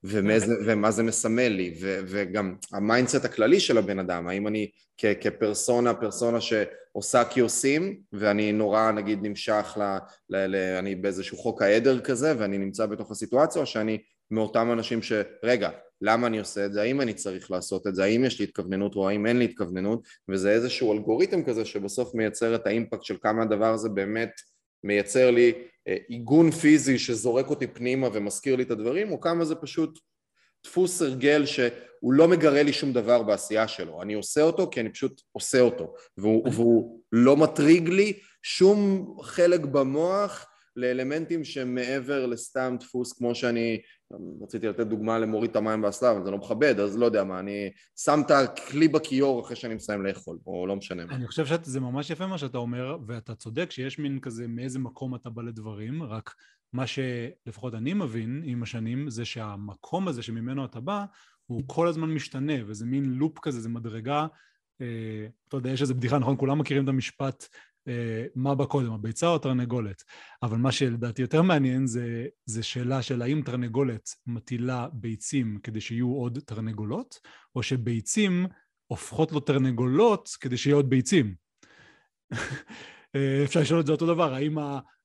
ומאיזה, 0.04 0.54
ומה 0.66 0.90
זה 0.90 1.02
מסמל 1.02 1.48
לי 1.48 1.74
ו, 1.80 2.00
וגם 2.06 2.56
ה 2.72 2.79
mindset 2.79 3.24
הכללי 3.24 3.60
של 3.60 3.78
הבן 3.78 3.98
אדם 3.98 4.28
האם 4.28 4.46
אני 4.46 4.70
כ, 4.98 5.04
כפרסונה, 5.20 5.94
פרסונה 5.94 6.38
שעושה 6.40 7.24
cues 7.24 7.75
ים 7.75 8.00
ואני 8.12 8.52
נורא 8.52 8.92
נגיד 8.92 9.18
נמשך 9.22 9.76
ל, 9.80 9.82
ל, 10.30 10.46
ל... 10.46 10.56
אני 10.78 10.94
באיזשהו 10.94 11.38
חוק 11.38 11.62
העדר 11.62 12.00
כזה 12.00 12.34
ואני 12.38 12.58
נמצא 12.58 12.86
בתוך 12.86 13.10
הסיטואציה 13.10 13.60
או 13.60 13.66
שאני 13.66 13.98
מאותם 14.30 14.72
אנשים 14.72 15.02
שרגע 15.02 15.70
למה 16.02 16.26
אני 16.26 16.38
עושה 16.38 16.66
את 16.66 16.72
זה, 16.72 16.82
האם 16.82 17.00
אני 17.00 17.14
צריך 17.14 17.50
לעשות 17.50 17.86
את 17.86 17.94
זה, 17.94 18.04
האם 18.04 18.24
יש 18.24 18.38
לי 18.40 18.44
התכווננות 18.44 18.94
או 18.94 19.08
האם 19.08 19.26
אין 19.26 19.38
לי 19.38 19.44
התכווננות? 19.44 20.06
וזה 20.28 20.52
איזשהו 20.52 20.92
אלגוריתם 20.92 21.44
כזה 21.44 21.64
שבסוף 21.64 22.14
מייצר 22.14 22.54
את 22.54 22.66
ה 22.66 22.71
impact 22.71 23.02
של 23.02 23.16
כמה 23.22 23.42
הדבר 23.42 23.74
הזה 23.74 23.88
באמת 23.88 24.30
מייצר 24.84 25.30
לי 25.30 25.52
עיגון 26.08 26.50
פיזי 26.50 26.98
שזורק 26.98 27.50
אותי 27.50 27.66
פנימה 27.66 28.08
ומזכיר 28.12 28.56
לי 28.56 28.62
את 28.62 28.70
הדברים, 28.70 29.12
או 29.12 29.20
כמה 29.20 29.44
זה 29.44 29.54
פשוט 29.54 29.98
דפוס 30.64 31.02
הרגל 31.02 31.46
שהוא 31.46 32.12
לא 32.12 32.28
מגרה 32.28 32.62
לי 32.62 32.72
שום 32.72 32.92
דבר 32.92 33.22
בעשייה 33.22 33.68
שלו, 33.68 34.02
אני 34.02 34.14
עושה 34.14 34.42
אותו 34.42 34.70
כי 34.70 34.80
אני 34.80 34.92
פשוט 34.92 35.20
עושה 35.32 35.60
אותו, 35.60 35.94
והוא, 36.16 36.48
והוא 36.52 37.00
לא 37.12 37.36
מטריג 37.36 37.88
לי 37.88 38.12
שום 38.42 39.06
חלק 39.22 39.60
במוח 39.60 40.46
לאלמנטים 40.76 41.44
שהם 41.44 41.74
מעבר 41.74 42.26
לסתם 42.26 42.76
דפוס 42.80 43.12
כמו 43.12 43.34
שאני 43.34 43.80
רציתי 44.42 44.68
לתת 44.68 44.86
דוגמה 44.86 45.18
למוריד 45.18 45.50
את 45.50 45.56
המים 45.56 45.82
באסלה 45.82 46.10
אבל 46.10 46.24
זה 46.24 46.30
לא 46.30 46.38
מכבד 46.38 46.80
אז 46.80 46.98
לא 46.98 47.06
יודע 47.06 47.24
מה 47.24 47.38
אני 47.38 47.70
שם 47.96 48.20
את 48.26 48.30
הכלי 48.30 48.88
בכיור 48.88 49.40
אחרי 49.40 49.56
שאני 49.56 49.74
מסיים 49.74 50.02
לאכול 50.06 50.38
או 50.46 50.66
לא 50.66 50.76
משנה 50.76 51.04
מה. 51.04 51.14
אני 51.14 51.26
חושב 51.26 51.46
שזה 51.46 51.80
ממש 51.80 52.10
יפה 52.10 52.26
מה 52.26 52.38
שאתה 52.38 52.58
אומר 52.58 52.98
ואתה 53.06 53.34
צודק 53.34 53.70
שיש 53.70 53.98
מין 53.98 54.20
כזה 54.20 54.48
מאיזה 54.48 54.78
מקום 54.78 55.14
אתה 55.14 55.30
בא 55.30 55.42
לדברים 55.42 56.02
רק 56.02 56.34
מה 56.72 56.84
שלפחות 56.86 57.74
אני 57.74 57.94
מבין 57.94 58.42
עם 58.44 58.62
השנים 58.62 59.10
זה 59.10 59.24
שהמקום 59.24 60.08
הזה 60.08 60.22
שממנו 60.22 60.64
אתה 60.64 60.80
בא 60.80 61.04
הוא 61.46 61.62
כל 61.66 61.88
הזמן 61.88 62.10
משתנה 62.10 62.52
וזה 62.66 62.86
מין 62.86 63.04
לופ 63.04 63.38
כזה 63.38 63.60
זה 63.60 63.68
מדרגה 63.68 64.26
אה, 64.80 65.26
אתה 65.48 65.56
יודע 65.56 65.70
יש 65.70 65.82
איזה 65.82 65.94
בדיחה 65.94 66.18
נכון? 66.18 66.36
כולם 66.36 66.58
מכירים 66.58 66.84
את 66.84 66.88
המשפט 66.88 67.48
מה 68.34 68.54
בא 68.54 68.64
קודם, 68.64 68.92
הביצה 68.92 69.28
או 69.28 69.36
התרנגולת. 69.36 70.02
אבל 70.42 70.58
מה 70.58 70.72
שלדעתי 70.72 71.22
יותר 71.22 71.42
מעניין 71.42 71.86
זה, 71.86 72.26
זה 72.44 72.62
שאלה 72.62 73.02
של 73.02 73.22
האם 73.22 73.42
תרנגולת 73.44 74.10
מטילה 74.26 74.88
ביצים 74.92 75.58
כדי 75.62 75.80
שיהיו 75.80 76.08
עוד 76.08 76.38
תרנגולות, 76.46 77.20
או 77.56 77.62
שביצים 77.62 78.46
הופכות 78.86 79.32
לו 79.32 79.40
תרנגולות 79.40 80.28
כדי 80.40 80.56
שיהיו 80.56 80.76
עוד 80.76 80.90
ביצים. 80.90 81.34
אה, 83.14 83.42
אפשר 83.44 83.60
לשאול 83.60 83.80
את 83.80 83.86
זה 83.86 83.92
אותו 83.92 84.06
דבר, 84.06 84.34
האם 84.34 84.58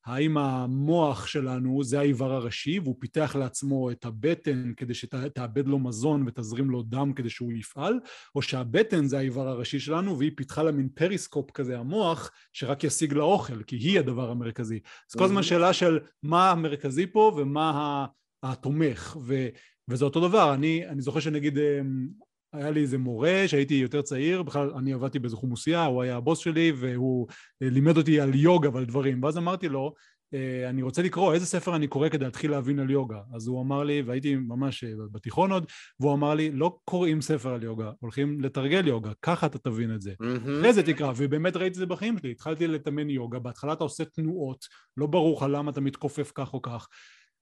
האם 0.07 0.37
המוח 0.37 1.27
שלנו 1.27 1.83
זה 1.83 1.99
האיבר 1.99 2.31
הראשי 2.31 2.79
והוא 2.79 2.95
פיתח 2.99 3.35
לעצמו 3.35 3.91
את 3.91 4.05
הבטן 4.05 4.73
כדי 4.77 4.93
שתאבד 4.93 5.67
לו 5.67 5.79
מזון 5.79 6.27
ותזרים 6.27 6.69
לו 6.69 6.83
דם 6.83 7.13
כדי 7.13 7.29
שהוא 7.29 7.53
יפעל, 7.53 7.99
או 8.35 8.41
שהבטן 8.41 9.05
זה 9.05 9.17
האיבר 9.17 9.47
הראשי 9.47 9.79
שלנו 9.79 10.19
והיא 10.19 10.31
פיתחה 10.35 10.63
לה 10.63 10.71
מין 10.71 10.89
פריסקופ 10.89 11.51
כזה 11.51 11.79
המוח 11.79 12.31
שרק 12.53 12.83
ישיג 12.83 13.13
לה 13.13 13.23
אוכל 13.23 13.63
כי 13.63 13.75
היא 13.75 13.99
הדבר 13.99 14.31
המרכזי. 14.31 14.79
אז 15.11 15.15
כל 15.15 15.23
הזמן 15.23 15.43
שאלה 15.43 15.73
של 15.73 15.99
מה 16.23 16.51
המרכזי 16.51 17.07
פה 17.07 17.35
ומה 17.37 18.05
התומך 18.43 19.17
ו... 19.21 19.47
וזה 19.89 20.05
אותו 20.05 20.27
דבר, 20.27 20.53
אני, 20.53 20.87
אני 20.87 21.01
זוכר 21.01 21.19
שנגיד 21.19 21.57
אמ, 21.57 22.07
היה 22.57 22.69
לי 22.69 22.81
איזה 22.81 22.97
מורה 22.97 23.43
שהייתי 23.47 23.73
יותר 23.73 24.01
צעיר, 24.01 24.43
בכלל 24.43 24.71
אני 24.77 24.93
עבדתי 24.93 25.19
באיזה 25.19 25.35
חומוסייה, 25.35 25.85
הוא 25.85 26.01
היה 26.01 26.15
הבוס 26.15 26.39
שלי 26.39 26.71
והוא 26.75 27.27
אה, 27.63 27.69
לימד 27.69 27.97
אותי 27.97 28.19
על 28.19 28.35
יוגה 28.35 28.69
ועל 28.73 28.85
דברים, 28.85 29.23
ואז 29.23 29.37
אמרתי 29.37 29.69
לו, 29.69 29.93
אה, 30.33 30.69
אני 30.69 30.81
רוצה 30.81 31.01
לקרוא, 31.01 31.33
איזה 31.33 31.45
ספר 31.45 31.75
אני 31.75 31.87
קורא 31.87 32.09
כדי 32.09 32.25
להתחיל 32.25 32.51
להבין 32.51 32.79
על 32.79 32.89
יוגה? 32.89 33.19
אז 33.35 33.47
הוא 33.47 33.61
אמר 33.61 33.83
לי, 33.83 34.01
והייתי 34.01 34.35
ממש 34.35 34.83
אה, 34.83 34.89
בתיכון 35.11 35.51
עוד, 35.51 35.65
והוא 35.99 36.13
אמר 36.13 36.33
לי, 36.33 36.51
לא 36.51 36.77
קוראים 36.85 37.21
ספר 37.21 37.53
על 37.53 37.63
יוגה, 37.63 37.91
הולכים 37.99 38.41
לתרגל 38.41 38.87
יוגה, 38.87 39.11
ככה 39.21 39.45
אתה 39.45 39.57
תבין 39.57 39.95
את 39.95 40.01
זה. 40.01 40.13
אחרי 40.59 40.73
זה 40.73 40.83
תקרא, 40.83 41.13
ובאמת 41.17 41.55
ראיתי 41.55 41.73
את 41.73 41.79
זה 41.79 41.85
בחיים 41.85 42.17
שלי, 42.17 42.31
התחלתי 42.31 42.67
לתאמן 42.67 43.09
יוגה, 43.09 43.39
בהתחלה 43.39 43.73
אתה 43.73 43.83
עושה 43.83 44.05
תנועות, 44.05 44.65
לא 44.97 45.05
ברור 45.05 45.37
לך 45.37 45.45
למה 45.49 45.71
אתה 45.71 45.81
מתכופף 45.81 46.31
כך 46.35 46.53
או 46.53 46.61
כך, 46.61 46.87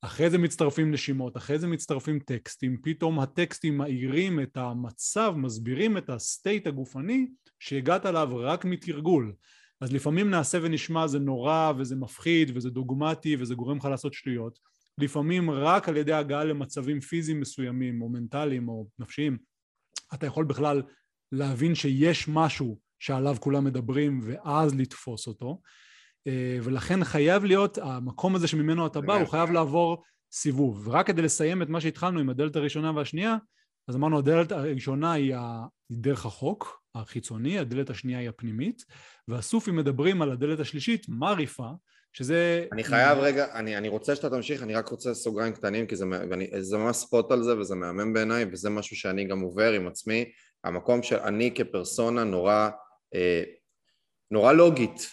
אחרי 0.01 0.29
זה 0.29 0.37
מצטרפים 0.37 0.91
נשימות, 0.91 1.37
אחרי 1.37 1.59
זה 1.59 1.67
מצטרפים 1.67 2.19
טקסטים, 2.19 2.77
פתאום 2.83 3.19
הטקסטים 3.19 3.77
מאירים 3.77 4.39
את 4.39 4.57
המצב, 4.57 5.33
מסבירים 5.37 5.97
את 5.97 6.09
הסטייט 6.09 6.67
הגופני 6.67 7.27
שהגעת 7.59 8.05
אליו 8.05 8.29
רק 8.33 8.65
מתרגול. 8.65 9.33
אז 9.81 9.93
לפעמים 9.93 10.29
נעשה 10.29 10.57
ונשמע 10.61 11.07
זה 11.07 11.19
נורא 11.19 11.73
וזה 11.77 11.95
מפחיד 11.95 12.51
וזה 12.55 12.69
דוגמטי 12.69 13.35
וזה 13.39 13.55
גורם 13.55 13.77
לך 13.77 13.85
לעשות 13.85 14.13
שטויות. 14.13 14.59
לפעמים 14.97 15.51
רק 15.51 15.89
על 15.89 15.97
ידי 15.97 16.13
הגעה 16.13 16.43
למצבים 16.43 17.01
פיזיים 17.01 17.39
מסוימים 17.39 18.01
או 18.01 18.09
מנטליים 18.09 18.69
או 18.69 18.87
נפשיים 18.99 19.37
אתה 20.13 20.25
יכול 20.25 20.45
בכלל 20.45 20.81
להבין 21.31 21.75
שיש 21.75 22.27
משהו 22.27 22.79
שעליו 22.99 23.35
כולם 23.39 23.63
מדברים 23.63 24.19
ואז 24.23 24.75
לתפוס 24.75 25.27
אותו. 25.27 25.61
אה, 26.27 26.57
ולכן 26.63 27.03
חייב 27.03 27.45
להיות, 27.45 27.77
המקום 27.77 28.35
הזה 28.35 28.47
שממנו 28.47 28.87
אתה 28.87 29.01
בא, 29.01 29.15
הוא 29.15 29.27
חייב 29.27 29.51
לעבור 29.51 30.03
סיבוב. 30.31 30.87
ורק 30.87 31.07
כדי 31.07 31.21
לסיים 31.21 31.61
את 31.61 31.69
מה 31.69 31.81
שהתחלנו 31.81 32.19
עם 32.19 32.29
הדלת 32.29 32.55
הראשונה 32.55 32.91
והשנייה, 32.95 33.37
אז 33.87 33.95
אמרנו 33.95 34.17
הדלת 34.17 34.51
הראשונה 34.51 35.13
היא 35.13 35.35
דרך 35.91 36.25
החוק 36.25 36.81
החיצוני, 36.95 37.59
הדלת 37.59 37.89
השנייה 37.89 38.19
היא 38.19 38.29
הפנימית, 38.29 38.83
והסופים 39.27 39.75
מדברים 39.75 40.21
על 40.21 40.31
הדלת 40.31 40.59
השלישית, 40.59 41.05
מריפה, 41.09 41.69
שזה... 42.13 42.65
אני 42.71 42.83
חייב 42.83 43.17
רגע, 43.17 43.53
אני, 43.53 43.77
אני 43.77 43.87
רוצה 43.87 44.15
שאתה 44.15 44.29
תמשיך, 44.29 44.63
אני 44.63 44.75
רק 44.75 44.87
רוצה 44.87 45.13
סוגריים 45.13 45.53
קטנים, 45.53 45.87
כי 45.87 45.95
זה, 45.95 46.05
ואני, 46.29 46.49
זה 46.59 46.77
ממש 46.77 46.95
ספוט 46.95 47.31
על 47.31 47.43
זה 47.43 47.57
וזה 47.57 47.75
מהמם 47.75 48.13
בעיניי, 48.13 48.45
וזה 48.51 48.69
משהו 48.69 48.95
שאני 48.95 49.25
גם 49.25 49.39
עובר 49.39 49.71
עם 49.71 49.87
עצמי, 49.87 50.31
המקום 50.63 51.03
של 51.03 51.15
אני 51.15 51.51
כפרסונה 51.55 52.23
נורא, 52.23 52.69
אה, 53.15 53.43
נורא 54.31 54.53
לוגית, 54.53 55.09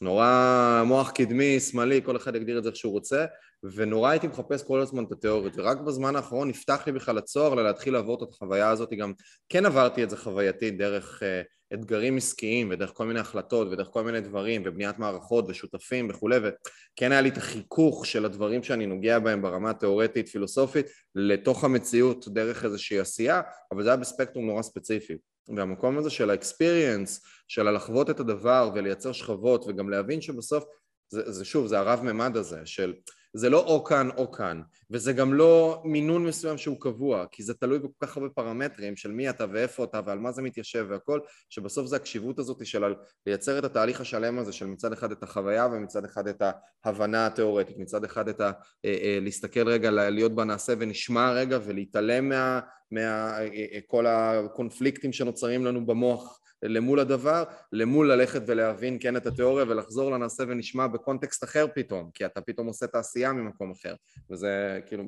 נורא 0.00 0.82
מוח 0.86 1.10
קדמי, 1.10 1.60
שמאלי, 1.60 2.00
כל 2.04 2.16
אחד 2.16 2.36
יגדיר 2.36 2.58
את 2.58 2.62
זה 2.62 2.68
איך 2.68 2.76
שהוא 2.76 2.92
רוצה, 2.92 3.24
ונורא 3.62 4.10
הייתי 4.10 4.26
מחפש 4.26 4.62
כל 4.62 4.80
הזמן 4.80 5.04
את 5.04 5.12
התיאוריות, 5.12 5.52
ורק 5.56 5.78
בזמן 5.78 6.16
האחרון 6.16 6.48
נפתח 6.48 6.82
לי 6.86 6.92
בכלל 6.92 7.18
הצוהר 7.18 7.54
להתחיל 7.54 7.92
לעבור 7.92 8.24
את 8.24 8.28
החוויה 8.28 8.68
הזאת, 8.68 8.92
גם 8.98 9.12
כן 9.48 9.66
עברתי 9.66 10.02
את 10.02 10.10
זה 10.10 10.16
חווייתית 10.16 10.78
דרך 10.78 11.22
uh, 11.22 11.74
אתגרים 11.74 12.16
עסקיים 12.16 12.68
ודרך 12.70 12.92
כל 12.94 13.06
מיני 13.06 13.20
החלטות 13.20 13.68
ודרך 13.68 13.88
כל 13.90 14.04
מיני 14.04 14.20
דברים 14.20 14.62
ובניית 14.64 14.98
מערכות 14.98 15.44
ושותפים 15.48 16.10
וכולי, 16.10 16.36
וכן 16.36 17.12
היה 17.12 17.20
לי 17.20 17.28
את 17.28 17.36
החיכוך 17.36 18.06
של 18.06 18.24
הדברים 18.24 18.62
שאני 18.62 18.86
נוגע 18.86 19.18
בהם 19.18 19.42
ברמה 19.42 19.70
התיאורטית 19.70 20.28
פילוסופית 20.28 20.86
לתוך 21.14 21.64
המציאות 21.64 22.28
דרך 22.28 22.64
איזושהי 22.64 22.98
עשייה, 22.98 23.40
אבל 23.72 23.82
זה 23.82 23.88
היה 23.88 23.96
בספקטרום 23.96 24.46
נורא 24.46 24.62
ספציפי. 24.62 25.16
והמקום 25.56 25.98
הזה 25.98 26.10
של 26.10 26.30
האקספיריאנס, 26.30 27.24
של 27.48 27.70
לחוות 27.70 28.10
את 28.10 28.20
הדבר 28.20 28.70
ולייצר 28.74 29.12
שכבות 29.12 29.64
וגם 29.68 29.90
להבין 29.90 30.20
שבסוף 30.20 30.64
זה, 31.08 31.32
זה 31.32 31.44
שוב, 31.44 31.66
זה 31.66 31.78
הרב 31.78 32.00
ממד 32.02 32.36
הזה 32.36 32.60
של 32.64 32.94
זה 33.34 33.50
לא 33.50 33.58
או 33.66 33.84
כאן 33.84 34.08
או 34.16 34.32
כאן 34.32 34.62
וזה 34.90 35.12
גם 35.12 35.34
לא 35.34 35.82
מינון 35.84 36.24
מסוים 36.26 36.58
שהוא 36.58 36.80
קבוע 36.80 37.26
כי 37.30 37.42
זה 37.42 37.54
תלוי 37.54 37.78
בכל 37.78 38.06
כך 38.06 38.16
הרבה 38.16 38.28
פרמטרים 38.28 38.96
של 38.96 39.12
מי 39.12 39.30
אתה 39.30 39.44
ואיפה 39.52 39.84
אתה 39.84 40.00
ועל 40.06 40.18
מה 40.18 40.32
זה 40.32 40.42
מתיישב 40.42 40.86
והכל 40.90 41.20
שבסוף 41.48 41.86
זה 41.86 41.96
הקשיבות 41.96 42.38
הזאת 42.38 42.66
של 42.66 42.94
לייצר 43.26 43.58
את 43.58 43.64
התהליך 43.64 44.00
השלם 44.00 44.38
הזה 44.38 44.52
של 44.52 44.66
מצד 44.66 44.92
אחד 44.92 45.12
את 45.12 45.22
החוויה 45.22 45.66
ומצד 45.66 46.04
אחד 46.04 46.28
את 46.28 46.42
ההבנה 46.84 47.26
התיאורטית 47.26 47.78
מצד 47.78 48.04
אחד 48.04 48.28
את 48.28 48.40
ה... 48.40 48.52
אה, 48.84 48.98
אה, 49.02 49.18
להסתכל 49.22 49.68
רגע, 49.68 49.90
להיות 49.90 50.34
בנעשה 50.34 50.72
ונשמע 50.78 51.32
רגע 51.32 51.58
ולהתעלם 51.64 52.28
מה... 52.28 52.60
מכל 52.92 54.06
אה, 54.06 54.40
הקונפליקטים 54.40 55.12
שנוצרים 55.12 55.64
לנו 55.64 55.86
במוח 55.86 56.40
למול 56.62 57.00
הדבר, 57.00 57.44
למול 57.72 58.12
ללכת 58.12 58.42
ולהבין 58.46 58.98
כן 59.00 59.16
את 59.16 59.26
התיאוריה 59.26 59.64
ולחזור 59.68 60.10
לנעשה 60.10 60.42
ונשמע 60.48 60.86
בקונטקסט 60.86 61.44
אחר 61.44 61.66
פתאום, 61.74 62.10
כי 62.14 62.26
אתה 62.26 62.40
פתאום 62.40 62.66
עושה 62.66 62.86
את 62.86 62.94
העשייה 62.94 63.32
ממקום 63.32 63.70
אחר, 63.70 63.94
וזה 64.30 64.80
כאילו 64.86 65.04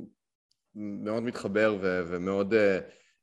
מאוד 0.74 1.22
מתחבר 1.22 1.78
ו- 1.82 2.02
ומאוד, 2.08 2.54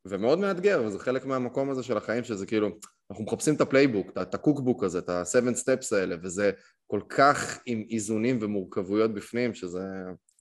ומאוד 0.06 0.40
מאתגר, 0.40 0.84
וזה 0.86 1.00
חלק 1.00 1.26
מהמקום 1.26 1.70
הזה 1.70 1.84
של 1.84 1.98
החיים, 1.98 2.24
שזה 2.24 2.46
כאילו, 2.46 2.70
אנחנו 3.12 3.24
מחפשים 3.24 3.56
את 3.56 3.62
ה 3.62 3.66
playbook, 3.66 4.08
את 4.22 4.34
ה 4.34 4.39
cookbook 4.39 4.84
הזה, 4.84 5.00
את 5.00 5.10
ה-7 5.10 5.56
steps 5.56 5.96
האלה, 5.96 6.16
וזה 6.24 6.52
כל 6.88 7.02
כך 7.10 7.60
עם 7.66 7.84
איזונים 7.90 8.38
ומורכבויות 8.42 9.14
בפנים, 9.14 9.54
שזה 9.54 9.84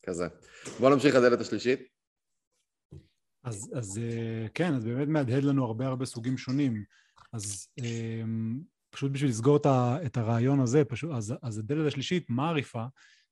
כזה. 0.06 0.26
בואו 0.80 0.90
נמשיך 0.94 1.14
לדלת 1.14 1.40
השלישית. 1.40 1.97
אז, 3.44 3.70
אז 3.74 4.00
כן, 4.54 4.74
אז 4.74 4.84
באמת 4.84 5.08
מהדהד 5.08 5.44
לנו 5.44 5.64
הרבה 5.64 5.86
הרבה 5.86 6.06
סוגים 6.06 6.38
שונים. 6.38 6.84
אז 7.32 7.68
אמ, 7.78 8.60
פשוט 8.90 9.12
בשביל 9.12 9.30
לסגור 9.30 9.58
את 10.06 10.16
הרעיון 10.16 10.60
הזה, 10.60 10.84
פשוט, 10.84 11.10
אז, 11.14 11.34
אז 11.42 11.58
הדלת 11.58 11.86
השלישית, 11.86 12.30
מעריפה, 12.30 12.84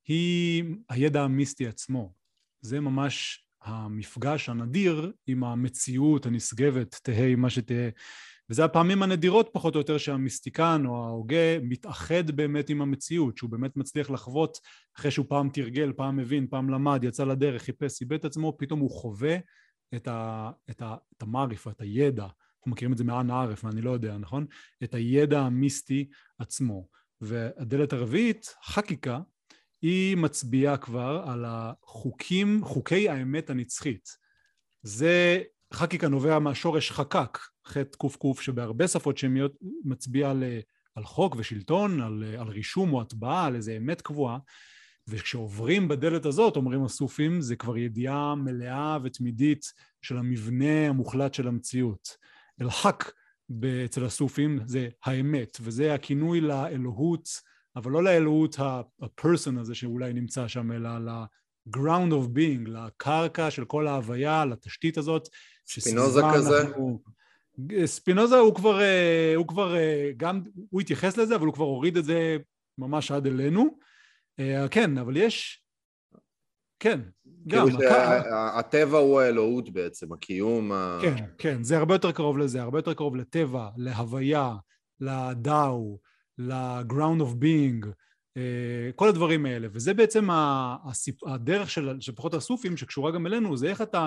היא 0.06 0.64
הידע 0.88 1.22
המיסטי 1.22 1.66
עצמו. 1.66 2.12
זה 2.60 2.80
ממש 2.80 3.46
המפגש 3.62 4.48
הנדיר 4.48 5.12
עם 5.26 5.44
המציאות 5.44 6.26
הנשגבת, 6.26 7.00
תהא 7.02 7.34
מה 7.36 7.50
שתהא. 7.50 7.88
וזה 8.50 8.64
הפעמים 8.64 9.02
הנדירות 9.02 9.50
פחות 9.52 9.74
או 9.74 9.80
יותר 9.80 9.98
שהמיסטיקן 9.98 10.82
או 10.86 11.04
ההוגה 11.04 11.60
מתאחד 11.62 12.30
באמת 12.30 12.70
עם 12.70 12.82
המציאות, 12.82 13.38
שהוא 13.38 13.50
באמת 13.50 13.76
מצליח 13.76 14.10
לחוות 14.10 14.58
אחרי 14.96 15.10
שהוא 15.10 15.26
פעם 15.28 15.48
תרגל, 15.48 15.92
פעם 15.92 16.16
מבין, 16.16 16.46
פעם 16.50 16.70
למד, 16.70 17.04
יצא 17.04 17.24
לדרך, 17.24 17.62
חיפש, 17.62 18.00
איבד 18.00 18.18
את 18.18 18.24
עצמו, 18.24 18.56
פתאום 18.58 18.80
הוא 18.80 18.90
חווה 18.90 19.36
את, 19.94 20.08
ה, 20.08 20.50
את, 20.70 20.82
ה, 20.82 20.96
את 21.16 21.22
המעריף, 21.22 21.68
את 21.68 21.80
הידע, 21.80 22.22
אנחנו 22.22 22.70
מכירים 22.70 22.92
את 22.92 22.98
זה 22.98 23.04
מאן 23.04 23.30
ערף, 23.30 23.64
ואני 23.64 23.80
לא 23.80 23.90
יודע, 23.90 24.18
נכון? 24.18 24.46
את 24.84 24.94
הידע 24.94 25.40
המיסטי 25.40 26.08
עצמו. 26.38 26.88
והדלת 27.20 27.92
הרביעית, 27.92 28.54
חקיקה, 28.64 29.20
היא 29.82 30.16
מצביעה 30.16 30.76
כבר 30.76 31.24
על 31.26 31.44
החוקים, 31.48 32.60
חוקי 32.64 33.08
האמת 33.08 33.50
הנצחית. 33.50 34.08
זה, 34.82 35.42
חקיקה 35.72 36.08
נובע 36.08 36.38
מהשורש 36.38 36.90
חקק, 36.90 37.38
ח' 37.66 37.76
קק, 37.78 38.40
שבהרבה 38.40 38.88
שפות 38.88 39.18
שמיות 39.18 39.52
מצביע 39.84 40.30
על, 40.30 40.44
על 40.94 41.04
חוק 41.04 41.36
ושלטון, 41.38 42.00
על, 42.00 42.24
על 42.38 42.48
רישום 42.48 42.92
או 42.92 43.00
הטבעה, 43.00 43.46
על 43.46 43.54
איזה 43.54 43.76
אמת 43.76 44.00
קבועה. 44.00 44.38
וכשעוברים 45.08 45.88
בדלת 45.88 46.26
הזאת, 46.26 46.56
אומרים 46.56 46.84
הסופים, 46.84 47.40
זה 47.40 47.56
כבר 47.56 47.76
ידיעה 47.76 48.34
מלאה 48.34 48.98
ותמידית 49.02 49.72
של 50.02 50.16
המבנה 50.18 50.88
המוחלט 50.88 51.34
של 51.34 51.48
המציאות. 51.48 52.16
אל-חק 52.60 53.12
אצל 53.84 54.04
הסופים 54.04 54.60
זה 54.66 54.88
האמת, 55.04 55.58
וזה 55.60 55.94
הכינוי 55.94 56.40
לאלוהות, 56.40 57.28
אבל 57.76 57.90
לא 57.90 58.04
לאלוהות 58.04 58.56
הפרסון 59.00 59.58
הזה 59.58 59.74
שאולי 59.74 60.12
נמצא 60.12 60.48
שם, 60.48 60.72
אלא 60.72 60.98
ל-ground 60.98 62.12
of 62.12 62.36
being, 62.36 62.68
לקרקע 62.68 63.50
של 63.50 63.64
כל 63.64 63.86
ההוויה, 63.86 64.44
לתשתית 64.44 64.98
הזאת. 64.98 65.28
ספינוזה 65.66 66.20
כזה? 66.34 66.60
אנחנו... 66.60 67.02
ספינוזה 67.84 68.38
הוא 68.38 68.54
כבר, 68.54 68.80
אה, 68.80 69.32
הוא 69.36 69.46
כבר 69.48 69.74
גם, 70.16 70.42
הוא 70.70 70.80
התייחס 70.80 71.16
לזה, 71.16 71.36
אבל 71.36 71.46
הוא 71.46 71.54
כבר 71.54 71.64
הוריד 71.64 71.96
את 71.96 72.04
זה 72.04 72.36
ממש 72.78 73.10
עד 73.10 73.26
אלינו. 73.26 73.78
אה, 74.40 74.68
כן, 74.70 74.98
אבל 74.98 75.16
יש... 75.16 75.62
כן, 76.78 77.00
גם. 77.46 77.66
כאילו 77.66 77.90
הטבע 78.58 78.98
הוא 78.98 79.20
האלוהות 79.20 79.70
בעצם, 79.70 80.12
הקיום 80.12 80.72
ה... 80.72 80.98
כן, 81.02 81.24
כן, 81.38 81.62
זה 81.62 81.78
הרבה 81.78 81.94
יותר 81.94 82.12
קרוב 82.12 82.38
לזה, 82.38 82.62
הרבה 82.62 82.78
יותר 82.78 82.94
קרוב 82.94 83.16
לטבע, 83.16 83.68
להוויה, 83.76 84.54
לדאו, 85.00 85.98
ל-ground 86.38 87.20
of 87.20 87.42
being, 87.42 87.86
אה, 88.36 88.90
כל 88.94 89.08
הדברים 89.08 89.46
האלה. 89.46 89.68
וזה 89.72 89.94
בעצם 89.94 90.28
הדרך 91.26 91.70
של, 91.70 91.96
של 92.00 92.12
פחות 92.14 92.34
הסופים 92.34 92.76
שקשורה 92.76 93.10
גם 93.10 93.26
אלינו, 93.26 93.56
זה 93.56 93.66
איך 93.66 93.82
אתה, 93.82 94.06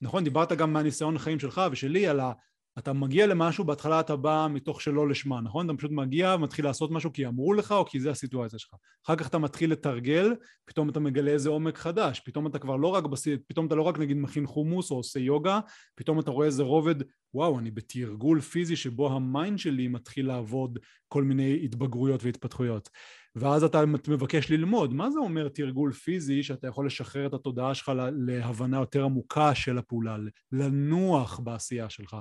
נכון, 0.00 0.24
דיברת 0.24 0.52
גם 0.52 0.72
מהניסיון 0.72 1.16
החיים 1.16 1.38
שלך 1.38 1.60
ושלי 1.70 2.06
על 2.06 2.20
ה... 2.20 2.32
אתה 2.78 2.92
מגיע 2.92 3.26
למשהו, 3.26 3.64
בהתחלה 3.64 4.00
אתה 4.00 4.16
בא 4.16 4.46
מתוך 4.50 4.82
שלא 4.82 5.08
לשמה, 5.08 5.40
נכון? 5.40 5.66
אתה 5.70 5.78
פשוט 5.78 5.90
מגיע 5.90 6.34
ומתחיל 6.34 6.64
לעשות 6.64 6.90
משהו 6.90 7.12
כי 7.12 7.26
אמרו 7.26 7.52
לך 7.52 7.72
או 7.72 7.86
כי 7.86 8.00
זה 8.00 8.10
הסיטואציה 8.10 8.58
שלך. 8.58 8.74
אחר 9.06 9.16
כך 9.16 9.28
אתה 9.28 9.38
מתחיל 9.38 9.72
לתרגל, 9.72 10.34
פתאום 10.64 10.88
אתה 10.88 11.00
מגלה 11.00 11.30
איזה 11.30 11.48
עומק 11.48 11.78
חדש, 11.78 12.20
פתאום 12.20 12.46
אתה 12.46 12.58
כבר 12.58 12.76
לא 12.76 12.86
רק, 12.86 13.04
בס... 13.04 13.28
פתאום 13.46 13.66
אתה 13.66 13.74
לא 13.74 13.82
רק 13.82 13.98
נגיד 13.98 14.16
מכין 14.16 14.46
חומוס 14.46 14.90
או 14.90 14.96
עושה 14.96 15.20
יוגה, 15.20 15.60
פתאום 15.94 16.20
אתה 16.20 16.30
רואה 16.30 16.46
איזה 16.46 16.62
רובד, 16.62 16.94
וואו, 17.34 17.58
אני 17.58 17.70
בתרגול 17.70 18.40
פיזי 18.40 18.76
שבו 18.76 19.12
ה 19.12 19.21
mind 19.21 19.58
שלי 19.58 19.88
מתחיל 19.88 20.26
לעבוד 20.26 20.78
כל 21.08 21.24
מיני 21.24 21.60
התבגרויות 21.64 22.24
והתפתחויות. 22.24 22.88
ואז 23.36 23.64
אתה 23.64 23.86
מבקש 23.86 24.50
ללמוד, 24.50 24.94
מה 24.94 25.10
זה 25.10 25.18
אומר 25.18 25.48
תרגול 25.48 25.92
פיזי 25.92 26.42
שאתה 26.42 26.66
יכול 26.66 26.86
לשחרר 26.86 27.26
את 27.26 27.34
התודעה 27.34 27.74
שלך 27.74 27.92
להבנה 28.26 28.78
יותר 28.78 29.04
עמוקה 29.04 29.54
של 29.54 29.78
הפעולה, 29.78 30.16
לנוח 30.52 31.38
בעשייה 31.38 31.90
שלך. 31.90 32.16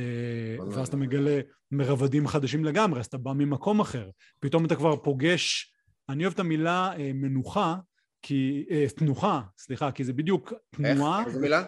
אה, 0.00 0.64
ואז 0.70 0.88
אתה 0.88 0.96
מגלה 0.96 1.40
מרבדים 1.70 2.28
חדשים 2.28 2.64
לגמרי, 2.64 3.00
אז 3.00 3.06
אתה 3.06 3.18
בא 3.18 3.32
ממקום 3.32 3.80
אחר. 3.80 4.10
פתאום 4.40 4.64
אתה 4.64 4.76
כבר 4.76 4.96
פוגש, 4.96 5.72
אני 6.08 6.24
אוהב 6.24 6.32
את 6.34 6.40
המילה 6.40 6.92
אה, 6.98 7.10
מנוחה, 7.14 7.76
כי, 8.22 8.64
אה, 8.70 8.86
תנוחה, 8.96 9.40
סליחה, 9.58 9.92
כי 9.92 10.04
זה 10.04 10.12
בדיוק 10.12 10.52
תנועה. 10.70 11.18
איך? 11.18 11.28
איזה 11.28 11.40
מילה? 11.40 11.64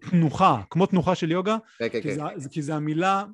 תנוחה, 0.00 0.62
כמו 0.70 0.86
תנוחה 0.86 1.14
של 1.14 1.30
יוגה. 1.30 1.56
כן, 1.78 1.88
כן, 1.92 2.00
כן. 2.02 2.48
כי 2.50 2.62
זה 2.62 2.74
המילה 2.74 3.24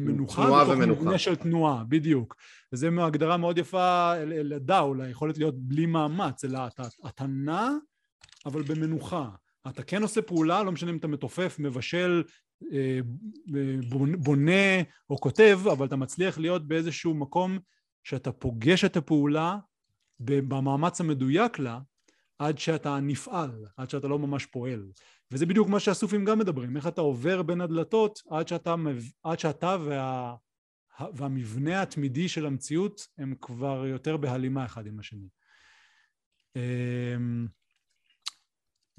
מנוחה. 0.00 0.44
תנועה 0.44 0.68
ומנוחה. 0.70 1.02
מבנה 1.02 1.18
של 1.18 1.36
תנועה, 1.36 1.84
בדיוק. 1.88 2.36
וזה 2.72 2.88
הגדרה 2.98 3.36
מאוד 3.36 3.58
יפה 3.58 4.12
לדאו, 4.26 4.94
ליכולת 4.94 5.38
להיות 5.38 5.54
בלי 5.58 5.86
מאמץ, 5.86 6.44
אלא 6.44 6.66
אתה, 6.66 6.82
אתה 7.08 7.26
נע, 7.26 7.68
אבל 8.46 8.62
במנוחה. 8.62 9.28
אתה 9.68 9.82
כן 9.82 10.02
עושה 10.02 10.22
פעולה, 10.22 10.62
לא 10.62 10.72
משנה 10.72 10.90
אם 10.90 10.96
אתה 10.96 11.08
מתופף, 11.08 11.56
מבשל, 11.58 12.22
אה, 12.72 12.98
בונה 14.18 14.82
או 15.10 15.20
כותב, 15.20 15.60
אבל 15.72 15.86
אתה 15.86 15.96
מצליח 15.96 16.38
להיות 16.38 16.68
באיזשהו 16.68 17.14
מקום 17.14 17.58
שאתה 18.04 18.32
פוגש 18.32 18.84
את 18.84 18.96
הפעולה 18.96 19.58
במאמץ 20.20 21.00
המדויק 21.00 21.58
לה, 21.58 21.80
עד 22.38 22.58
שאתה 22.58 23.00
נפעל, 23.00 23.64
עד 23.76 23.90
שאתה 23.90 24.08
לא 24.08 24.18
ממש 24.18 24.46
פועל. 24.46 24.86
וזה 25.30 25.46
בדיוק 25.46 25.68
מה 25.68 25.80
שהסופים 25.80 26.24
גם 26.24 26.38
מדברים, 26.38 26.76
איך 26.76 26.86
אתה 26.86 27.00
עובר 27.00 27.42
בין 27.42 27.60
הדלתות 27.60 28.18
עד 28.30 28.48
שאתה, 28.48 28.74
עד 29.22 29.38
שאתה 29.38 29.76
וה, 29.84 30.34
והמבנה 31.14 31.82
התמידי 31.82 32.28
של 32.28 32.46
המציאות 32.46 33.00
הם 33.18 33.34
כבר 33.40 33.86
יותר 33.86 34.16
בהלימה 34.16 34.64
אחד 34.64 34.86
עם 34.86 34.98
השני. 34.98 35.28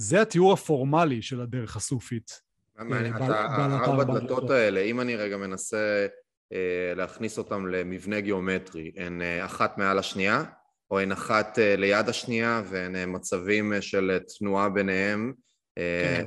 זה 0.02 0.22
התיאור 0.22 0.54
הפורמלי 0.54 1.22
של 1.22 1.42
הדרך 1.42 1.76
הסופית. 1.76 2.42
הארבע 2.78 4.04
דלתות 4.04 4.50
האלה, 4.50 4.82
אם 4.82 5.02
אני 5.02 5.16
רגע 5.16 5.38
מנסה 5.38 6.08
אה, 6.54 6.94
להכניס 6.96 7.38
אותם 7.38 7.68
למבנה 7.68 8.20
גיאומטרי, 8.20 8.92
הן 8.98 9.22
אה, 9.22 9.46
אחת 9.46 9.78
מעל 9.78 10.00
השנייה, 10.00 10.44
או 10.92 11.00
הן 11.00 11.12
אחת 11.12 11.60
אה, 11.60 11.76
ליד 11.76 12.10
השנייה, 12.10 12.62
והן 12.66 13.16
מצבים 13.16 13.74
של 13.82 14.20
תנועה 14.38 14.70
ביניהם. 14.70 15.34
כן. 15.76 16.26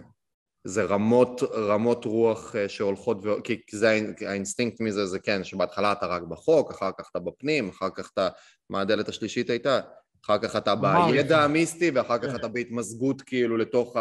זה 0.65 0.85
רמות, 0.85 1.43
רמות 1.43 2.05
רוח 2.05 2.55
שהולכות, 2.69 3.27
ו... 3.27 3.43
כי 3.43 3.77
זה 3.77 3.99
האינסטינקט 4.27 4.81
מזה, 4.81 5.07
זה 5.07 5.19
כן, 5.19 5.45
שבהתחלה 5.45 5.93
אתה 5.93 6.07
רק 6.07 6.23
בחוק, 6.23 6.71
אחר 6.71 6.91
כך 6.99 7.09
אתה 7.11 7.19
בפנים, 7.19 7.69
אחר 7.69 7.89
כך 7.95 8.11
אתה, 8.13 8.29
מה 8.71 8.81
הדלת 8.81 9.09
השלישית 9.09 9.51
הייתה? 9.51 9.81
אחר 10.25 10.39
כך 10.39 10.57
אתה 10.57 10.75
בידע 10.75 11.45
המיסטי, 11.45 11.91
ואחר 11.95 12.19
כך 12.19 12.29
כן. 12.29 12.35
אתה 12.37 12.49
בהתמזגות 12.49 13.23
כאילו 13.23 13.57
לתוך 13.57 13.97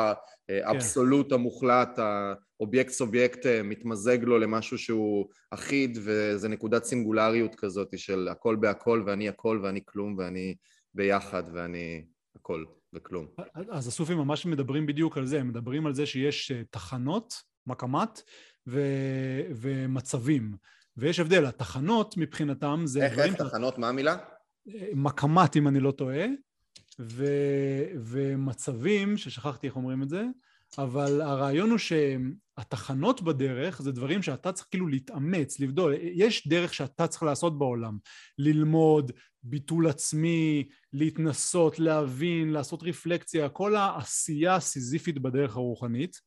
האבסולוט 0.49 1.29
כן. 1.29 1.35
המוחלט, 1.35 1.99
האובייקט 1.99 2.91
סובייקט 2.91 3.45
אה, 3.45 3.63
מתמזג 3.63 4.23
לו 4.23 4.39
למשהו 4.39 4.77
שהוא 4.77 5.27
אחיד, 5.51 5.97
וזה 6.01 6.49
נקודת 6.49 6.83
סינגולריות 6.83 7.55
כזאת 7.55 7.99
של 7.99 8.27
הכל 8.31 8.55
בהכל, 8.55 9.03
ואני 9.05 9.29
הכל, 9.29 9.59
ואני 9.63 9.79
כלום, 9.85 10.15
ואני 10.17 10.55
ביחד, 10.93 11.43
ואני 11.53 12.05
הכל 12.35 12.65
וכלום. 12.93 13.27
אז 13.69 13.87
הסופים 13.87 14.17
ממש 14.17 14.45
מדברים 14.45 14.85
בדיוק 14.85 15.17
על 15.17 15.25
זה, 15.25 15.39
הם 15.39 15.47
מדברים 15.47 15.85
על 15.85 15.93
זה 15.93 16.05
שיש 16.05 16.51
אה, 16.51 16.61
תחנות, 16.69 17.33
מקמת, 17.67 18.21
ו... 18.67 18.81
ומצבים. 19.55 20.55
ויש 20.97 21.19
הבדל, 21.19 21.45
התחנות 21.45 22.17
מבחינתם 22.17 22.81
זה... 22.85 23.05
איך, 23.05 23.19
איך 23.19 23.35
תחנות, 23.35 23.77
מה 23.77 23.89
המילה? 23.89 24.17
מקמת 24.93 25.55
אם 25.55 25.67
אני 25.67 25.79
לא 25.79 25.91
טועה, 25.91 26.25
ו, 26.99 27.25
ומצבים, 27.95 29.17
ששכחתי 29.17 29.67
איך 29.67 29.75
אומרים 29.75 30.03
את 30.03 30.09
זה, 30.09 30.25
אבל 30.77 31.21
הרעיון 31.21 31.69
הוא 31.69 31.77
שהתחנות 31.77 33.21
בדרך 33.21 33.81
זה 33.81 33.91
דברים 33.91 34.21
שאתה 34.21 34.51
צריך 34.51 34.67
כאילו 34.71 34.87
להתאמץ, 34.87 35.59
לבדול, 35.59 35.93
יש 36.01 36.47
דרך 36.47 36.73
שאתה 36.73 37.07
צריך 37.07 37.23
לעשות 37.23 37.59
בעולם, 37.59 37.97
ללמוד, 38.37 39.11
ביטול 39.43 39.87
עצמי, 39.87 40.69
להתנסות, 40.93 41.79
להבין, 41.79 42.49
לעשות 42.49 42.83
רפלקציה, 42.83 43.49
כל 43.49 43.75
העשייה 43.75 44.55
הסיזיפית 44.55 45.19
בדרך 45.19 45.55
הרוחנית, 45.55 46.21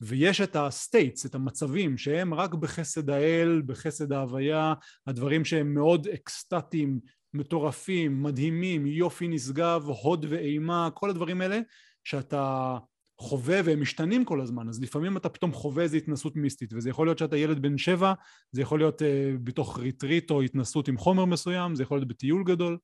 ויש 0.00 0.40
את 0.40 0.56
ה 0.56 0.65
states, 0.65 1.26
את 1.26 1.34
המצבים 1.34 1.98
שהם 1.98 2.34
רק 2.34 2.54
בחסד 2.54 3.10
האל, 3.10 3.62
בחסד 3.66 4.12
ההוויה, 4.12 4.74
הדברים 5.06 5.44
שהם 5.44 5.74
מאוד 5.74 6.08
אקסטטיים, 6.08 7.00
מטורפים, 7.34 8.22
מדהימים, 8.22 8.86
יופי 8.86 9.28
נשגב, 9.28 9.84
הוד 10.02 10.26
ואימה, 10.28 10.88
כל 10.94 11.10
הדברים 11.10 11.40
האלה 11.40 11.60
שאתה 12.04 12.78
חווה 13.20 13.60
והם 13.64 13.80
משתנים 13.80 14.24
כל 14.24 14.40
הזמן, 14.40 14.68
אז 14.68 14.82
לפעמים 14.82 15.16
אתה 15.16 15.28
פתאום 15.28 15.52
חווה 15.52 15.82
איזו 15.82 15.96
התנסות 15.96 16.36
מיסטית, 16.36 16.72
וזה 16.72 16.90
יכול 16.90 17.06
להיות 17.06 17.18
שאתה 17.18 17.36
ילד 17.36 17.62
בן 17.62 17.78
שבע, 17.78 18.12
זה 18.52 18.62
יכול 18.62 18.78
להיות 18.78 19.02
אה, 19.02 19.04
בתוך 19.44 19.78
ריטריט 19.78 20.30
או 20.30 20.42
התנסות 20.42 20.88
עם 20.88 20.96
חומר 20.96 21.24
מסוים, 21.24 21.74
זה 21.74 21.82
יכול 21.82 21.98
להיות 21.98 22.08
בטיול 22.08 22.44
גדול, 22.44 22.78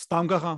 סתם 0.00 0.26
ככה. 0.30 0.56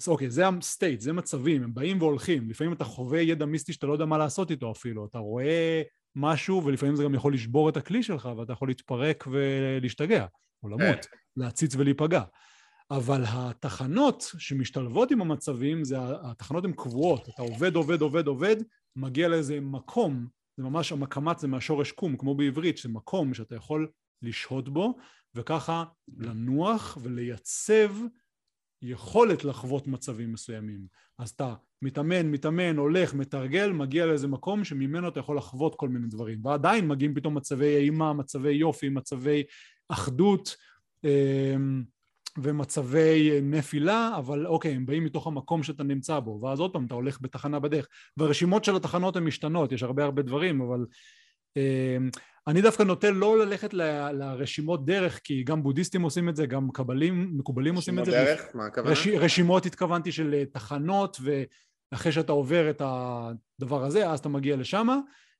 אז 0.00 0.08
אוקיי, 0.08 0.30
זה 0.30 0.48
ה 0.48 0.55
state, 0.55 1.00
זה 1.00 1.12
מצבים, 1.12 1.62
הם 1.62 1.74
באים 1.74 2.02
והולכים, 2.02 2.50
לפעמים 2.50 2.72
אתה 2.72 2.84
חווה 2.84 3.20
ידע 3.20 3.46
מיסטי 3.46 3.72
שאתה 3.72 3.86
לא 3.86 3.92
יודע 3.92 4.04
מה 4.04 4.18
לעשות 4.18 4.50
איתו 4.50 4.72
אפילו, 4.72 5.06
אתה 5.06 5.18
רואה 5.18 5.82
משהו 6.16 6.64
ולפעמים 6.64 6.96
זה 6.96 7.04
גם 7.04 7.14
יכול 7.14 7.34
לשבור 7.34 7.68
את 7.68 7.76
הכלי 7.76 8.02
שלך 8.02 8.28
ואתה 8.38 8.52
יכול 8.52 8.68
להתפרק 8.68 9.24
ולהשתגע, 9.30 10.26
או 10.62 10.68
למות, 10.68 10.80
כן. 10.80 11.16
להציץ 11.36 11.74
ולהיפגע. 11.74 12.22
אבל 12.90 13.22
התחנות 13.26 14.32
שמשתלבות 14.38 15.10
עם 15.10 15.20
המצבים, 15.20 15.84
זה, 15.84 15.96
התחנות 16.00 16.64
הן 16.64 16.72
קבועות, 16.72 17.28
אתה 17.28 17.42
עובד, 17.42 17.74
עובד, 17.74 18.00
עובד, 18.00 18.26
עובד, 18.26 18.56
מגיע 18.96 19.28
לאיזה 19.28 19.60
מקום, 19.60 20.26
זה 20.56 20.64
ממש, 20.64 20.92
המקמת 20.92 21.38
זה 21.38 21.48
מהשורש 21.48 21.92
קום, 21.92 22.16
כמו 22.16 22.34
בעברית, 22.34 22.78
שזה 22.78 22.88
מקום 22.88 23.34
שאתה 23.34 23.54
יכול 23.54 23.88
לשהות 24.22 24.68
בו, 24.68 24.96
וככה 25.34 25.84
לנוח 26.18 26.98
ולייצב 27.02 27.90
יכולת 28.82 29.44
לחוות 29.44 29.86
מצבים 29.86 30.32
מסוימים. 30.32 30.86
אז 31.18 31.30
אתה 31.30 31.54
מתאמן, 31.82 32.30
מתאמן, 32.30 32.76
הולך, 32.76 33.14
מתרגל, 33.14 33.72
מגיע 33.72 34.06
לאיזה 34.06 34.28
מקום 34.28 34.64
שממנו 34.64 35.08
אתה 35.08 35.20
יכול 35.20 35.36
לחוות 35.36 35.74
כל 35.74 35.88
מיני 35.88 36.06
דברים. 36.06 36.44
ועדיין 36.44 36.88
מגיעים 36.88 37.14
פתאום 37.14 37.34
מצבי 37.34 37.76
אימה, 37.76 38.12
מצבי 38.12 38.52
יופי, 38.52 38.88
מצבי 38.88 39.42
אחדות 39.88 40.56
אמ, 41.04 41.84
ומצבי 42.38 43.40
נפילה, 43.42 44.10
אבל 44.18 44.46
אוקיי, 44.46 44.72
הם 44.72 44.86
באים 44.86 45.04
מתוך 45.04 45.26
המקום 45.26 45.62
שאתה 45.62 45.82
נמצא 45.82 46.18
בו, 46.18 46.40
ואז 46.42 46.60
עוד 46.60 46.72
פעם 46.72 46.86
אתה 46.86 46.94
הולך 46.94 47.18
בתחנה 47.20 47.60
בדרך. 47.60 47.88
והרשימות 48.16 48.64
של 48.64 48.76
התחנות 48.76 49.16
הן 49.16 49.24
משתנות, 49.24 49.72
יש 49.72 49.82
הרבה 49.82 50.04
הרבה 50.04 50.22
דברים, 50.22 50.60
אבל 50.60 50.86
אמ, 51.56 52.10
אני 52.46 52.62
דווקא 52.62 52.82
נוטה 52.82 53.10
לא 53.10 53.38
ללכת 53.38 53.74
ל, 53.74 54.10
לרשימות 54.12 54.86
דרך, 54.86 55.20
כי 55.24 55.42
גם 55.42 55.62
בודהיסטים 55.62 56.02
עושים 56.02 56.28
את 56.28 56.36
זה, 56.36 56.46
גם 56.46 56.70
קבלים, 56.70 57.30
מקובלים 57.38 57.74
עושים 57.74 57.98
את 57.98 58.04
זה. 58.04 58.10
רשימות 58.10 58.38
דרך? 58.38 58.56
מה 58.56 58.66
הכוונה? 58.66 58.90
רש, 58.90 59.08
רשימות 59.08 59.66
התכוונתי 59.66 60.12
של 60.12 60.34
אה, 60.34 60.44
תחנות, 60.52 61.20
ואחרי 61.92 62.12
שאתה 62.12 62.32
עובר 62.32 62.70
את 62.70 62.82
הדבר 62.84 63.84
הזה, 63.84 64.10
אז 64.10 64.18
אתה 64.18 64.28
מגיע 64.28 64.56
לשם, 64.56 64.88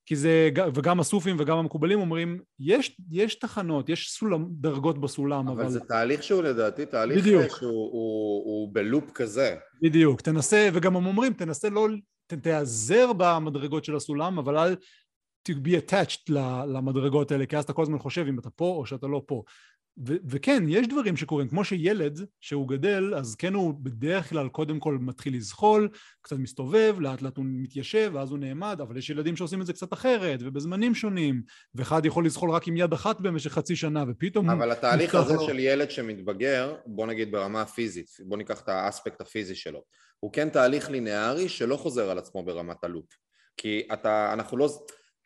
כי 0.06 0.16
זה, 0.16 0.50
וגם 0.74 1.00
הסופים 1.00 1.36
וגם 1.38 1.58
המקובלים 1.58 2.00
אומרים, 2.00 2.40
יש, 2.60 2.96
יש 3.10 3.34
תחנות, 3.34 3.88
יש 3.88 4.10
סולם, 4.10 4.46
דרגות 4.50 5.00
בסולם, 5.00 5.48
אבל... 5.48 5.62
אבל 5.62 5.70
זה 5.70 5.80
תהליך 5.80 6.22
שהוא 6.22 6.42
לדעתי 6.42 6.86
תהליך 6.86 7.18
בדיוק. 7.18 7.56
שהוא 7.58 7.70
הוא, 7.70 8.44
הוא 8.44 8.74
בלופ 8.74 9.10
כזה. 9.10 9.56
בדיוק, 9.82 10.20
תנסה, 10.20 10.68
וגם 10.72 10.96
הם 10.96 11.06
אומרים, 11.06 11.32
תנסה 11.32 11.68
לא, 11.70 11.88
תיעזר 12.26 13.12
במדרגות 13.16 13.84
של 13.84 13.96
הסולם, 13.96 14.38
אבל 14.38 14.58
אל 14.58 14.76
to 15.48 15.52
be 15.66 15.90
attached 15.90 16.32
למדרגות 16.66 17.30
האלה, 17.30 17.46
כי 17.46 17.56
אז 17.56 17.64
אתה 17.64 17.72
כל 17.72 17.82
הזמן 17.82 17.98
חושב 17.98 18.26
אם 18.28 18.38
אתה 18.38 18.50
פה 18.50 18.64
או 18.64 18.86
שאתה 18.86 19.06
לא 19.06 19.22
פה. 19.26 19.42
ו- 20.06 20.16
וכן, 20.28 20.64
יש 20.68 20.88
דברים 20.88 21.16
שקורים, 21.16 21.48
כמו 21.48 21.64
שילד, 21.64 22.20
שהוא 22.40 22.68
גדל, 22.68 23.14
אז 23.16 23.34
כן 23.34 23.54
הוא 23.54 23.74
בדרך 23.82 24.28
כלל 24.28 24.48
קודם 24.48 24.80
כל 24.80 24.98
מתחיל 25.00 25.36
לזחול, 25.36 25.88
קצת 26.22 26.36
מסתובב, 26.36 26.96
לאט 27.00 27.22
לאט 27.22 27.36
הוא 27.36 27.44
מתיישב, 27.48 28.10
ואז 28.14 28.30
הוא 28.30 28.38
נעמד, 28.38 28.80
אבל 28.80 28.96
יש 28.96 29.10
ילדים 29.10 29.36
שעושים 29.36 29.60
את 29.60 29.66
זה 29.66 29.72
קצת 29.72 29.92
אחרת, 29.92 30.40
ובזמנים 30.42 30.94
שונים, 30.94 31.42
ואחד 31.74 32.06
יכול 32.06 32.26
לזחול 32.26 32.50
רק 32.50 32.68
עם 32.68 32.76
יד 32.76 32.92
אחת 32.92 33.20
במשך 33.20 33.52
חצי 33.52 33.76
שנה, 33.76 34.04
ופתאום... 34.08 34.50
אבל 34.50 34.70
התהליך 34.70 35.14
הזה 35.14 35.34
לו... 35.34 35.46
של 35.46 35.58
ילד 35.58 35.90
שמתבגר, 35.90 36.74
בוא 36.86 37.06
נגיד 37.06 37.32
ברמה 37.32 37.62
הפיזית, 37.62 38.10
בוא 38.20 38.36
ניקח 38.36 38.60
את 38.60 38.68
האספקט 38.68 39.20
הפיזי 39.20 39.54
שלו, 39.54 39.82
הוא 40.20 40.32
כן 40.32 40.48
תהליך 40.48 40.90
לינארי 40.90 41.48
שלא 41.48 41.76
חוזר 41.76 42.10
על 42.10 42.18
עצמו 42.18 42.44
ברמת 42.44 42.84
הלופ. 42.84 43.06
כי 43.56 43.88
אתה, 43.92 44.32
אנחנו 44.32 44.56
לא... 44.56 44.68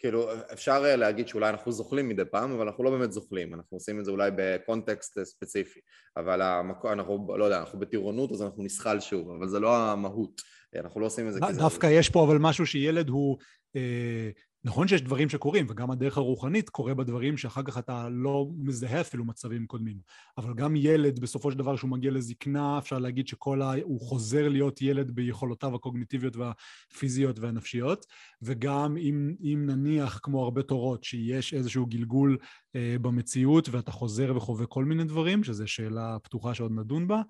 כאילו 0.01 0.29
אפשר 0.53 0.83
אה, 0.85 0.97
להגיד 0.97 1.29
שאולי 1.29 1.51
אנחנו 1.51 1.73
זוכלים 1.73 2.09
מדי 2.09 2.23
פעם 2.31 2.53
אבל 2.53 2.67
אנחנו 2.67 2.85
לא 2.85 2.91
באמת 2.91 3.13
זוכלים. 3.13 3.55
אנחנו 3.55 3.77
עושים 3.77 4.01
את 4.01 4.05
זה 4.05 4.11
אולי 4.11 4.31
בקונטקסט 4.37 5.19
אה, 5.19 5.25
ספציפי. 5.25 5.81
אבל 6.17 6.43
המקום, 6.43 6.93
אנחנו 6.93 7.37
לא 7.39 7.45
יודע 7.45 7.59
אנחנו 7.59 7.79
בטירונות 7.79 8.33
אז 8.33 8.43
אנחנו 8.43 8.63
נסחל 8.63 9.01
שוב 9.01 9.31
אבל 9.31 9.49
זה 9.49 9.61
לא 9.61 9.77
המהות. 9.77 10.41
אנחנו 10.77 11.01
לא 11.01 11.07
עושים 11.07 11.29
את 11.29 11.33
זה 11.33 11.41
כי 11.47 11.55
זה... 11.55 11.61
דווקא 11.61 11.87
יש 11.87 12.09
פה 12.09 12.25
אבל 12.25 12.39
משהו 12.39 12.67
שילד 12.67 13.09
הוא 13.09 13.39
אה, 13.77 14.31
נכון 14.65 14.89
שיש 14.89 15.03
דברים 15.03 15.29
שקורים, 15.29 15.67
וגם 15.69 15.91
הדרך 15.91 16.19
הרוחנית 16.19 16.69
קורה 16.69 16.95
בדברים 16.95 17.37
שאחר 17.37 17.63
כך 17.63 17.79
אתה 17.79 18.09
לא 18.09 18.49
מזהה 18.59 19.01
אפילו 19.01 19.25
מצבים 19.25 19.67
קודמים. 19.67 19.97
אבל 20.39 20.55
גם 20.55 20.77
ילד, 20.77 21.19
בסופו 21.19 21.51
של 21.51 21.59
דבר, 21.59 21.77
שהוא 21.77 21.91
מגיע 21.91 22.11
לזקנה, 22.11 22.79
אפשר 22.79 22.99
להגיד 22.99 23.29
שכל 23.29 23.63
ה... 23.63 23.73
הוא 23.83 24.01
חוזר 24.01 24.49
להיות 24.49 24.83
ילד 24.83 25.11
ביכולותיו 25.11 25.75
הקוגניטיביות 25.75 26.37
והפיזיות 26.37 27.39
והנפשיות, 27.39 28.07
וגם 28.43 28.97
אם, 28.97 29.35
אם 29.43 29.63
נניח, 29.67 30.21
כמו 30.23 30.43
הרבה 30.45 30.63
תורות, 30.63 31.05
שיש 31.05 31.55
איזשהו 31.55 31.87
גלגול 31.87 32.39
אה, 32.77 32.97
במציאות, 33.01 33.69
ואתה 33.69 33.91
חוזר 33.91 34.37
וחווה 34.37 34.67
כל 34.67 34.85
מיני 34.85 35.05
דברים, 35.05 35.45
שזו 35.45 35.69
שאלה 35.69 36.17
פתוחה 36.23 36.55
שעוד 36.55 36.73
נדון 36.73 37.09
בה, 37.09 37.23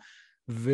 ו, 0.51 0.71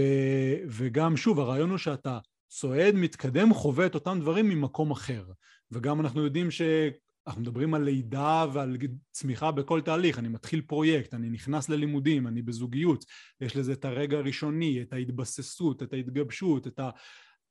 וגם, 0.69 1.17
שוב, 1.17 1.41
הרעיון 1.41 1.71
הוא 1.71 1.79
שאתה 1.79 2.19
צועד, 2.49 2.95
מתקדם, 2.95 3.55
חווה 3.55 3.87
את 3.87 3.95
אותם 3.95 4.19
דברים 4.21 4.49
ממקום 4.49 4.91
אחר. 4.91 5.25
וגם 5.71 6.01
אנחנו 6.01 6.25
יודעים 6.25 6.51
שאנחנו 6.51 7.41
מדברים 7.41 7.75
על 7.75 7.83
לידה 7.83 8.47
ועל 8.53 8.77
צמיחה 9.11 9.51
בכל 9.51 9.81
תהליך, 9.81 10.19
אני 10.19 10.29
מתחיל 10.29 10.61
פרויקט, 10.61 11.15
אני 11.15 11.31
נכנס 11.31 11.69
ללימודים, 11.69 12.27
אני 12.27 12.43
בזוגיות, 12.43 13.05
יש 13.41 13.57
לזה 13.57 13.73
את 13.73 13.85
הרגע 13.85 14.19
הראשוני, 14.19 14.83
את 14.83 14.93
ההתבססות, 14.93 15.83
את 15.83 15.93
ההתגבשות, 15.93 16.67
את 16.67 16.81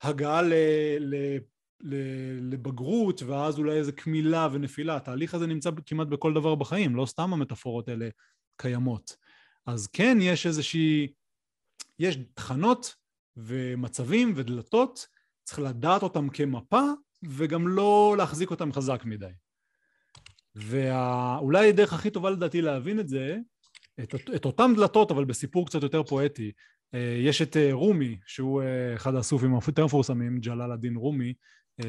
ההגעה 0.02 0.42
ל... 0.42 0.54
ל... 1.00 1.38
לבגרות 2.42 3.24
ואז 3.24 3.60
אולי 3.60 3.78
איזה 3.78 3.92
קמילה 3.92 4.48
ונפילה, 4.52 4.96
התהליך 4.96 5.34
הזה 5.34 5.48
נמצא 5.48 5.70
כמעט 5.86 6.08
בכל 6.08 6.34
דבר 6.34 6.56
בחיים, 6.56 6.96
לא 6.96 7.06
סתם 7.06 7.34
המטאפורות 7.34 7.88
האלה 7.88 8.10
קיימות. 8.58 9.16
אז 9.66 9.88
כן 9.88 10.18
יש 10.22 10.46
איזושהי, 10.46 11.14
יש 12.00 12.18
תחנות 12.34 12.96
ומצבים 13.38 14.34
ודלתות, 14.36 15.08
צריך 15.44 15.60
לדעת 15.60 16.04
אותם 16.04 16.30
כמפה 16.30 16.84
וגם 17.30 17.68
לא 17.68 18.16
להחזיק 18.18 18.52
אותם 18.52 18.72
חזק 18.72 19.06
מדי. 19.06 19.32
ואולי 20.56 21.70
הדרך 21.70 21.94
הכי 21.94 22.10
טובה 22.10 22.30
לדעתי 22.30 22.62
להבין 22.62 23.00
את 23.00 23.08
זה, 23.08 23.38
את, 24.04 24.16
את 24.36 24.46
אותם 24.46 24.72
דלתות 24.76 25.12
אבל 25.12 25.26
בסיפור 25.26 25.68
קצת 25.68 25.84
יותר 25.84 26.04
פואטי, 26.04 26.52
אה, 26.94 27.18
יש 27.20 27.42
את 27.42 27.58
אה, 27.58 27.70
רומי, 27.74 28.20
שהוא 28.26 28.62
אה, 28.62 28.96
אחד 28.96 29.16
הסופים 29.16 29.54
היותר 29.54 29.86
מפורסמים, 29.86 30.40
ג'לאל 30.40 30.72
א-דין 30.72 30.96
רומי, 30.96 31.34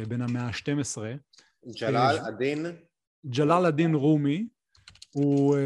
בן 0.08 0.22
המאה 0.22 0.42
ה-12. 0.42 0.98
ג'לאל 1.80 2.18
א-דין? 2.18 2.66
ג'לאל 3.26 3.66
א-דין 3.66 3.94
רומי, 3.94 4.46
הוא 5.12 5.56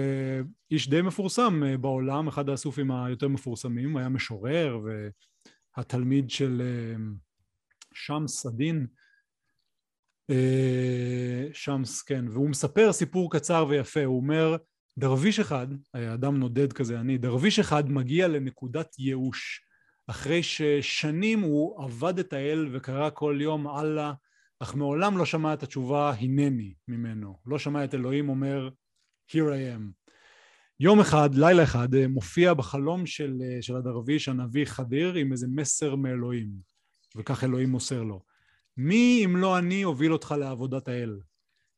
איש 0.71 0.89
די 0.89 1.03
מפורסם 1.03 1.63
בעולם, 1.81 2.29
אחד 2.29 2.49
הסופים 2.49 2.91
היותר 2.91 3.29
מפורסמים, 3.29 3.97
היה 3.97 4.09
משורר 4.09 4.79
והתלמיד 5.77 6.31
של 6.31 6.63
שמס 7.95 8.47
א-דין, 8.47 8.87
שמס, 11.53 12.03
כן, 12.03 12.25
והוא 12.29 12.51
מספר 12.51 12.93
סיפור 12.93 13.33
קצר 13.33 13.67
ויפה, 13.69 14.05
הוא 14.05 14.17
אומר, 14.17 14.57
דרוויש 14.99 15.41
אחד, 15.41 15.67
אדם 16.15 16.37
נודד 16.37 16.73
כזה 16.73 17.01
אני, 17.01 17.19
דרוויש 17.19 17.59
אחד 17.59 17.91
מגיע 17.91 18.29
לנקודת 18.29 18.99
ייאוש, 18.99 19.65
אחרי 20.07 20.43
ששנים 20.43 21.41
הוא 21.41 21.85
עבד 21.85 22.19
את 22.19 22.33
האל 22.33 22.69
וקרא 22.73 23.11
כל 23.15 23.39
יום 23.41 23.69
אללה, 23.69 24.13
אך 24.61 24.75
מעולם 24.75 25.19
לא 25.19 25.25
שמע 25.25 25.55
את 25.55 25.63
התשובה 25.63 26.13
הנני 26.19 26.75
ממנו, 26.89 27.39
לא 27.47 27.59
שמע 27.59 27.85
את 27.85 27.95
אלוהים 27.95 28.29
אומר 28.29 28.69
here 29.31 29.35
I 29.35 29.79
am. 29.79 30.11
יום 30.81 31.01
אחד, 31.01 31.35
לילה 31.35 31.63
אחד, 31.63 31.95
אה, 31.95 32.09
מופיע 32.09 32.55
בחלום 32.55 33.07
של, 33.07 33.43
אה, 33.43 33.63
של 33.63 33.77
הדרוויש 33.77 34.29
הנביא 34.29 34.65
חדיר 34.65 35.15
עם 35.15 35.33
איזה 35.33 35.47
מסר 35.51 35.95
מאלוהים, 35.95 36.51
וכך 37.17 37.45
אלוהים 37.45 37.71
מוסר 37.71 38.03
לו. 38.03 38.30
מי 38.77 39.23
אם 39.25 39.37
לא 39.37 39.59
אני 39.59 39.83
הוביל 39.83 40.13
אותך 40.13 40.35
לעבודת 40.39 40.89
האל? 40.89 41.21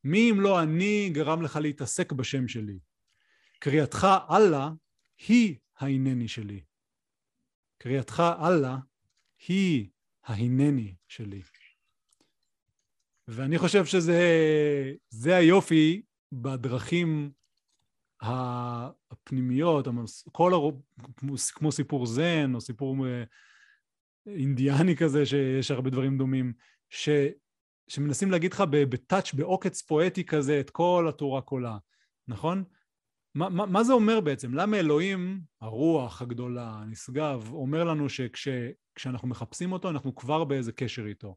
מי 0.03 0.31
אם 0.31 0.41
לא 0.41 0.63
אני 0.63 1.09
גרם 1.13 1.41
לך 1.41 1.55
להתעסק 1.55 2.11
בשם 2.11 2.47
שלי? 2.47 2.79
קריאתך 3.59 4.07
אללה 4.29 4.69
היא 5.27 5.55
ההנני 5.77 6.27
שלי. 6.27 6.63
קריאתך 7.77 8.23
אללה 8.41 8.77
היא 9.47 9.89
ההנני 10.23 10.95
שלי. 11.07 11.41
ואני 13.27 13.57
חושב 13.57 13.85
שזה 13.85 15.35
היופי 15.37 16.01
בדרכים 16.31 17.31
הפנימיות, 18.21 19.87
כל 20.31 20.53
הרוב, 20.53 20.81
כמו 21.53 21.71
סיפור 21.71 22.05
זן 22.05 22.55
או 22.55 22.61
סיפור 22.61 23.07
אה, 23.07 23.23
אינדיאני 24.27 24.95
כזה, 24.95 25.25
שיש 25.25 25.71
הרבה 25.71 25.89
דברים 25.89 26.17
דומים, 26.17 26.53
ש, 26.93 27.09
שמנסים 27.87 28.31
להגיד 28.31 28.53
לך 28.53 28.63
בטאץ', 28.69 29.33
בעוקץ 29.33 29.81
פואטי 29.81 30.25
כזה, 30.25 30.59
את 30.59 30.69
כל 30.69 31.05
התורה 31.09 31.41
כולה, 31.41 31.77
נכון? 32.27 32.63
מה, 33.35 33.49
מה, 33.49 33.65
מה 33.65 33.83
זה 33.83 33.93
אומר 33.93 34.19
בעצם? 34.19 34.53
למה 34.53 34.77
אלוהים, 34.79 35.41
הרוח 35.61 36.21
הגדולה, 36.21 36.69
הנשגב, 36.69 37.49
אומר 37.53 37.83
לנו 37.83 38.07
שכשאנחנו 38.09 39.27
מחפשים 39.27 39.71
אותו, 39.71 39.89
אנחנו 39.89 40.15
כבר 40.15 40.43
באיזה 40.43 40.71
קשר 40.71 41.05
איתו? 41.05 41.35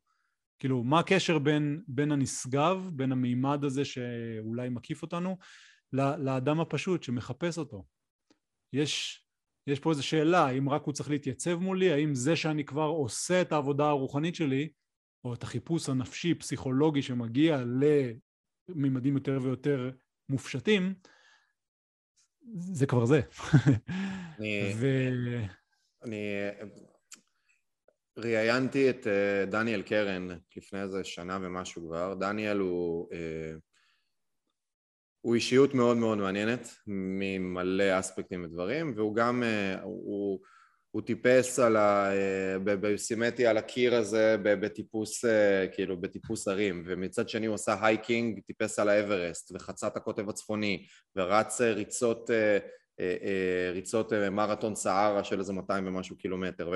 כאילו, 0.59 0.85
מה 0.85 0.99
הקשר 0.99 1.39
בין, 1.39 1.83
בין 1.89 2.13
הנשגב, 2.13 2.91
בין 2.93 3.13
המימד 3.13 3.65
הזה 3.65 3.85
שאולי 3.85 4.69
מקיף 4.69 5.03
אותנו, 5.03 5.37
לאדם 5.93 6.61
הפשוט 6.61 7.03
שמחפש 7.03 7.59
אותו? 7.59 7.85
יש, 8.73 9.25
יש 9.67 9.81
פה 9.81 9.91
איזו 9.91 10.07
שאלה, 10.07 10.47
האם 10.47 10.69
רק 10.69 10.83
הוא 10.83 10.95
צריך 10.95 11.11
להתייצב 11.11 11.55
מולי, 11.55 11.93
האם 11.93 12.15
זה 12.15 12.37
שאני 12.37 12.65
כבר 12.65 12.87
עושה 12.87 13.43
את 13.43 13.53
העבודה 13.53 13.89
הרוחנית 13.89 14.35
שלי, 14.35 14.69
או 15.27 15.35
את 15.35 15.43
החיפוש 15.43 15.89
הנפשי 15.89 16.35
פסיכולוגי 16.35 17.03
שמגיע 17.03 17.59
לממדים 18.69 19.15
יותר 19.15 19.39
ויותר 19.43 19.91
מופשטים, 20.29 20.95
זה 22.59 22.87
כבר 22.87 23.05
זה. 23.05 23.21
אני, 24.39 24.73
ו... 24.77 24.87
אני 26.05 26.41
ראיינתי 28.19 28.91
את 28.91 29.07
אה, 29.07 29.45
דניאל 29.47 29.83
קרן 29.83 30.29
לפני 30.57 30.83
איזה 30.83 31.05
שנה 31.05 31.39
ומשהו 31.43 31.83
כבר. 31.87 32.15
דניאל 32.15 32.59
הוא, 32.59 33.09
אה, 33.13 33.53
הוא 35.21 35.35
אישיות 35.35 35.75
מאוד 35.75 35.97
מאוד 35.97 36.19
מעניינת 36.19 36.69
ממלא 36.87 37.99
אספקטים 37.99 38.45
ודברים, 38.45 38.93
והוא 38.97 39.17
גם, 39.17 39.43
אה, 39.43 39.83
הוא, 39.83 40.41
הוא 40.91 41.03
טיפס 41.03 41.59
על 41.59 41.77
ה... 41.77 42.11
ביוסמיטי 42.65 43.47
על 43.47 43.57
הקיר 43.57 43.95
הזה 43.95 44.37
בטיפוס, 44.43 45.25
כאילו, 45.73 46.01
בטיפוס 46.01 46.49
הרים, 46.49 46.85
ומצד 46.87 47.29
שני 47.29 47.47
הוא 47.47 47.55
עשה 47.55 47.77
hiking, 47.87 48.41
טיפס 48.47 48.79
על 48.79 48.89
האוורסט, 48.89 49.53
וחצה 49.55 49.87
את 49.87 49.97
הקוטב 49.97 50.29
הצפוני, 50.29 50.87
ורץ 51.17 51.61
ריצות, 51.61 52.31
ריצות 53.73 54.13
מרתון 54.13 54.75
סהרה 54.75 55.25
של 55.25 55.39
איזה 55.39 55.53
200 55.53 55.87
ומשהו 55.87 56.17
קילומטר, 56.17 56.71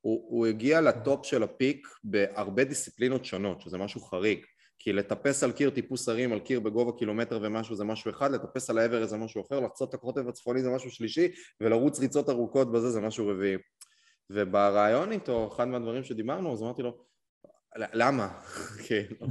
הוא, 0.00 0.24
הוא 0.28 0.46
הגיע 0.46 0.80
לטופ 0.80 1.26
של 1.26 1.42
הפיק 1.42 1.88
בהרבה 2.04 2.64
דיסציפלינות 2.64 3.24
שונות, 3.24 3.60
שזה 3.60 3.78
משהו 3.78 4.00
חריג. 4.00 4.44
כי 4.84 4.92
לטפס 4.92 5.44
על 5.44 5.52
קיר 5.52 5.70
טיפוס 5.70 6.08
הרים, 6.08 6.32
על 6.32 6.40
קיר 6.40 6.60
בגובה 6.60 6.92
קילומטר 6.98 7.38
ומשהו 7.42 7.76
זה 7.76 7.84
משהו 7.84 8.10
אחד, 8.10 8.30
לטפס 8.30 8.70
על 8.70 8.78
העבר 8.78 9.06
זה 9.06 9.16
משהו 9.16 9.42
אחר, 9.42 9.60
לחצות 9.60 9.88
את 9.88 9.94
הקוטב 9.94 10.28
הצפוני 10.28 10.62
זה 10.62 10.70
משהו 10.70 10.90
שלישי, 10.90 11.28
ולרוץ 11.60 12.00
ריצות 12.00 12.28
ארוכות 12.28 12.72
בזה 12.72 12.90
זה 12.90 13.00
משהו 13.00 13.28
רביעי. 13.28 13.56
ובריאיון 14.30 15.12
איתו, 15.12 15.50
אחד 15.54 15.68
מהדברים 15.68 16.04
שדיברנו, 16.04 16.52
אז 16.52 16.62
אמרתי 16.62 16.82
לו, 16.82 17.04
למה? 17.76 18.40
כאילו, 18.86 19.26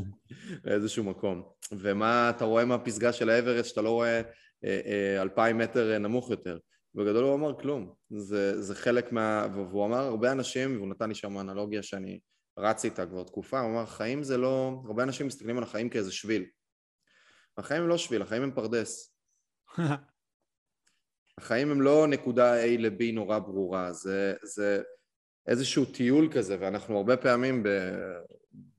באיזשהו 0.63 1.03
מקום. 1.03 1.43
ומה 1.71 2.29
אתה 2.29 2.45
רואה 2.45 2.65
מהפסגה 2.65 3.13
של 3.13 3.29
האברסט 3.29 3.69
שאתה 3.69 3.81
לא 3.81 3.89
רואה 3.89 4.21
אה, 4.65 4.81
אה, 4.85 5.21
אלפיים 5.21 5.57
מטר 5.57 5.97
נמוך 5.97 6.29
יותר? 6.29 6.57
בגדול 6.95 7.23
הוא 7.23 7.35
אמר 7.35 7.59
כלום, 7.59 7.93
זה, 8.09 8.61
זה 8.61 8.75
חלק 8.75 9.11
מה... 9.11 9.47
והוא 9.53 9.85
אמר 9.85 10.03
הרבה 10.05 10.31
אנשים, 10.31 10.77
והוא 10.77 10.87
נתן 10.87 11.09
לי 11.09 11.15
שם 11.15 11.39
אנלוגיה 11.39 11.83
שאני 11.83 12.19
רץ 12.57 12.85
איתה 12.85 13.05
כבר 13.05 13.23
תקופה, 13.23 13.59
הוא 13.59 13.71
אמר 13.71 13.85
חיים 13.85 14.23
זה 14.23 14.37
לא... 14.37 14.81
הרבה 14.85 15.03
אנשים 15.03 15.27
מסתכלים 15.27 15.57
על 15.57 15.63
החיים 15.63 15.89
כאיזה 15.89 16.11
שביל. 16.11 16.45
החיים 17.57 17.83
הם 17.83 17.89
לא 17.89 17.97
שביל, 17.97 18.21
החיים 18.21 18.43
הם 18.43 18.51
פרדס. 18.51 19.15
החיים 21.39 21.71
הם 21.71 21.81
לא 21.81 22.07
נקודה 22.07 22.63
A 22.63 22.67
ל-B 22.79 23.03
נורא 23.13 23.39
ברורה, 23.39 23.93
זה, 23.93 24.33
זה 24.43 24.81
איזשהו 25.47 25.85
טיול 25.85 26.29
כזה, 26.33 26.57
ואנחנו 26.59 26.97
הרבה 26.97 27.17
פעמים, 27.17 27.63
ב... 27.63 27.67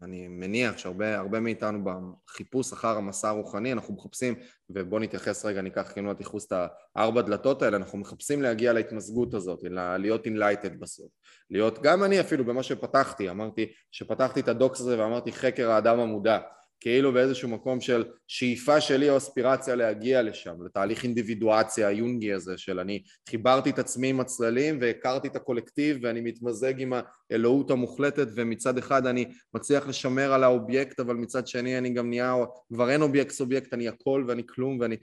אני 0.03 0.29
מניח 0.29 0.79
שהרבה 0.79 1.41
מאיתנו 1.41 1.85
בחיפוש 1.85 2.73
אחר 2.73 2.97
המסע 2.97 3.29
הרוחני, 3.29 3.73
אנחנו 3.73 3.95
מחפשים, 3.95 4.35
ובואו 4.71 5.01
נתייחס 5.01 5.45
רגע, 5.45 5.63
ניקח 5.63 5.93
כאילו 5.93 6.13
את 6.13 6.21
את 6.21 6.53
הארבע 6.97 7.23
דלתות 7.23 7.63
האלה, 7.63 7.77
אנחנו 7.77 7.99
מחפשים 7.99 8.43
להגיע 8.43 8.73
להתמזגות 8.73 9.35
הזאת, 9.35 9.61
להיות 9.99 10.27
enlightened 10.27 10.81
בסוף. 10.81 11.13
להיות, 11.51 11.83
גם 11.83 12.05
אני 12.05 12.21
אפילו 12.21 12.45
במה 12.45 12.63
שפתחתי, 12.63 13.31
אמרתי, 13.31 13.73
שפתחתי 13.91 14.41
את 14.41 14.49
ה 14.49 14.55
docs 14.55 14.81
הזה 14.81 14.99
ואמרתי 14.99 15.33
חקר 15.33 15.71
האדם 15.71 16.01
המודע. 16.01 16.39
כאילו 16.85 17.13
באיזשהו 17.13 17.49
מקום 17.49 17.81
של 17.81 18.05
שאיפה 18.29 18.81
שלי 18.81 19.11
או 19.11 19.17
אספירציה 19.17 19.75
להגיע 19.75 20.23
לשם, 20.23 20.63
לתהליך 20.65 21.05
אינדיבידואציה 21.05 21.89
היונגי 21.89 22.33
הזה 22.33 22.59
של 22.59 22.81
אני 22.81 23.03
חיברתי 23.29 23.71
את 23.71 23.79
עצמי 23.79 24.09
עם 24.09 24.21
הצללים 24.21 24.79
והכרתי 24.81 25.29
את 25.29 25.37
הקולקטיב 25.37 25.99
ואני 26.03 26.21
מתמזג 26.21 26.81
עם 26.81 26.93
האלוהות 27.31 27.71
המוחלטת 27.71 28.29
ומצד 28.35 28.79
אחד 28.79 29.07
אני 29.07 29.25
מצליח 29.55 29.89
לשמר 29.89 30.33
על 30.33 30.45
האובייקט 30.45 31.01
אבל 31.01 31.15
מצד 31.15 31.47
שני 31.47 31.79
אני 31.79 31.91
גם 31.91 32.09
נהיה, 32.09 32.35
כבר 32.73 32.91
אין 32.91 33.03
אובייקט 33.03 33.31
סובייקט, 33.31 33.75
אני 33.75 33.89
הכל 33.89 34.25
ואני 34.29 34.43
כלום 34.47 34.81
ואני... 34.81 34.97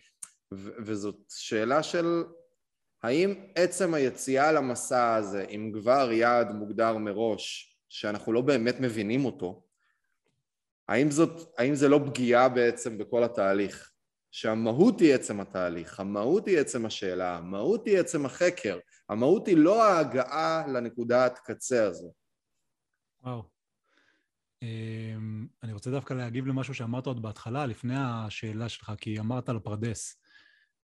ו- 0.53 0.71
וזאת 0.85 1.17
שאלה 1.29 1.83
של 1.83 2.23
האם 3.03 3.33
עצם 3.55 3.93
היציאה 3.93 4.51
למסע 4.51 5.15
הזה 5.15 5.45
עם 5.49 5.71
כבר 5.73 6.11
יעד 6.11 6.51
מוגדר 6.51 6.97
מראש 6.97 7.75
שאנחנו 7.89 8.33
לא 8.33 8.41
באמת 8.41 8.79
מבינים 8.79 9.25
אותו 9.25 9.70
האם, 10.91 11.11
זאת, 11.11 11.53
האם 11.57 11.75
זה 11.75 11.89
לא 11.89 11.99
פגיעה 12.05 12.49
בעצם 12.49 12.97
בכל 12.97 13.23
התהליך? 13.23 13.91
שהמהות 14.31 14.99
היא 14.99 15.13
עצם 15.13 15.39
התהליך, 15.39 15.99
המהות 15.99 16.47
היא 16.47 16.59
עצם 16.59 16.85
השאלה, 16.85 17.37
המהות 17.37 17.85
היא 17.85 17.99
עצם 17.99 18.25
החקר, 18.25 18.79
המהות 19.09 19.47
היא 19.47 19.57
לא 19.57 19.83
ההגעה 19.83 20.67
לנקודת 20.67 21.39
קצה 21.43 21.83
הזו. 21.83 22.13
וואו. 23.23 23.43
אמ, 24.61 25.47
אני 25.63 25.73
רוצה 25.73 25.91
דווקא 25.91 26.13
להגיב 26.13 26.47
למשהו 26.47 26.73
שאמרת 26.73 27.05
עוד 27.05 27.21
בהתחלה, 27.21 27.65
לפני 27.65 27.95
השאלה 27.97 28.69
שלך, 28.69 28.91
כי 28.97 29.19
אמרת 29.19 29.49
על 29.49 29.57
הפרדס, 29.57 30.21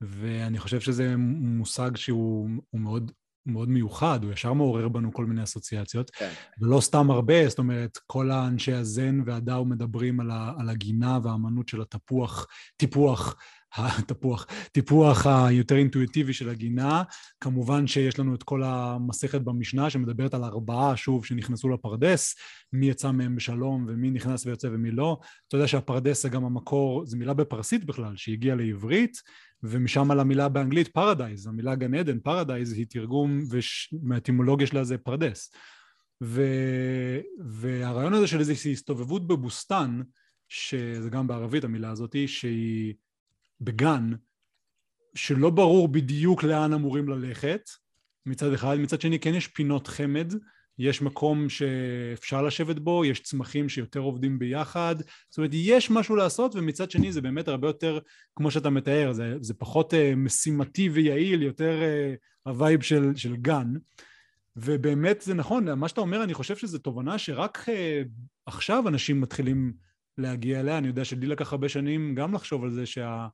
ואני 0.01 0.59
חושב 0.59 0.79
שזה 0.79 1.15
מושג 1.17 1.95
שהוא 1.95 2.49
מאוד 2.73 3.11
מאוד 3.45 3.69
מיוחד, 3.69 4.23
הוא 4.23 4.33
ישר 4.33 4.53
מעורר 4.53 4.87
בנו 4.87 5.13
כל 5.13 5.25
מיני 5.25 5.43
אסוציאציות, 5.43 6.09
כן. 6.09 6.31
ולא 6.61 6.81
סתם 6.81 7.11
הרבה, 7.11 7.49
זאת 7.49 7.59
אומרת, 7.59 7.97
כל 8.07 8.31
האנשי 8.31 8.73
הזן 8.73 9.19
והדאו 9.25 9.65
מדברים 9.65 10.19
על, 10.19 10.31
ה, 10.31 10.53
על 10.57 10.69
הגינה 10.69 11.19
והאמנות 11.23 11.67
של 11.67 11.81
התפוח, 11.81 12.47
טיפוח, 12.77 13.35
התפוח, 13.77 14.47
טיפוח 14.71 15.27
היותר 15.27 15.75
אינטואיטיבי 15.75 16.33
של 16.33 16.49
הגינה. 16.49 17.03
כמובן 17.39 17.87
שיש 17.87 18.19
לנו 18.19 18.35
את 18.35 18.43
כל 18.43 18.63
המסכת 18.63 19.41
במשנה 19.41 19.89
שמדברת 19.89 20.33
על 20.33 20.43
ארבעה, 20.43 20.97
שוב, 20.97 21.25
שנכנסו 21.25 21.69
לפרדס, 21.69 22.35
מי 22.73 22.89
יצא 22.89 23.11
מהם 23.11 23.35
בשלום 23.35 23.85
ומי 23.87 24.11
נכנס 24.11 24.45
ויוצא 24.45 24.67
ומי 24.67 24.91
לא. 24.91 25.17
אתה 25.47 25.55
יודע 25.55 25.67
שהפרדס 25.67 26.23
זה 26.23 26.29
גם 26.29 26.45
המקור, 26.45 27.05
זו 27.05 27.17
מילה 27.17 27.33
בפרסית 27.33 27.85
בכלל, 27.85 28.13
שהגיעה 28.15 28.55
לעברית, 28.55 29.17
ומשם 29.67 30.11
על 30.11 30.19
המילה 30.19 30.49
באנגלית 30.49 30.87
paradise, 30.87 31.47
המילה 31.47 31.75
גן 31.75 31.93
עדן, 31.93 32.19
paradise 32.19 32.73
היא 32.73 32.85
תרגום, 32.89 33.39
מהאטימולוגיה 34.01 34.67
שלה 34.67 34.83
זה 34.83 34.97
פרדס. 34.97 35.53
ו... 36.23 36.41
והרעיון 37.45 38.13
הזה 38.13 38.27
של 38.27 38.39
איזושהי 38.39 38.71
הסתובבות 38.71 39.27
בבוסתן, 39.27 40.01
שזה 40.49 41.09
גם 41.09 41.27
בערבית 41.27 41.63
המילה 41.63 41.89
הזאת, 41.89 42.15
שהיא 42.27 42.93
בגן, 43.61 44.11
שלא 45.15 45.49
ברור 45.49 45.87
בדיוק 45.87 46.43
לאן 46.43 46.73
אמורים 46.73 47.09
ללכת, 47.09 47.69
מצד 48.25 48.53
אחד, 48.53 48.77
מצד 48.79 49.01
שני 49.01 49.19
כן 49.19 49.33
יש 49.33 49.47
פינות 49.47 49.87
חמד, 49.87 50.33
יש 50.79 51.01
מקום 51.01 51.49
שאפשר 51.49 52.41
לשבת 52.41 52.79
בו, 52.79 53.05
יש 53.05 53.19
צמחים 53.19 53.69
שיותר 53.69 53.99
עובדים 53.99 54.39
ביחד, 54.39 54.95
זאת 55.29 55.37
אומרת 55.37 55.51
יש 55.53 55.91
משהו 55.91 56.15
לעשות 56.15 56.55
ומצד 56.55 56.91
שני 56.91 57.11
זה 57.11 57.21
באמת 57.21 57.47
הרבה 57.47 57.67
יותר 57.67 57.99
כמו 58.35 58.51
שאתה 58.51 58.69
מתאר, 58.69 59.13
זה, 59.13 59.35
זה 59.41 59.53
פחות 59.53 59.93
אה, 59.93 59.97
משימתי 60.15 60.89
ויעיל, 60.89 61.41
יותר 61.41 61.79
אה, 61.81 62.49
ה 62.49 62.56
vibe 62.56 62.81
של, 62.81 63.11
של 63.15 63.35
גן. 63.35 63.73
ובאמת 64.55 65.21
זה 65.21 65.33
נכון, 65.33 65.79
מה 65.79 65.87
שאתה 65.87 66.01
אומר 66.01 66.23
אני 66.23 66.33
חושב 66.33 66.55
שזו 66.57 66.77
תובנה 66.77 67.17
שרק 67.17 67.57
אה, 67.57 67.71
עכשיו 68.45 68.87
אנשים 68.87 69.21
מתחילים 69.21 69.73
להגיע 70.17 70.59
אליה, 70.59 70.77
אני 70.77 70.87
יודע 70.87 71.05
שלי 71.05 71.27
לקח 71.27 71.51
הרבה 71.51 71.69
שנים 71.69 72.15
גם 72.15 72.33
לחשוב 72.33 72.63
על 72.63 72.71
זה 72.71 72.85
שה... 72.85 73.27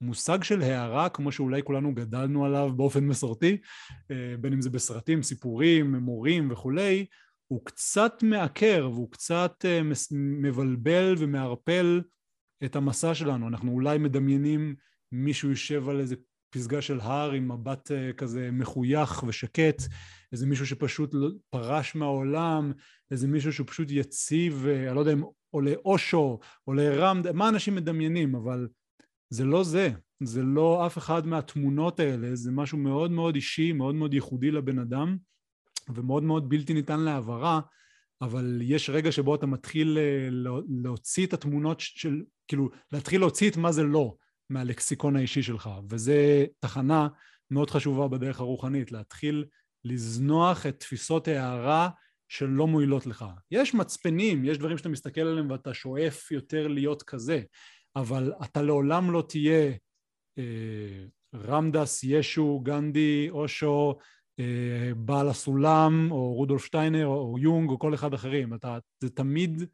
מושג 0.00 0.42
של 0.42 0.62
הערה, 0.62 1.08
כמו 1.08 1.32
שאולי 1.32 1.62
כולנו 1.62 1.94
גדלנו 1.94 2.44
עליו 2.44 2.72
באופן 2.76 3.04
מסורתי, 3.04 3.56
אה, 4.10 4.36
בין 4.40 4.52
אם 4.52 4.60
זה 4.60 4.70
בסרטים, 4.70 5.22
סיפורים, 5.22 5.94
מורים 5.94 6.50
וכולי, 6.50 7.06
הוא 7.46 7.64
קצת 7.64 8.22
מעקר 8.22 8.88
והוא 8.92 9.10
קצת 9.10 9.64
אה, 9.64 9.80
מבלבל 10.12 11.14
ומערפל 11.18 12.00
את 12.64 12.76
המסע 12.76 13.14
שלנו. 13.14 13.48
אנחנו 13.48 13.72
אולי 13.72 13.98
מדמיינים 13.98 14.74
מישהו 15.12 15.50
יושב 15.50 15.88
על 15.88 16.00
איזה 16.00 16.16
פסגה 16.50 16.82
של 16.82 17.00
הר 17.00 17.32
עם 17.32 17.52
מבט 17.52 17.90
אה, 17.90 18.12
כזה 18.12 18.50
מחוייך 18.52 19.24
ושקט, 19.26 19.82
איזה 20.32 20.46
מישהו 20.46 20.66
שפשוט 20.66 21.14
פרש 21.50 21.94
מהעולם, 21.94 22.72
איזה 23.10 23.28
מישהו 23.28 23.52
שהוא 23.52 23.66
פשוט 23.66 23.88
יציב, 23.90 24.66
אני 24.66 24.94
לא 24.94 25.00
יודע 25.00 25.12
אם 25.12 25.22
עולה 25.50 25.72
אושו, 25.84 26.38
עולה 26.64 26.90
רמד, 26.96 27.32
מה 27.32 27.48
אנשים 27.48 27.74
מדמיינים, 27.74 28.34
אבל 28.34 28.68
זה 29.34 29.44
לא 29.44 29.64
זה, 29.64 29.90
זה 30.22 30.42
לא 30.42 30.86
אף 30.86 30.98
אחד 30.98 31.26
מהתמונות 31.26 32.00
האלה, 32.00 32.34
זה 32.34 32.50
משהו 32.52 32.78
מאוד 32.78 33.10
מאוד 33.10 33.34
אישי, 33.34 33.72
מאוד 33.72 33.94
מאוד 33.94 34.14
ייחודי 34.14 34.50
לבן 34.50 34.78
אדם 34.78 35.16
ומאוד 35.94 36.22
מאוד 36.22 36.48
בלתי 36.48 36.74
ניתן 36.74 37.00
להעברה, 37.00 37.60
אבל 38.22 38.58
יש 38.62 38.90
רגע 38.90 39.12
שבו 39.12 39.34
אתה 39.34 39.46
מתחיל 39.46 39.98
אה, 39.98 40.28
להוציא 40.82 41.26
את 41.26 41.32
התמונות 41.32 41.80
של, 41.80 42.22
כאילו 42.48 42.70
להתחיל 42.92 43.20
להוציא 43.20 43.50
את 43.50 43.56
מה 43.56 43.72
זה 43.72 43.82
לא 43.82 44.14
מהלקסיקון 44.50 45.16
האישי 45.16 45.42
שלך, 45.42 45.70
וזה 45.90 46.46
תחנה 46.60 47.08
מאוד 47.50 47.70
חשובה 47.70 48.08
בדרך 48.08 48.40
הרוחנית, 48.40 48.92
להתחיל 48.92 49.44
לזנוח 49.84 50.66
את 50.66 50.80
תפיסות 50.80 51.28
ההערה 51.28 51.88
שלא 52.28 52.66
מועילות 52.66 53.06
לך. 53.06 53.24
יש 53.50 53.74
מצפנים, 53.74 54.44
יש 54.44 54.58
דברים 54.58 54.78
שאתה 54.78 54.88
מסתכל 54.88 55.20
עליהם 55.20 55.50
ואתה 55.50 55.74
שואף 55.74 56.30
יותר 56.30 56.68
להיות 56.68 57.02
כזה, 57.02 57.42
אבל 57.96 58.32
אתה 58.44 58.62
לעולם 58.62 59.10
לא 59.10 59.24
תהיה 59.28 59.72
אה, 60.38 61.04
רמדס, 61.34 62.04
ישו, 62.04 62.60
גנדי, 62.62 63.26
אושו, 63.30 63.98
אה, 64.40 64.94
בעל 64.96 65.28
הסולם, 65.28 66.08
או 66.10 66.32
רודולף 66.32 66.64
שטיינר, 66.64 67.06
או 67.06 67.36
יונג, 67.40 67.70
או 67.70 67.78
כל 67.78 67.94
אחד 67.94 68.14
אחרים. 68.14 68.54
אתה, 68.54 68.78
זה 69.02 69.10
תמיד 69.10 69.64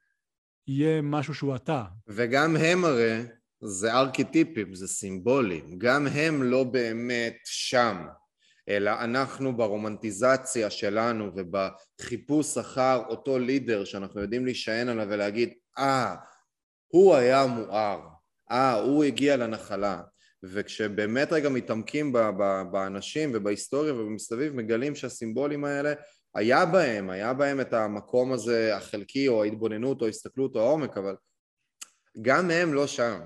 יהיה 0.66 1.03
משהו 1.03 1.35
שהוא 1.35 1.57
אתה. 1.57 1.85
וגם 2.09 2.57
הם 2.57 2.85
הרי, 2.85 3.23
זה 3.61 3.95
ארכיטיפים, 3.95 4.75
זה 4.75 4.89
סימבולים. 4.89 5.79
גם 5.79 6.07
הם 6.07 6.43
לא 6.43 6.64
באמת 6.64 7.37
שם. 7.45 7.97
אלא 8.68 8.91
אנחנו 8.91 9.57
ברומנטיזציה 9.57 10.71
שלנו 10.71 11.31
ובחיפוש 11.37 12.59
אחר 12.59 13.03
אותו 13.09 13.39
לידר 13.39 13.85
שאנחנו 13.85 14.21
יודעים 14.21 14.45
להישען 14.45 14.89
עליו 14.89 15.07
ולהגיד 15.11 15.53
אה, 15.79 16.14
ah, 16.14 16.18
הוא 16.93 17.14
היה 17.14 17.47
מואר, 17.47 18.01
אה, 18.51 18.74
הוא 18.74 19.05
הגיע 19.05 19.36
לנחלה. 19.36 20.03
וכשבאמת 20.43 21.32
רגע 21.32 21.49
מתעמקים 21.49 22.12
באנשים 22.70 23.30
ובהיסטוריה 23.34 23.95
ובמסביב 23.95 24.55
מגלים 24.55 24.95
שהסימבולים 24.95 25.64
האלה 25.64 25.93
היה 26.34 26.66
בהם, 26.66 27.11
היה 27.11 27.32
בהם 27.32 27.61
את 27.61 27.72
המקום 27.72 28.32
הזה 28.32 28.76
החלקי 28.76 29.28
או 29.28 29.43
ההתבוננות 29.43 30.01
או 30.01 30.07
ההסתכלות 30.07 30.57
או 30.57 30.61
העומק 30.61 30.97
אבל 30.97 31.16
גם 32.22 32.51
הם 32.51 32.74
לא 32.74 32.86
שם. 32.86 33.20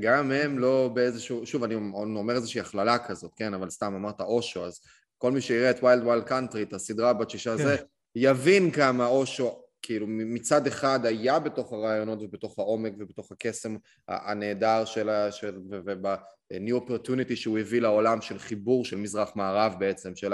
גם 0.00 0.32
הם 0.32 0.58
לא 0.58 0.90
באיזשהו, 0.94 1.46
שוב 1.46 1.64
אני 1.64 1.74
אומר 1.94 2.34
איזושהי 2.34 2.60
הכללה 2.60 2.98
כזאת, 2.98 3.32
כן, 3.36 3.54
אבל 3.54 3.70
סתם 3.70 3.94
אמרת 3.94 4.20
אושו, 4.20 4.66
אז 4.66 4.80
כל 5.18 5.32
מי 5.32 5.40
שיראה 5.40 5.70
את 5.70 5.82
Wild 5.82 6.06
Wild 6.06 6.24
Country, 6.24 6.62
את 6.62 6.72
הסדרה 6.72 7.12
בת 7.12 7.30
שישה 7.30 7.56
כן. 7.56 7.64
זה, 7.64 7.76
יבין 8.14 8.70
כמה 8.70 9.06
אושו, 9.06 9.63
כאילו 9.84 10.06
מצד 10.08 10.66
אחד 10.66 11.06
היה 11.06 11.38
בתוך 11.38 11.72
הרעיונות 11.72 12.18
ובתוך 12.22 12.58
העומק 12.58 12.92
ובתוך 12.98 13.32
הקסם 13.32 13.76
הנהדר 14.08 14.84
של, 14.84 15.10
של 15.30 15.58
וב-new 15.70 16.80
opportunity 16.80 17.36
שהוא 17.36 17.58
הביא 17.58 17.80
לעולם 17.80 18.20
של 18.20 18.38
חיבור 18.38 18.84
של 18.84 18.96
מזרח 18.96 19.32
מערב 19.36 19.74
בעצם, 19.78 20.16
של 20.16 20.32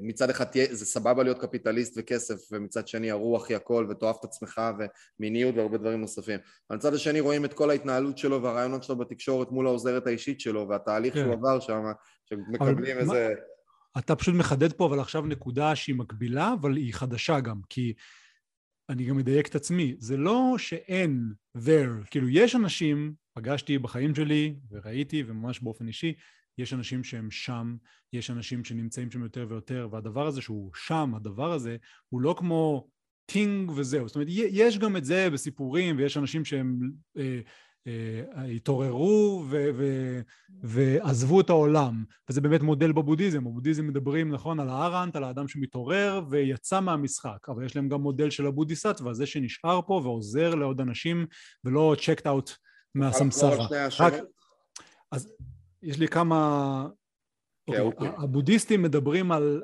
מצד 0.00 0.30
אחד 0.30 0.44
תהיה, 0.44 0.66
זה 0.70 0.86
סבבה 0.86 1.22
להיות 1.22 1.38
קפיטליסט 1.38 1.94
וכסף 1.96 2.52
ומצד 2.52 2.88
שני 2.88 3.10
הרוח 3.10 3.48
היא 3.48 3.56
הכל 3.56 3.86
ותאהב 3.90 4.16
את 4.20 4.24
עצמך 4.24 4.60
ומיניות 5.18 5.56
והרבה 5.56 5.78
דברים 5.78 6.00
נוספים 6.00 6.40
אבל 6.70 6.76
מצד 6.76 6.94
השני 6.94 7.20
רואים 7.20 7.44
את 7.44 7.52
כל 7.52 7.70
ההתנהלות 7.70 8.18
שלו 8.18 8.42
והרעיונות 8.42 8.82
שלו 8.82 8.96
בתקשורת 8.96 9.50
מול 9.50 9.66
העוזרת 9.66 10.06
האישית 10.06 10.40
שלו 10.40 10.68
והתהליך 10.68 11.14
כן. 11.14 11.20
שהוא 11.20 11.32
עבר 11.32 11.60
שם 11.60 11.82
שמקבלים 12.24 12.98
איזה... 12.98 13.28
מה, 13.28 14.00
אתה 14.00 14.16
פשוט 14.16 14.34
מחדד 14.34 14.72
פה 14.72 14.86
אבל 14.86 15.00
עכשיו 15.00 15.22
נקודה 15.22 15.76
שהיא 15.76 15.96
מקבילה 15.96 16.54
אבל 16.60 16.76
היא 16.76 16.94
חדשה 16.94 17.40
גם 17.40 17.60
כי 17.68 17.94
אני 18.88 19.04
גם 19.04 19.16
מדייק 19.16 19.46
את 19.46 19.54
עצמי 19.54 19.94
זה 19.98 20.16
לא 20.16 20.54
שאין 20.58 21.32
there 21.56 22.06
כאילו 22.10 22.28
יש 22.28 22.54
אנשים 22.54 23.14
פגשתי 23.34 23.78
בחיים 23.78 24.14
שלי 24.14 24.54
וראיתי 24.70 25.22
וממש 25.26 25.60
באופן 25.60 25.88
אישי 25.88 26.14
יש 26.58 26.72
אנשים 26.72 27.04
שהם 27.04 27.30
שם, 27.30 27.76
יש 28.12 28.30
אנשים 28.30 28.64
שנמצאים 28.64 29.10
שם 29.10 29.22
יותר 29.22 29.46
ויותר, 29.48 29.88
והדבר 29.90 30.26
הזה 30.26 30.40
שהוא 30.40 30.70
שם, 30.74 31.12
הדבר 31.16 31.52
הזה, 31.52 31.76
הוא 32.08 32.20
לא 32.20 32.34
כמו 32.38 32.88
טינג 33.26 33.70
וזהו. 33.70 34.08
זאת 34.08 34.14
אומרת, 34.16 34.28
יש 34.30 34.78
גם 34.78 34.96
את 34.96 35.04
זה 35.04 35.30
בסיפורים, 35.30 35.96
ויש 35.98 36.16
אנשים 36.16 36.44
שהם 36.44 36.90
אה, 37.18 37.40
התעוררו 38.34 39.44
ו- 39.48 39.70
ו- 39.74 40.20
ועזבו 40.62 41.40
את 41.40 41.50
העולם, 41.50 42.04
וזה 42.30 42.40
באמת 42.40 42.62
מודל 42.62 42.92
בבודהיזם. 42.92 43.44
בבודהיזם 43.44 43.86
מדברים, 43.86 44.32
נכון, 44.32 44.60
על 44.60 44.68
הארהט, 44.68 45.16
על 45.16 45.24
האדם 45.24 45.48
שמתעורר 45.48 46.20
ויצא 46.30 46.80
מהמשחק, 46.80 47.48
אבל 47.48 47.64
יש 47.64 47.76
להם 47.76 47.88
גם 47.88 48.00
מודל 48.00 48.30
של 48.30 48.46
הבודהיסטווה, 48.46 49.14
זה 49.14 49.26
שנשאר 49.26 49.80
פה 49.86 50.00
ועוזר 50.04 50.54
לעוד 50.54 50.80
אנשים, 50.80 51.26
ולא 51.64 51.96
checked 52.00 52.26
out 52.26 52.50
מהסמסרה. 52.94 53.66
רק... 54.00 54.12
אז 55.12 55.32
יש 55.82 55.98
לי 55.98 56.08
כמה... 56.08 56.86
Okay, 57.70 57.74
okay. 57.74 57.80
אוקיי, 57.80 58.08
הבודהיסטים 58.16 58.82
מדברים 58.82 59.32
על... 59.32 59.62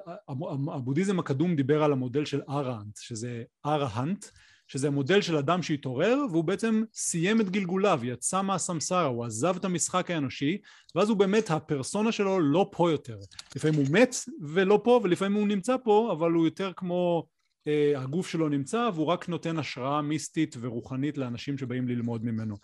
הבודהיזם 0.73 1.19
הקדום 1.19 1.57
דיבר 1.57 1.83
על 1.83 1.93
המודל 1.93 2.25
של 2.25 2.41
אראנט, 2.49 2.97
שזה 2.97 3.43
אראהנט, 3.67 4.27
שזה 4.69 4.87
המודל 4.87 5.21
של 5.21 5.37
אדם 5.37 5.63
שהתעורר 5.63 6.19
והוא 6.31 6.45
בעצם 6.45 6.83
סיים 6.95 7.41
את 7.41 7.51
גלגוליו, 7.51 8.01
יצא 8.03 8.43
מהסמסרה, 8.43 9.05
הוא 9.05 9.25
עזב 9.25 9.57
את 9.57 9.65
המשחק 9.65 10.11
האנושי 10.11 10.59
ואז 10.95 11.09
הוא 11.09 11.17
באמת, 11.17 11.51
הפרסונה 11.51 12.13
שלו 12.13 12.41
לא 12.41 12.71
פה 12.73 12.91
יותר. 12.91 13.19
לפעמים 13.57 13.81
הוא 13.81 13.87
מת 13.91 14.15
ולא 14.49 14.81
פה 14.85 15.01
ולפעמים 15.05 15.39
הוא 15.39 15.49
נמצא 15.49 15.77
פה 15.85 16.13
אבל 16.13 16.33
הוא 16.33 16.45
יותר 16.45 16.73
כמו 16.77 17.27
אה, 17.67 17.93
הגוף 17.97 18.29
שלו 18.29 18.49
נמצא 18.49 18.91
והוא 18.95 19.07
רק 19.07 19.29
נותן 19.29 19.59
השראה 19.59 20.03
מיסטית 20.03 20.57
ורוחנית 20.61 21.19
לאנשים 21.19 21.59
שבאים 21.59 21.89
ללמוד 21.89 22.25
ממנו. 22.25 22.57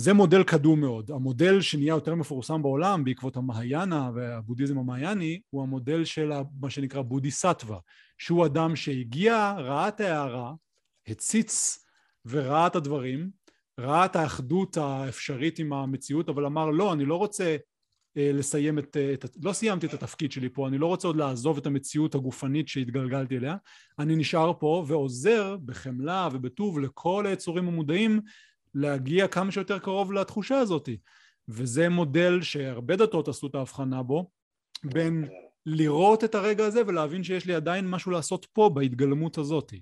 זה 0.00 0.12
מודל 0.12 0.42
קדום 0.42 0.80
מאוד. 0.80 1.10
המודל 1.10 1.60
שנהיה 1.60 1.90
יותר 1.90 2.14
מפורסם 2.14 2.62
בעולם 2.62 3.04
בעקבות 3.04 3.36
המהיאנה 3.36 4.10
והבודהיזם 4.14 4.78
המהיאני 4.78 5.40
הוא 5.50 5.62
המודל 5.62 6.04
של 6.04 6.32
מה 6.60 6.70
שנקרא 6.70 7.02
בודיסטווה, 7.02 7.78
שהוא 8.18 8.46
אדם 8.46 8.76
שהגיע, 8.76 9.54
ראה 9.58 9.88
את 9.88 10.00
ההערה, 10.00 10.52
הציץ 11.10 11.84
וראה 12.26 12.66
את 12.66 12.76
הדברים, 12.76 13.30
ראה 13.80 14.04
את 14.04 14.16
האחדות 14.16 14.76
האפשרית 14.76 15.58
עם 15.58 15.72
המציאות, 15.72 16.28
אבל 16.28 16.46
אמר 16.46 16.70
לא, 16.70 16.92
אני 16.92 17.04
לא 17.04 17.16
רוצה 17.16 17.56
אה, 18.16 18.30
לסיים 18.34 18.78
את, 18.78 18.96
את... 19.14 19.36
לא 19.42 19.52
סיימתי 19.52 19.86
את 19.86 19.94
התפקיד 19.94 20.32
שלי 20.32 20.48
פה, 20.48 20.68
אני 20.68 20.78
לא 20.78 20.86
רוצה 20.86 21.08
עוד 21.08 21.16
לעזוב 21.16 21.58
את 21.58 21.66
המציאות 21.66 22.14
הגופנית 22.14 22.68
שהתגלגלתי 22.68 23.36
אליה, 23.36 23.56
אני 23.98 24.16
נשאר 24.16 24.52
פה 24.60 24.84
ועוזר 24.88 25.56
בחמלה 25.64 26.28
ובטוב 26.32 26.78
לכל 26.78 27.26
היצורים 27.26 27.68
המודעים 27.68 28.20
להגיע 28.74 29.28
כמה 29.28 29.52
שיותר 29.52 29.78
קרוב 29.78 30.12
לתחושה 30.12 30.58
הזאת 30.58 30.88
וזה 31.48 31.88
מודל 31.88 32.42
שהרבה 32.42 32.96
דתות 32.96 33.28
עשו 33.28 33.46
את 33.46 33.54
ההבחנה 33.54 34.02
בו 34.02 34.30
בין 34.84 35.28
לראות 35.66 36.24
את 36.24 36.34
הרגע 36.34 36.66
הזה 36.66 36.82
ולהבין 36.86 37.22
שיש 37.22 37.46
לי 37.46 37.54
עדיין 37.54 37.90
משהו 37.90 38.10
לעשות 38.10 38.46
פה 38.52 38.70
בהתגלמות 38.74 39.38
הזאת. 39.38 39.72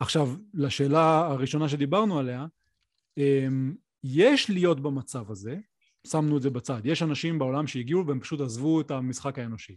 עכשיו 0.00 0.28
לשאלה 0.54 1.18
הראשונה 1.18 1.68
שדיברנו 1.68 2.18
עליה 2.18 2.46
אמ, 3.18 3.74
יש 4.04 4.50
להיות 4.50 4.80
במצב 4.80 5.30
הזה 5.30 5.58
שמנו 6.06 6.36
את 6.36 6.42
זה 6.42 6.50
בצד 6.50 6.80
יש 6.84 7.02
אנשים 7.02 7.38
בעולם 7.38 7.66
שהגיעו 7.66 8.06
והם 8.06 8.20
פשוט 8.20 8.40
עזבו 8.40 8.80
את 8.80 8.90
המשחק 8.90 9.38
האנושי 9.38 9.76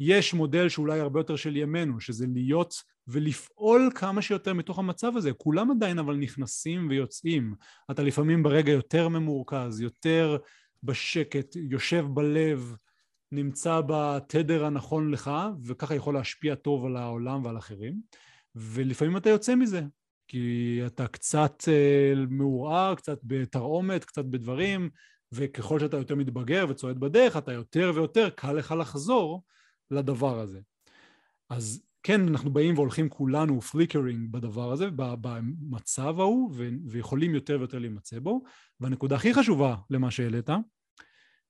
יש 0.00 0.34
מודל 0.34 0.68
שאולי 0.68 1.00
הרבה 1.00 1.20
יותר 1.20 1.36
של 1.36 1.56
ימינו, 1.56 2.00
שזה 2.00 2.26
להיות 2.34 2.74
ולפעול 3.08 3.90
כמה 3.94 4.22
שיותר 4.22 4.54
מתוך 4.54 4.78
המצב 4.78 5.16
הזה. 5.16 5.32
כולם 5.32 5.70
עדיין 5.70 5.98
אבל 5.98 6.16
נכנסים 6.16 6.88
ויוצאים. 6.90 7.54
אתה 7.90 8.02
לפעמים 8.02 8.42
ברגע 8.42 8.72
יותר 8.72 9.08
ממורכז, 9.08 9.80
יותר 9.80 10.36
בשקט, 10.82 11.56
יושב 11.56 12.06
בלב, 12.14 12.74
נמצא 13.32 13.80
בתדר 13.86 14.64
הנכון 14.64 15.10
לך, 15.10 15.30
וככה 15.64 15.94
יכול 15.94 16.14
להשפיע 16.14 16.54
טוב 16.54 16.84
על 16.84 16.96
העולם 16.96 17.44
ועל 17.44 17.58
אחרים. 17.58 18.00
ולפעמים 18.54 19.16
אתה 19.16 19.30
יוצא 19.30 19.54
מזה, 19.54 19.82
כי 20.28 20.80
אתה 20.86 21.06
קצת 21.06 21.62
אה, 21.68 22.12
מעורער, 22.28 22.94
קצת 22.94 23.18
בתרעומת, 23.22 24.04
קצת 24.04 24.24
בדברים, 24.24 24.90
וככל 25.32 25.80
שאתה 25.80 25.96
יותר 25.96 26.14
מתבגר 26.14 26.66
וצועד 26.68 26.98
בדרך, 26.98 27.36
אתה 27.36 27.52
יותר 27.52 27.92
ויותר 27.94 28.30
קל 28.30 28.52
לך 28.52 28.74
לחזור 28.78 29.42
לדבר 29.90 30.40
הזה. 30.40 30.60
אז 31.50 31.82
כן, 32.02 32.28
אנחנו 32.28 32.52
באים 32.52 32.74
והולכים 32.74 33.08
כולנו 33.08 33.60
flickering 33.60 34.32
בדבר 34.32 34.72
הזה, 34.72 34.88
במצב 34.96 36.20
ההוא, 36.20 36.54
ויכולים 36.86 37.34
יותר 37.34 37.56
ויותר 37.58 37.78
להימצא 37.78 38.18
בו. 38.18 38.42
והנקודה 38.80 39.16
הכי 39.16 39.34
חשובה 39.34 39.76
למה 39.90 40.10
שהעלית, 40.10 40.48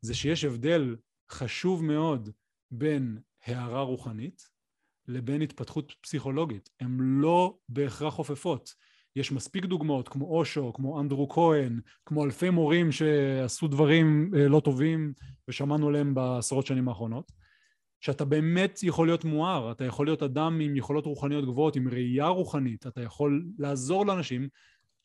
זה 0.00 0.14
שיש 0.14 0.44
הבדל 0.44 0.96
חשוב 1.30 1.84
מאוד 1.84 2.30
בין 2.70 3.18
הערה 3.44 3.82
רוחנית 3.82 4.49
לבין 5.10 5.42
התפתחות 5.42 5.94
פסיכולוגית. 6.00 6.70
הן 6.80 6.96
לא 7.00 7.54
בהכרח 7.68 8.14
חופפות. 8.14 8.74
יש 9.16 9.32
מספיק 9.32 9.64
דוגמאות 9.64 10.08
כמו 10.08 10.24
אושו, 10.38 10.72
כמו 10.72 11.00
אנדרו 11.00 11.28
כהן, 11.28 11.80
כמו 12.06 12.24
אלפי 12.24 12.50
מורים 12.50 12.92
שעשו 12.92 13.68
דברים 13.68 14.30
אה, 14.36 14.48
לא 14.48 14.60
טובים 14.60 15.12
ושמענו 15.48 15.88
עליהם 15.88 16.14
בעשרות 16.14 16.66
שנים 16.66 16.88
האחרונות. 16.88 17.32
שאתה 18.00 18.24
באמת 18.24 18.78
יכול 18.82 19.06
להיות 19.06 19.24
מואר, 19.24 19.72
אתה 19.72 19.84
יכול 19.84 20.06
להיות 20.06 20.22
אדם 20.22 20.60
עם 20.60 20.76
יכולות 20.76 21.06
רוחניות 21.06 21.44
גבוהות, 21.44 21.76
עם 21.76 21.88
ראייה 21.88 22.26
רוחנית, 22.26 22.86
אתה 22.86 23.02
יכול 23.02 23.44
לעזור 23.58 24.06
לאנשים, 24.06 24.48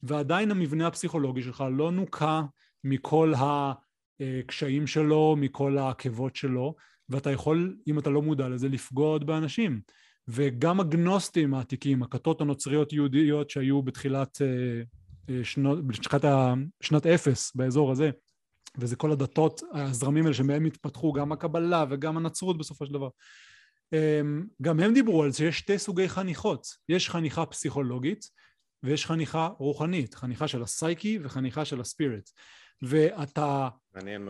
ועדיין 0.03 0.51
המבנה 0.51 0.87
הפסיכולוגי 0.87 1.41
שלך 1.41 1.63
לא 1.71 1.91
נוקע 1.91 2.41
מכל 2.83 3.33
הקשיים 3.37 4.87
שלו, 4.87 5.35
מכל 5.39 5.77
העקבות 5.77 6.35
שלו, 6.35 6.75
ואתה 7.09 7.31
יכול, 7.31 7.77
אם 7.87 7.99
אתה 7.99 8.09
לא 8.09 8.21
מודע 8.21 8.49
לזה, 8.49 8.69
לפגוע 8.69 9.07
עוד 9.07 9.25
באנשים. 9.25 9.81
וגם 10.27 10.79
הגנוסטים 10.79 11.53
העתיקים, 11.53 12.03
הכתות 12.03 12.41
הנוצריות 12.41 12.93
יהודיות 12.93 13.49
שהיו 13.49 13.81
בתחילת 13.81 14.41
אה, 14.41 14.47
אה, 15.29 15.43
שנות, 15.43 15.79
שנת 16.81 17.05
אפס 17.05 17.55
באזור 17.55 17.91
הזה, 17.91 18.09
וזה 18.77 18.95
כל 18.95 19.11
הדתות, 19.11 19.61
הזרמים 19.73 20.23
האלה 20.23 20.33
שמהם 20.33 20.65
התפתחו 20.65 21.13
גם 21.13 21.31
הקבלה 21.31 21.85
וגם 21.89 22.17
הנצרות 22.17 22.57
בסופו 22.57 22.85
של 22.85 22.93
דבר. 22.93 23.09
אמ, 23.93 24.45
גם 24.61 24.79
הם 24.79 24.93
דיברו 24.93 25.23
על 25.23 25.31
זה 25.31 25.37
שיש 25.37 25.57
שתי 25.57 25.79
סוגי 25.79 26.09
חניכות, 26.09 26.67
יש 26.89 27.09
חניכה 27.09 27.45
פסיכולוגית 27.45 28.25
ויש 28.83 29.05
חניכה 29.05 29.49
רוחנית, 29.57 30.13
חניכה 30.13 30.47
של 30.47 30.63
הסייקי 30.63 31.19
וחניכה 31.23 31.65
של 31.65 31.81
הספיריט. 31.81 32.29
ואתה 32.81 33.69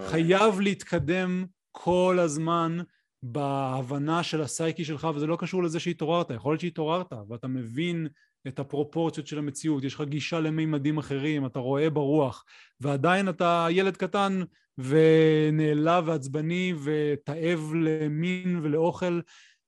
חייב 0.08 0.60
להתקדם 0.60 1.46
כל 1.78 2.20
הזמן 2.22 2.78
בהבנה 3.24 4.24
של 4.24 4.42
הסייקי 4.42 4.86
שלך 4.86 5.08
וזה 5.16 5.28
לא 5.28 5.36
קשור 5.40 5.64
לזה 5.64 5.80
שהתעוררת, 5.80 6.30
יכול 6.30 6.52
להיות 6.52 6.62
שהתעוררת 6.62 7.14
ואתה 7.30 7.48
מבין 7.48 8.08
את 8.48 8.60
הפרופורציות 8.60 9.28
של 9.28 9.38
המציאות, 9.38 9.84
יש 9.84 9.94
לך 9.94 10.02
גישה 10.02 10.40
למימדים 10.40 10.98
אחרים, 10.98 11.46
אתה 11.46 11.60
רואה 11.60 11.90
ברוח, 11.90 12.44
ועדיין 12.82 13.30
אתה 13.30 13.68
ילד 13.70 13.98
קטן 13.98 14.42
ונעלב 14.78 16.04
ועצבני 16.08 16.74
ותאב 16.84 17.72
למין 17.76 18.60
ולאוכל 18.64 19.20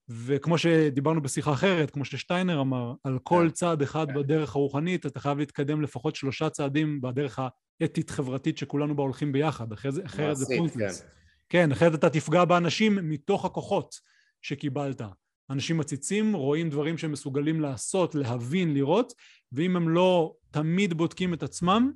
וכמו 0.09 0.57
שדיברנו 0.57 1.21
בשיחה 1.21 1.53
אחרת, 1.53 1.91
כמו 1.91 2.05
ששטיינר 2.05 2.61
אמר, 2.61 2.93
על 3.03 3.19
כל 3.23 3.45
כן. 3.47 3.53
צעד 3.53 3.81
אחד 3.81 4.07
כן. 4.07 4.13
בדרך 4.13 4.55
הרוחנית 4.55 5.05
אתה 5.05 5.19
חייב 5.19 5.37
להתקדם 5.37 5.81
לפחות 5.81 6.15
שלושה 6.15 6.49
צעדים 6.49 7.01
בדרך 7.01 7.39
האתית-חברתית 7.81 8.57
שכולנו 8.57 8.95
בה 8.95 9.03
הולכים 9.03 9.31
ביחד, 9.31 9.73
אחרת 9.73 10.35
זה 10.37 10.45
פונקטס. 10.57 11.05
כן. 11.49 11.71
אחרת 11.71 11.95
אתה 11.95 12.09
תפגע 12.09 12.45
באנשים 12.45 12.99
מתוך 13.09 13.45
הכוחות 13.45 13.99
שקיבלת. 14.41 15.01
אנשים 15.49 15.77
מציצים, 15.77 16.33
רואים 16.33 16.69
דברים 16.69 16.97
שהם 16.97 17.11
מסוגלים 17.11 17.61
לעשות, 17.61 18.15
להבין, 18.15 18.73
לראות, 18.73 19.13
ואם 19.51 19.75
הם 19.75 19.89
לא 19.89 20.33
תמיד 20.51 20.93
בודקים 20.93 21.33
את 21.33 21.43
עצמם, 21.43 21.91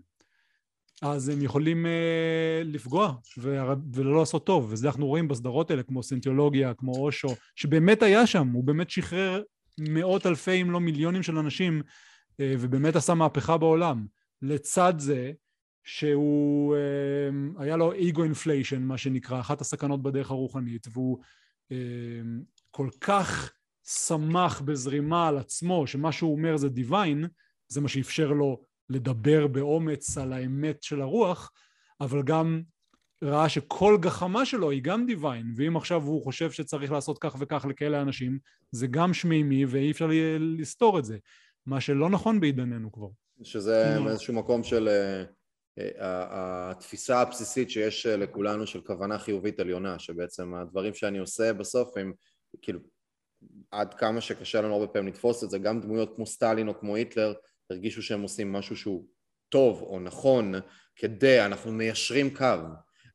אז 1.01 1.29
הם 1.29 1.41
יכולים 1.41 1.85
uh, 1.85 1.89
לפגוע 2.63 3.13
ולא 3.93 4.19
לעשות 4.19 4.45
טוב, 4.45 4.67
וזה 4.71 4.87
אנחנו 4.87 5.07
רואים 5.07 5.27
בסדרות 5.27 5.71
האלה 5.71 5.83
כמו 5.83 6.03
סנטיולוגיה, 6.03 6.73
כמו 6.73 6.91
אושו, 6.91 7.27
שבאמת 7.55 8.03
היה 8.03 8.27
שם, 8.27 8.47
הוא 8.47 8.63
באמת 8.63 8.89
שחרר 8.89 9.41
מאות 9.79 10.25
אלפי 10.25 10.61
אם 10.61 10.71
לא 10.71 10.79
מיליונים 10.79 11.23
של 11.23 11.37
אנשים 11.37 11.81
uh, 11.81 12.35
ובאמת 12.59 12.95
עשה 12.95 13.13
מהפכה 13.13 13.57
בעולם. 13.57 14.05
לצד 14.41 14.93
זה 14.97 15.31
שהוא, 15.84 16.75
uh, 16.75 17.61
היה 17.61 17.77
לו 17.77 17.93
אגו 18.09 18.23
אינפליישן 18.23 18.82
מה 18.82 18.97
שנקרא, 18.97 19.39
אחת 19.39 19.61
הסכנות 19.61 20.03
בדרך 20.03 20.32
הרוחנית, 20.32 20.88
והוא 20.93 21.19
uh, 21.69 21.75
כל 22.71 22.89
כך 23.01 23.53
שמח 23.88 24.61
בזרימה 24.61 25.27
על 25.27 25.38
עצמו, 25.38 25.88
שמה 25.88 26.11
שהוא 26.11 26.32
אומר 26.32 26.57
זה 26.57 26.69
דיוויין, 26.69 27.27
זה 27.67 27.82
מה 27.82 27.88
שאפשר 27.88 28.32
לו 28.32 28.61
לדבר 28.89 29.47
באומץ 29.47 30.17
על 30.17 30.34
האמת 30.34 30.84
של 30.84 31.01
הרוח, 31.01 31.51
אבל 32.01 32.23
גם 32.23 32.61
ראה 33.23 33.49
שכל 33.49 33.97
גחמה 34.01 34.45
שלו 34.45 34.71
היא 34.71 34.84
גם 34.84 35.05
דיוויין, 35.05 35.53
ואם 35.55 35.77
עכשיו 35.77 36.01
הוא 36.01 36.23
חושב 36.23 36.51
שצריך 36.51 36.91
לעשות 36.91 37.17
כך 37.17 37.36
וכך 37.39 37.65
לכאלה 37.69 38.01
אנשים, 38.01 38.39
זה 38.71 38.88
גם 38.88 39.13
שמימי 39.13 39.65
ואי 39.65 39.91
אפשר 39.91 40.09
לסתור 40.39 40.99
את 40.99 41.05
זה, 41.05 41.17
מה 41.65 41.82
שלא 41.82 42.09
נכון 42.09 42.39
בעידננו 42.39 42.91
כבר. 42.91 43.07
שזה 43.43 43.99
מאיזשהו 43.99 44.34
מקום 44.34 44.63
של 44.63 44.88
uh, 44.88 45.34
התפיסה 45.99 47.21
הבסיסית 47.21 47.69
שיש 47.69 48.05
אה, 48.05 48.17
לכולנו 48.17 48.67
של 48.67 48.82
כוונה 48.82 49.17
חיובית 49.17 49.59
עליונה, 49.59 49.99
שבעצם 49.99 50.53
הדברים 50.53 50.93
שאני 50.93 51.17
עושה 51.17 51.53
בסוף 51.53 51.97
הם 51.97 52.13
כאילו 52.61 52.79
עד 53.71 53.93
כמה 53.93 54.21
שקשה 54.21 54.61
לנו 54.61 54.73
הרבה 54.73 54.88
פעמים 54.88 55.07
לתפוס 55.07 55.43
את 55.43 55.49
זה, 55.49 55.57
גם 55.57 55.82
דמויות 55.82 56.15
כמו 56.15 56.25
סטלין 56.25 56.67
או 56.67 56.79
כמו 56.79 56.95
היטלר 56.95 57.34
הרגישו 57.69 58.01
שהם 58.01 58.21
עושים 58.21 58.51
משהו 58.51 58.77
שהוא 58.77 59.05
טוב 59.49 59.82
או 59.82 59.99
נכון 59.99 60.53
כדי, 60.95 61.45
אנחנו 61.45 61.71
מיישרים 61.71 62.36
קו, 62.36 62.45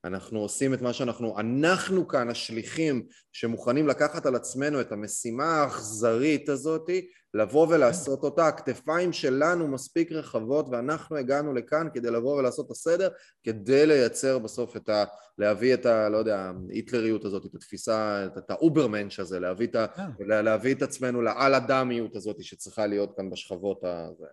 אנחנו 0.07 0.39
עושים 0.39 0.75
את 0.75 0.83
מה 0.83 0.93
שאנחנו, 0.93 1.39
אנחנו 1.39 2.09
כאן 2.09 2.29
השליחים 2.31 3.07
שמוכנים 3.33 3.89
לקחת 3.89 4.27
על 4.27 4.35
עצמנו 4.35 4.81
את 4.81 4.93
המשימה 4.93 5.45
האכזרית 5.45 6.49
הזאתי, 6.49 7.09
לבוא 7.35 7.67
ולעשות 7.71 8.23
אותה, 8.23 8.49
הכתפיים 8.49 9.13
שלנו 9.13 9.69
מספיק 9.69 10.13
רחבות 10.13 10.67
ואנחנו 10.71 11.17
הגענו 11.17 11.55
לכאן 11.55 11.89
כדי 11.95 12.11
לבוא 12.11 12.37
ולעשות 12.37 12.67
את 12.67 12.71
הסדר, 12.71 13.09
כדי 13.45 13.87
לייצר 13.87 14.39
בסוף 14.39 14.77
את 14.77 14.89
ה... 14.89 15.05
להביא 15.39 15.75
את 15.75 15.87
ה... 15.87 16.09
לא 16.09 16.17
יודע, 16.17 16.53
ההיטלריות 16.71 17.25
הזאת, 17.25 17.47
את 17.47 17.55
התפיסה, 17.55 18.27
את 18.39 18.51
ה 18.51 18.57
Übermensch 18.57 19.19
הזה, 19.19 19.41
להביא 19.41 19.67
את, 19.67 19.75
ה, 19.75 19.87
כן. 19.87 20.25
להביא 20.27 20.75
את 20.75 20.83
עצמנו 20.83 21.23
לעל 21.23 21.55
אדמיות 21.55 22.17
הזאת 22.17 22.45
שצריכה 22.45 22.87
להיות 22.87 23.17
כאן 23.17 23.31
בשכבות 23.31 23.85
הזה. 23.85 24.27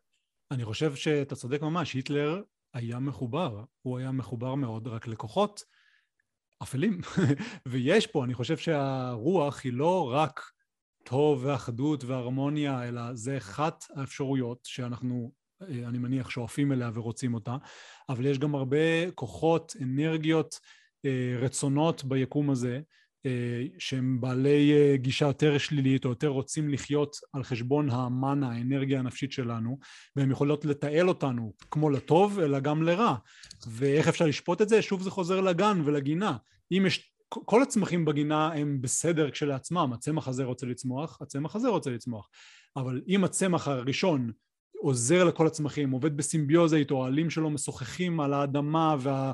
אני 0.51 0.65
חושב 0.65 0.95
שאתה 0.95 1.36
צודק 1.36 1.61
ממש, 1.61 1.93
היטלר 1.93 2.41
היה 2.74 2.99
מחובר, 2.99 3.63
הוא 3.82 3.97
היה 3.97 4.11
מחובר 4.11 4.55
מאוד 4.55 4.88
רק 4.88 5.07
לכוחות 5.07 5.63
אפלים. 6.63 7.01
ויש 7.67 8.07
פה, 8.07 8.24
אני 8.24 8.34
חושב 8.34 8.57
שהרוח 8.57 9.63
היא 9.63 9.74
לא 9.74 10.13
רק 10.13 10.41
טוב 11.03 11.45
ואחדות 11.45 12.03
והרמוניה, 12.03 12.88
אלא 12.88 13.01
זה 13.13 13.38
אחת 13.38 13.86
האפשרויות 13.95 14.59
שאנחנו, 14.63 15.32
אה, 15.61 15.67
אני 15.67 15.97
מניח, 15.97 16.30
שואפים 16.30 16.71
אליה 16.71 16.91
ורוצים 16.93 17.34
אותה, 17.34 17.57
אבל 18.09 18.26
יש 18.26 18.39
גם 18.39 18.55
הרבה 18.55 19.11
כוחות, 19.11 19.76
אנרגיות, 19.82 20.59
אה, 21.05 21.36
רצונות 21.39 22.03
ביקום 22.03 22.49
הזה, 22.49 22.82
שהם 23.78 24.21
בעלי 24.21 24.74
אה, 24.74 24.97
גישה 24.97 25.26
יותר 25.26 25.57
שלילית 25.57 26.05
או 26.05 26.09
יותר 26.09 26.28
רוצים 26.28 26.69
לחיות 26.69 27.17
על 27.34 27.43
חשבון 27.43 27.89
המאנה, 27.89 28.51
האנרגיה 28.51 28.99
הנפשית 28.99 29.32
שלנו, 29.32 29.78
והם 30.15 30.32
יכולות 30.32 30.65
לתעל 30.65 31.09
אותנו 31.09 31.53
כמו 31.71 31.89
לטוב 31.89 32.39
אלא 32.39 32.59
גם 32.59 32.84
לרע. 32.84 33.15
ואיך 33.67 34.07
אפשר 34.07 34.26
לשפוט 34.26 34.61
את 34.61 34.69
זה? 34.69 34.82
שוב 34.82 35.01
זה 35.01 35.11
חוזר 35.11 35.41
לגן 35.41 35.82
ולגינה. 35.86 36.38
אם 36.71 36.84
יש 36.88 37.13
כל 37.30 37.61
הצמחים 37.61 38.05
בגינה 38.05 38.53
הם 38.53 38.82
בסדר 38.82 39.32
כשלעצמם, 39.32 39.91
הצמח 39.93 40.28
הזה 40.28 40.43
רוצה 40.43 40.65
לצמוח, 40.65 41.21
הצמח 41.21 41.55
הזה 41.55 41.69
רוצה 41.69 41.91
לצמוח. 41.91 42.30
אבל 42.76 43.01
אם 43.07 43.24
הצמח 43.24 43.67
הראשון 43.67 44.32
עוזר 44.84 45.24
לכל 45.24 45.47
הצמחים, 45.47 45.91
עובד 45.91 46.17
בסימביוזה 46.17 46.78
איתו, 46.78 47.03
העלים 47.03 47.30
שלו 47.30 47.49
משוחחים 47.49 48.19
על 48.19 48.34
האדמה 48.34 48.95
והדשן 48.99 49.34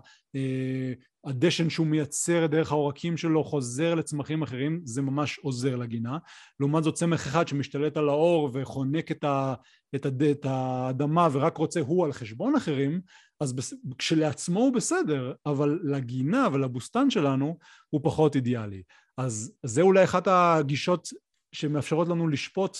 אה, 1.28 1.70
שהוא 1.70 1.88
מייצר 1.88 2.47
דרך 2.47 2.72
העורקים 2.72 3.17
שלו 3.17 3.43
חוזר 3.43 3.95
לצמחים 3.95 4.41
אחרים, 4.41 4.82
זה 4.84 5.01
ממש 5.01 5.39
עוזר 5.39 5.76
לגינה. 5.76 6.17
לעומת 6.59 6.84
זאת 6.84 6.95
צמח 6.95 7.28
אחד 7.28 7.47
שמשתלט 7.47 7.97
על 7.97 8.09
האור 8.09 8.49
וחונק 8.53 9.11
את, 9.11 9.24
ה, 9.24 9.53
את, 9.95 10.05
הד, 10.05 10.24
את 10.24 10.45
האדמה 10.49 11.28
ורק 11.32 11.57
רוצה 11.57 11.80
הוא 11.80 12.05
על 12.05 12.13
חשבון 12.13 12.55
אחרים, 12.55 13.01
אז 13.39 13.55
כשלעצמו 13.97 14.59
הוא 14.59 14.74
בסדר, 14.74 15.34
אבל 15.45 15.80
לגינה 15.84 16.47
ולבוסתן 16.53 17.09
שלנו 17.09 17.57
הוא 17.89 18.01
פחות 18.03 18.36
אידיאלי. 18.36 18.84
אז 19.17 19.53
זה 19.63 19.82
אולי 19.82 20.03
אחת 20.03 20.28
הגישות 20.28 21.07
שמאפשרות 21.51 22.07
לנו 22.07 22.28
לשפוט 22.28 22.78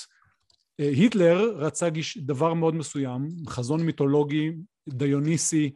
אה, 0.80 0.90
היטלר 0.90 1.56
רצה 1.58 1.90
גיש, 1.90 2.18
דבר 2.18 2.54
מאוד 2.54 2.76
מסוים, 2.76 3.28
חזון 3.48 3.86
מיתולוגי, 3.86 4.52
דיוניסי, 4.90 5.72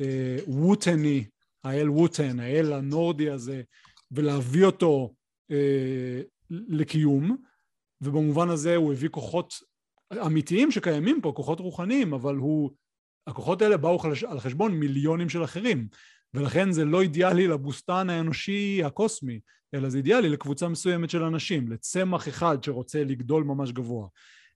אה, 0.00 0.36
ווטני, 0.46 1.24
האל 1.64 1.90
ווטן, 1.90 2.40
האל 2.40 2.72
הנורדי 2.72 3.30
הזה, 3.30 3.62
ולהביא 4.10 4.64
אותו 4.64 5.14
אה, 5.50 6.20
לקיום, 6.50 7.36
ובמובן 8.00 8.48
הזה 8.48 8.76
הוא 8.76 8.92
הביא 8.92 9.08
כוחות 9.08 9.54
אמיתיים 10.26 10.70
שקיימים 10.70 11.20
פה, 11.20 11.32
כוחות 11.36 11.60
רוחניים, 11.60 12.14
אבל 12.14 12.36
הוא, 12.36 12.70
הכוחות 13.26 13.62
האלה 13.62 13.76
באו 13.76 13.98
על 14.26 14.40
חשבון 14.40 14.72
מיליונים 14.74 15.28
של 15.28 15.44
אחרים, 15.44 15.88
ולכן 16.34 16.72
זה 16.72 16.84
לא 16.84 17.02
אידיאלי 17.02 17.46
לבוסתן 17.46 18.10
האנושי 18.10 18.84
הקוסמי, 18.84 19.40
אלא 19.74 19.88
זה 19.88 19.98
אידיאלי 19.98 20.28
לקבוצה 20.28 20.68
מסוימת 20.68 21.10
של 21.10 21.22
אנשים, 21.22 21.68
לצמח 21.68 22.28
אחד 22.28 22.64
שרוצה 22.64 23.04
לגדול 23.04 23.44
ממש 23.44 23.72
גבוה. 23.72 24.08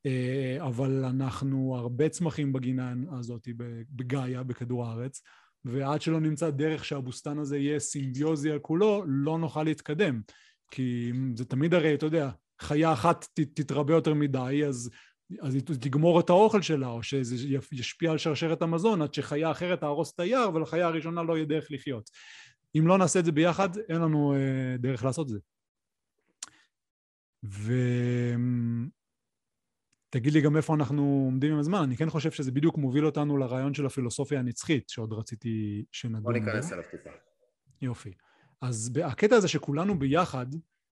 אה, 0.06 0.56
אבל 0.66 1.04
אנחנו 1.04 1.76
הרבה 1.76 2.08
צמחים 2.08 2.52
בגינה 2.52 2.92
הזאת 3.18 3.48
בגאיה, 3.90 4.42
בכדור 4.42 4.86
הארץ, 4.86 5.22
ועד 5.68 6.02
שלא 6.02 6.20
נמצא 6.20 6.50
דרך 6.50 6.84
שהבוסתן 6.84 7.38
הזה 7.38 7.58
יהיה 7.58 7.78
סימביוזי 7.78 8.50
על 8.50 8.58
כולו, 8.58 9.04
לא 9.06 9.38
נוכל 9.38 9.62
להתקדם. 9.62 10.20
כי 10.70 11.12
זה 11.34 11.44
תמיד 11.44 11.74
הרי, 11.74 11.94
אתה 11.94 12.06
יודע, 12.06 12.30
חיה 12.60 12.92
אחת 12.92 13.26
תתרבה 13.34 13.94
יותר 13.94 14.14
מדי, 14.14 14.62
אז, 14.68 14.90
אז 15.40 15.54
היא 15.54 15.62
תגמור 15.62 16.20
את 16.20 16.30
האוכל 16.30 16.62
שלה, 16.62 16.86
או 16.86 17.02
שזה 17.02 17.36
ישפיע 17.72 18.10
על 18.10 18.18
שרשרת 18.18 18.62
המזון, 18.62 19.02
עד 19.02 19.14
שחיה 19.14 19.50
אחרת 19.50 19.80
תהרוס 19.80 20.14
את 20.14 20.20
היער, 20.20 20.54
ולחיה 20.54 20.86
הראשונה 20.86 21.22
לא 21.22 21.36
יהיה 21.36 21.46
דרך 21.46 21.66
לחיות. 21.70 22.10
אם 22.78 22.86
לא 22.86 22.98
נעשה 22.98 23.20
את 23.20 23.24
זה 23.24 23.32
ביחד, 23.32 23.68
אין 23.88 24.00
לנו 24.00 24.34
אה, 24.34 24.76
דרך 24.78 25.04
לעשות 25.04 25.26
את 25.26 25.32
זה. 25.32 25.38
ותגיד 30.08 30.32
לי 30.32 30.40
גם 30.40 30.56
איפה 30.56 30.74
אנחנו 30.74 31.22
עומדים 31.24 31.52
עם 31.52 31.58
הזמן, 31.58 31.78
אני 31.78 31.96
כן 31.96 32.10
חושב 32.10 32.30
שזה 32.30 32.52
בדיוק 32.52 32.78
מוביל 32.78 33.06
אותנו 33.06 33.36
לרעיון 33.36 33.74
של 33.74 33.86
הפילוסופיה 33.86 34.38
הנצחית, 34.38 34.88
שעוד 34.88 35.12
רציתי 35.12 35.84
שנדון. 35.92 36.22
בוא 36.22 36.32
ניכנס 36.32 36.72
אליו 36.72 36.84
טיפה. 36.90 37.10
יופי. 37.82 38.12
אז 38.62 38.90
הקטע 39.04 39.36
הזה 39.36 39.48
שכולנו 39.48 39.98
ביחד... 39.98 40.46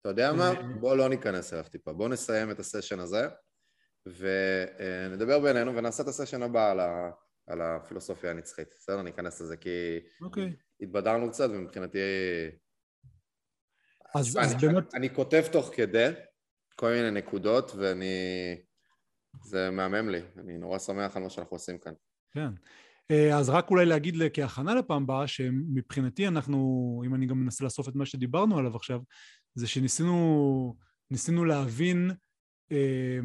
אתה 0.01 0.09
יודע 0.09 0.33
מה? 0.33 0.49
אה, 0.49 0.63
בוא 0.79 0.95
לא 0.95 1.09
ניכנס 1.09 1.53
אליו 1.53 1.65
טיפה. 1.71 1.93
בוא 1.93 2.09
נסיים 2.09 2.51
את 2.51 2.59
הסשן 2.59 2.99
הזה, 2.99 3.27
ונדבר 4.05 5.39
בינינו 5.39 5.75
ונעשה 5.75 6.03
את 6.03 6.07
הסשן 6.07 6.43
הבא 6.43 6.71
על, 6.71 6.79
ה... 6.79 7.11
על 7.47 7.61
הפילוסופיה 7.61 8.31
הנצחית. 8.31 8.67
בסדר? 8.79 9.01
ניכנס 9.01 9.41
לזה, 9.41 9.57
כי... 9.57 9.99
אוקיי. 10.21 10.43
Okay. 10.43 10.83
התבדרנו 10.83 11.29
קצת, 11.29 11.49
ומבחינתי... 11.49 11.99
אז, 14.15 14.37
אני, 14.37 14.45
אז 14.45 14.55
באמת... 14.61 14.95
אני 14.95 15.15
כותב 15.15 15.43
תוך 15.51 15.71
כדי 15.75 16.11
כל 16.75 16.89
מיני 16.89 17.11
נקודות, 17.11 17.71
ואני... 17.77 18.15
זה 19.41 19.71
מהמם 19.71 20.09
לי, 20.09 20.21
אני 20.37 20.57
נורא 20.57 20.79
שמח 20.79 21.17
על 21.17 21.23
מה 21.23 21.29
שאנחנו 21.29 21.55
עושים 21.55 21.77
כאן. 21.77 21.93
כן. 22.31 22.49
אה, 23.11 23.37
אז 23.37 23.49
רק 23.49 23.69
אולי 23.69 23.85
להגיד 23.85 24.15
כהכנה 24.33 24.75
לפעם 24.75 25.03
הבאה, 25.03 25.27
שמבחינתי 25.27 26.27
אנחנו, 26.27 27.01
אם 27.05 27.15
אני 27.15 27.25
גם 27.25 27.39
מנסה 27.39 27.63
לאסוף 27.63 27.89
את 27.89 27.95
מה 27.95 28.05
שדיברנו 28.05 28.57
עליו 28.57 28.75
עכשיו, 28.75 29.01
זה 29.55 29.67
שניסינו 29.67 30.75
ניסינו 31.11 31.45
להבין 31.45 32.11
אה, 32.71 33.19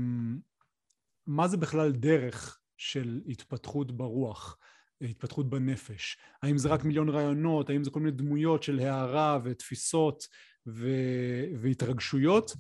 מה 1.27 1.49
זה 1.49 1.57
בכלל 1.57 1.93
דרך 1.93 2.59
של 2.77 3.21
התפתחות 3.29 3.93
ברוח. 3.93 4.59
התפתחות 5.01 5.51
בנפש? 5.51 6.19
האם 6.43 6.59
זה 6.59 6.69
רק 6.69 6.85
מיליון 6.85 7.09
רעיונות? 7.09 7.71
האם 7.71 7.85
זה 7.85 7.91
כל 7.91 8.01
מיני 8.01 8.17
דמויות 8.17 8.63
של 8.63 8.79
הערה 8.79 9.39
ותפיסות 9.45 10.25
ו- 10.67 11.45
והתרגשויות? 11.61 12.53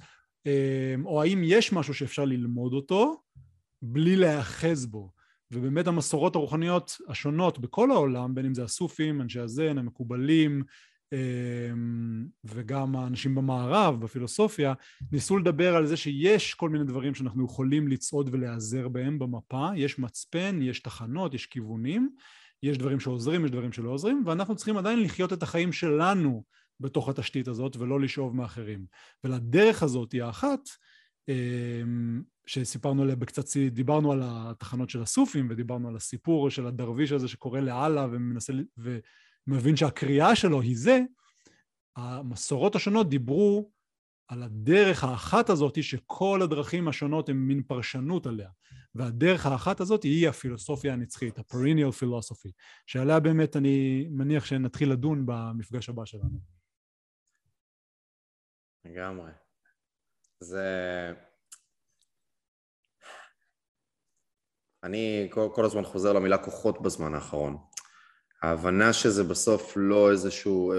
או 1.04 1.22
האם 1.22 1.42
יש 1.44 1.72
משהו 1.72 1.94
שאפשר 1.94 2.24
ללמוד 2.24 2.72
אותו 2.72 3.22
בלי 3.82 4.16
להיאחז 4.16 4.86
בו? 4.86 5.10
ובאמת 5.50 5.86
המסורות 5.86 6.36
הרוחניות 6.36 6.98
השונות 7.08 7.58
בכל 7.58 7.90
העולם, 7.90 8.34
בין 8.34 8.46
אם 8.46 8.54
זה 8.54 8.64
הסופים, 8.64 9.20
אנשי 9.20 9.40
הזן, 9.40 9.78
המקובלים, 9.78 10.62
אמ, 11.12 12.26
וגם 12.44 12.96
האנשים 12.96 13.34
במערב, 13.34 14.00
בפילוסופיה, 14.00 14.72
ניסו 15.12 15.38
לדבר 15.38 15.76
על 15.76 15.86
זה 15.86 15.96
שיש 15.96 16.54
כל 16.54 16.68
מיני 16.68 16.84
דברים 16.84 17.14
שאנחנו 17.14 17.44
יכולים 17.44 17.88
לצעוד 17.88 18.28
ולהיעזר 18.32 18.88
בהם 18.88 19.18
במפה, 19.18 19.68
יש 19.76 19.98
מצפן, 19.98 20.58
יש 20.62 20.80
תחנות, 20.80 21.34
יש 21.34 21.46
כיוונים, 21.46 22.10
יש 22.62 22.78
דברים 22.78 23.00
שעוזרים, 23.00 23.44
יש 23.44 23.50
דברים 23.50 23.72
שלא 23.72 23.90
עוזרים, 23.90 24.22
ואנחנו 24.26 24.56
צריכים 24.56 24.76
עדיין 24.76 25.02
לחיות 25.02 25.32
את 25.32 25.42
החיים 25.42 25.72
שלנו 25.72 26.44
בתוך 26.80 27.08
התשתית 27.08 27.48
הזאת 27.48 27.76
ולא 27.76 28.00
לשאוב 28.00 28.36
מאחרים. 28.36 28.86
ולדרך 29.24 29.82
הזאת 29.82 30.12
היא 30.12 30.22
האחת, 30.22 30.60
אמ, 31.28 32.22
שסיפרנו 32.46 33.02
עליה 33.02 33.16
בקצת, 33.16 33.56
דיברנו 33.70 34.12
על 34.12 34.20
התחנות 34.24 34.90
של 34.90 35.02
הסופים 35.02 35.46
ודיברנו 35.50 35.88
על 35.88 35.96
הסיפור 35.96 36.50
של 36.50 36.66
הדרוויש 36.66 37.12
הזה 37.12 37.28
שקורא 37.28 37.60
לאללה 37.60 38.06
ומנסה, 38.12 38.52
ומבין 39.46 39.76
שהקריאה 39.76 40.36
שלו 40.36 40.60
היא 40.60 40.76
זה, 40.76 41.00
המסורות 41.96 42.76
השונות 42.76 43.08
דיברו 43.08 43.70
על 44.28 44.42
הדרך 44.42 45.04
האחת 45.04 45.50
הזאת 45.50 45.82
שכל 45.82 46.40
הדרכים 46.42 46.88
השונות 46.88 47.28
הן 47.28 47.36
מין 47.36 47.62
פרשנות 47.62 48.26
עליה 48.26 48.48
והדרך 48.94 49.46
האחת 49.46 49.80
הזאת 49.80 50.02
היא 50.02 50.28
הפילוסופיה 50.28 50.92
הנצחית, 50.92 51.38
ה-perennial 51.38 52.02
philosophy 52.02 52.50
שעליה 52.86 53.20
באמת 53.20 53.56
אני 53.56 54.06
מניח 54.10 54.44
שנתחיל 54.44 54.92
לדון 54.92 55.22
במפגש 55.26 55.88
הבא 55.88 56.04
שלנו. 56.04 56.57
לגמרי. 58.88 59.30
זה... 60.40 61.12
אני 64.84 65.28
כל, 65.30 65.48
כל 65.54 65.64
הזמן 65.64 65.84
חוזר 65.84 66.12
למילה 66.12 66.38
כוחות 66.38 66.82
בזמן 66.82 67.14
האחרון. 67.14 67.56
ההבנה 68.42 68.92
שזה 68.92 69.24
בסוף 69.24 69.72
לא 69.76 70.10
איזשהו, 70.10 70.72
אה, 70.72 70.78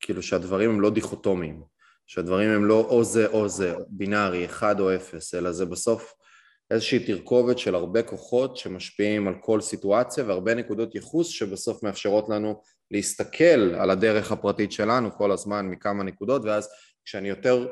כאילו 0.00 0.22
שהדברים 0.22 0.70
הם 0.70 0.80
לא 0.80 0.90
דיכוטומיים, 0.90 1.62
שהדברים 2.06 2.50
הם 2.50 2.64
לא 2.64 2.80
או 2.80 3.04
זה 3.04 3.26
או 3.26 3.48
זה, 3.48 3.74
בינארי, 3.88 4.44
אחד 4.44 4.80
או 4.80 4.94
אפס, 4.94 5.34
אלא 5.34 5.52
זה 5.52 5.66
בסוף 5.66 6.14
איזושהי 6.70 7.06
תרכובת 7.06 7.58
של 7.58 7.74
הרבה 7.74 8.02
כוחות 8.02 8.56
שמשפיעים 8.56 9.28
על 9.28 9.34
כל 9.40 9.60
סיטואציה 9.60 10.24
והרבה 10.24 10.54
נקודות 10.54 10.94
ייחוס 10.94 11.28
שבסוף 11.28 11.82
מאפשרות 11.82 12.28
לנו 12.28 12.62
להסתכל 12.90 13.74
על 13.74 13.90
הדרך 13.90 14.32
הפרטית 14.32 14.72
שלנו 14.72 15.12
כל 15.12 15.32
הזמן 15.32 15.66
מכמה 15.66 16.02
נקודות 16.02 16.42
ואז 16.44 16.68
כשאני 17.10 17.28
יותר 17.28 17.66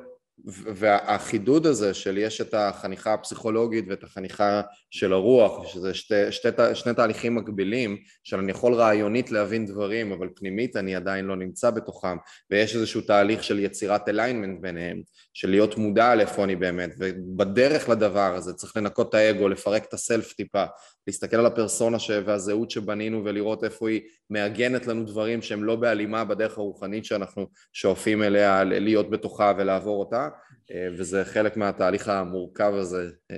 והחידוד 0.75 1.67
הזה 1.67 1.95
של 1.95 2.19
יש 2.19 2.41
את 2.41 2.55
החניכה 2.55 3.15
הפסיכולוגית 3.15 3.85
ואת 3.89 4.05
החניכה 4.05 4.63
של 4.91 5.13
הרוח, 5.13 5.67
שזה 5.67 5.95
שתי, 5.95 6.33
שתי, 6.33 6.49
שני 6.75 6.95
תהליכים 6.95 7.35
מקבילים, 7.35 7.97
שאני 8.25 8.51
יכול 8.51 8.75
רעיונית 8.75 9.31
להבין 9.31 9.67
דברים, 9.67 10.13
אבל 10.13 10.29
פנימית 10.37 10.77
אני 10.77 10.95
עדיין 10.95 11.25
לא 11.25 11.37
נמצא 11.37 11.71
בתוכם, 11.71 12.17
ויש 12.51 12.77
איזשהו 12.77 13.01
תהליך 13.01 13.45
של 13.45 13.59
יצירת 13.59 14.09
אליינמנט 14.09 14.61
ביניהם, 14.61 15.03
של 15.39 15.51
להיות 15.51 15.77
מודע 15.77 16.15
לאיפה 16.15 16.45
אני 16.45 16.57
באמת, 16.57 16.91
ובדרך 16.99 17.89
לדבר 17.89 18.35
הזה 18.35 18.55
צריך 18.55 18.77
לנקות 18.77 19.09
את 19.09 19.15
האגו, 19.15 19.49
לפרק 19.49 19.85
את 19.85 19.95
הסלף 19.95 20.33
טיפה, 20.33 20.65
להסתכל 21.07 21.37
על 21.37 21.47
הפרסונה 21.47 21.99
ש... 21.99 22.11
והזהות 22.11 22.71
שבנינו 22.71 23.25
ולראות 23.25 23.65
איפה 23.65 23.89
היא 23.89 24.01
מעגנת 24.31 24.87
לנו 24.87 25.05
דברים 25.05 25.43
שהם 25.43 25.65
לא 25.65 25.77
בהלימה 25.77 26.25
בדרך 26.25 26.59
הרוחנית 26.59 27.05
שאנחנו 27.05 27.47
שואפים 27.73 28.23
אליה 28.23 28.65
להיות 28.65 29.11
בתוכה 29.11 29.53
ולעבור 29.59 30.01
אותה 30.01 30.29
אה, 30.73 30.89
וזה 30.99 31.25
חלק 31.25 31.57
מהתהליך 31.57 32.09
המורכב 32.09 32.73
הזה 32.75 33.11
אה, 33.31 33.37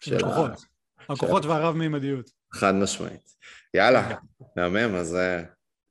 של 0.00 0.16
הכוחות, 0.16 0.50
הכוחות 1.08 1.44
והרב-מימדיות. 1.44 2.30
חד 2.54 2.74
משמעית. 2.74 3.34
יאללה, 3.74 4.14
מהמם, 4.56 4.94
אז 4.94 5.14
אה, 5.14 5.42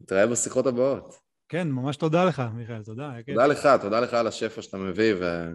נתראה 0.02 0.28
בשיחות 0.28 0.68
הבאות. 0.68 1.27
כן, 1.50 1.68
ממש 1.72 1.98
תודה 1.98 2.26
לך, 2.26 2.44
מיכאל, 2.54 2.84
תודה. 2.84 3.12
תודה 3.28 3.48
לך, 3.48 3.70
תודה 3.82 4.00
לך 4.00 4.14
על 4.14 4.28
השפע 4.28 4.62
שאתה 4.62 4.78
מביא, 4.78 5.14
ו... 5.20 5.50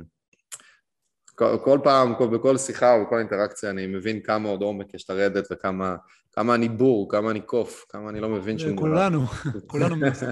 כל, 1.35 1.57
כל 1.65 1.79
פעם, 1.85 2.15
כל, 2.15 2.27
בכל 2.27 2.57
שיחה 2.57 2.87
ובכל 2.87 3.19
אינטראקציה 3.19 3.71
אני 3.71 3.87
מבין 3.87 4.21
כמה 4.21 4.49
עוד 4.49 4.63
עומק 4.63 4.95
יש 4.95 5.11
לרדת 5.11 5.45
וכמה 5.53 5.97
כמה 6.33 6.55
אני 6.55 6.69
בור, 6.69 7.11
כמה 7.11 7.31
אני 7.31 7.41
קוף, 7.41 7.87
כמה 7.89 8.11
אני 8.11 8.21
לא 8.21 8.29
מבין 8.29 8.59
שום 8.59 8.73
דבר. 8.73 8.81
כולנו, 8.81 9.27
כולנו 9.67 9.97
מנסים. 9.97 10.29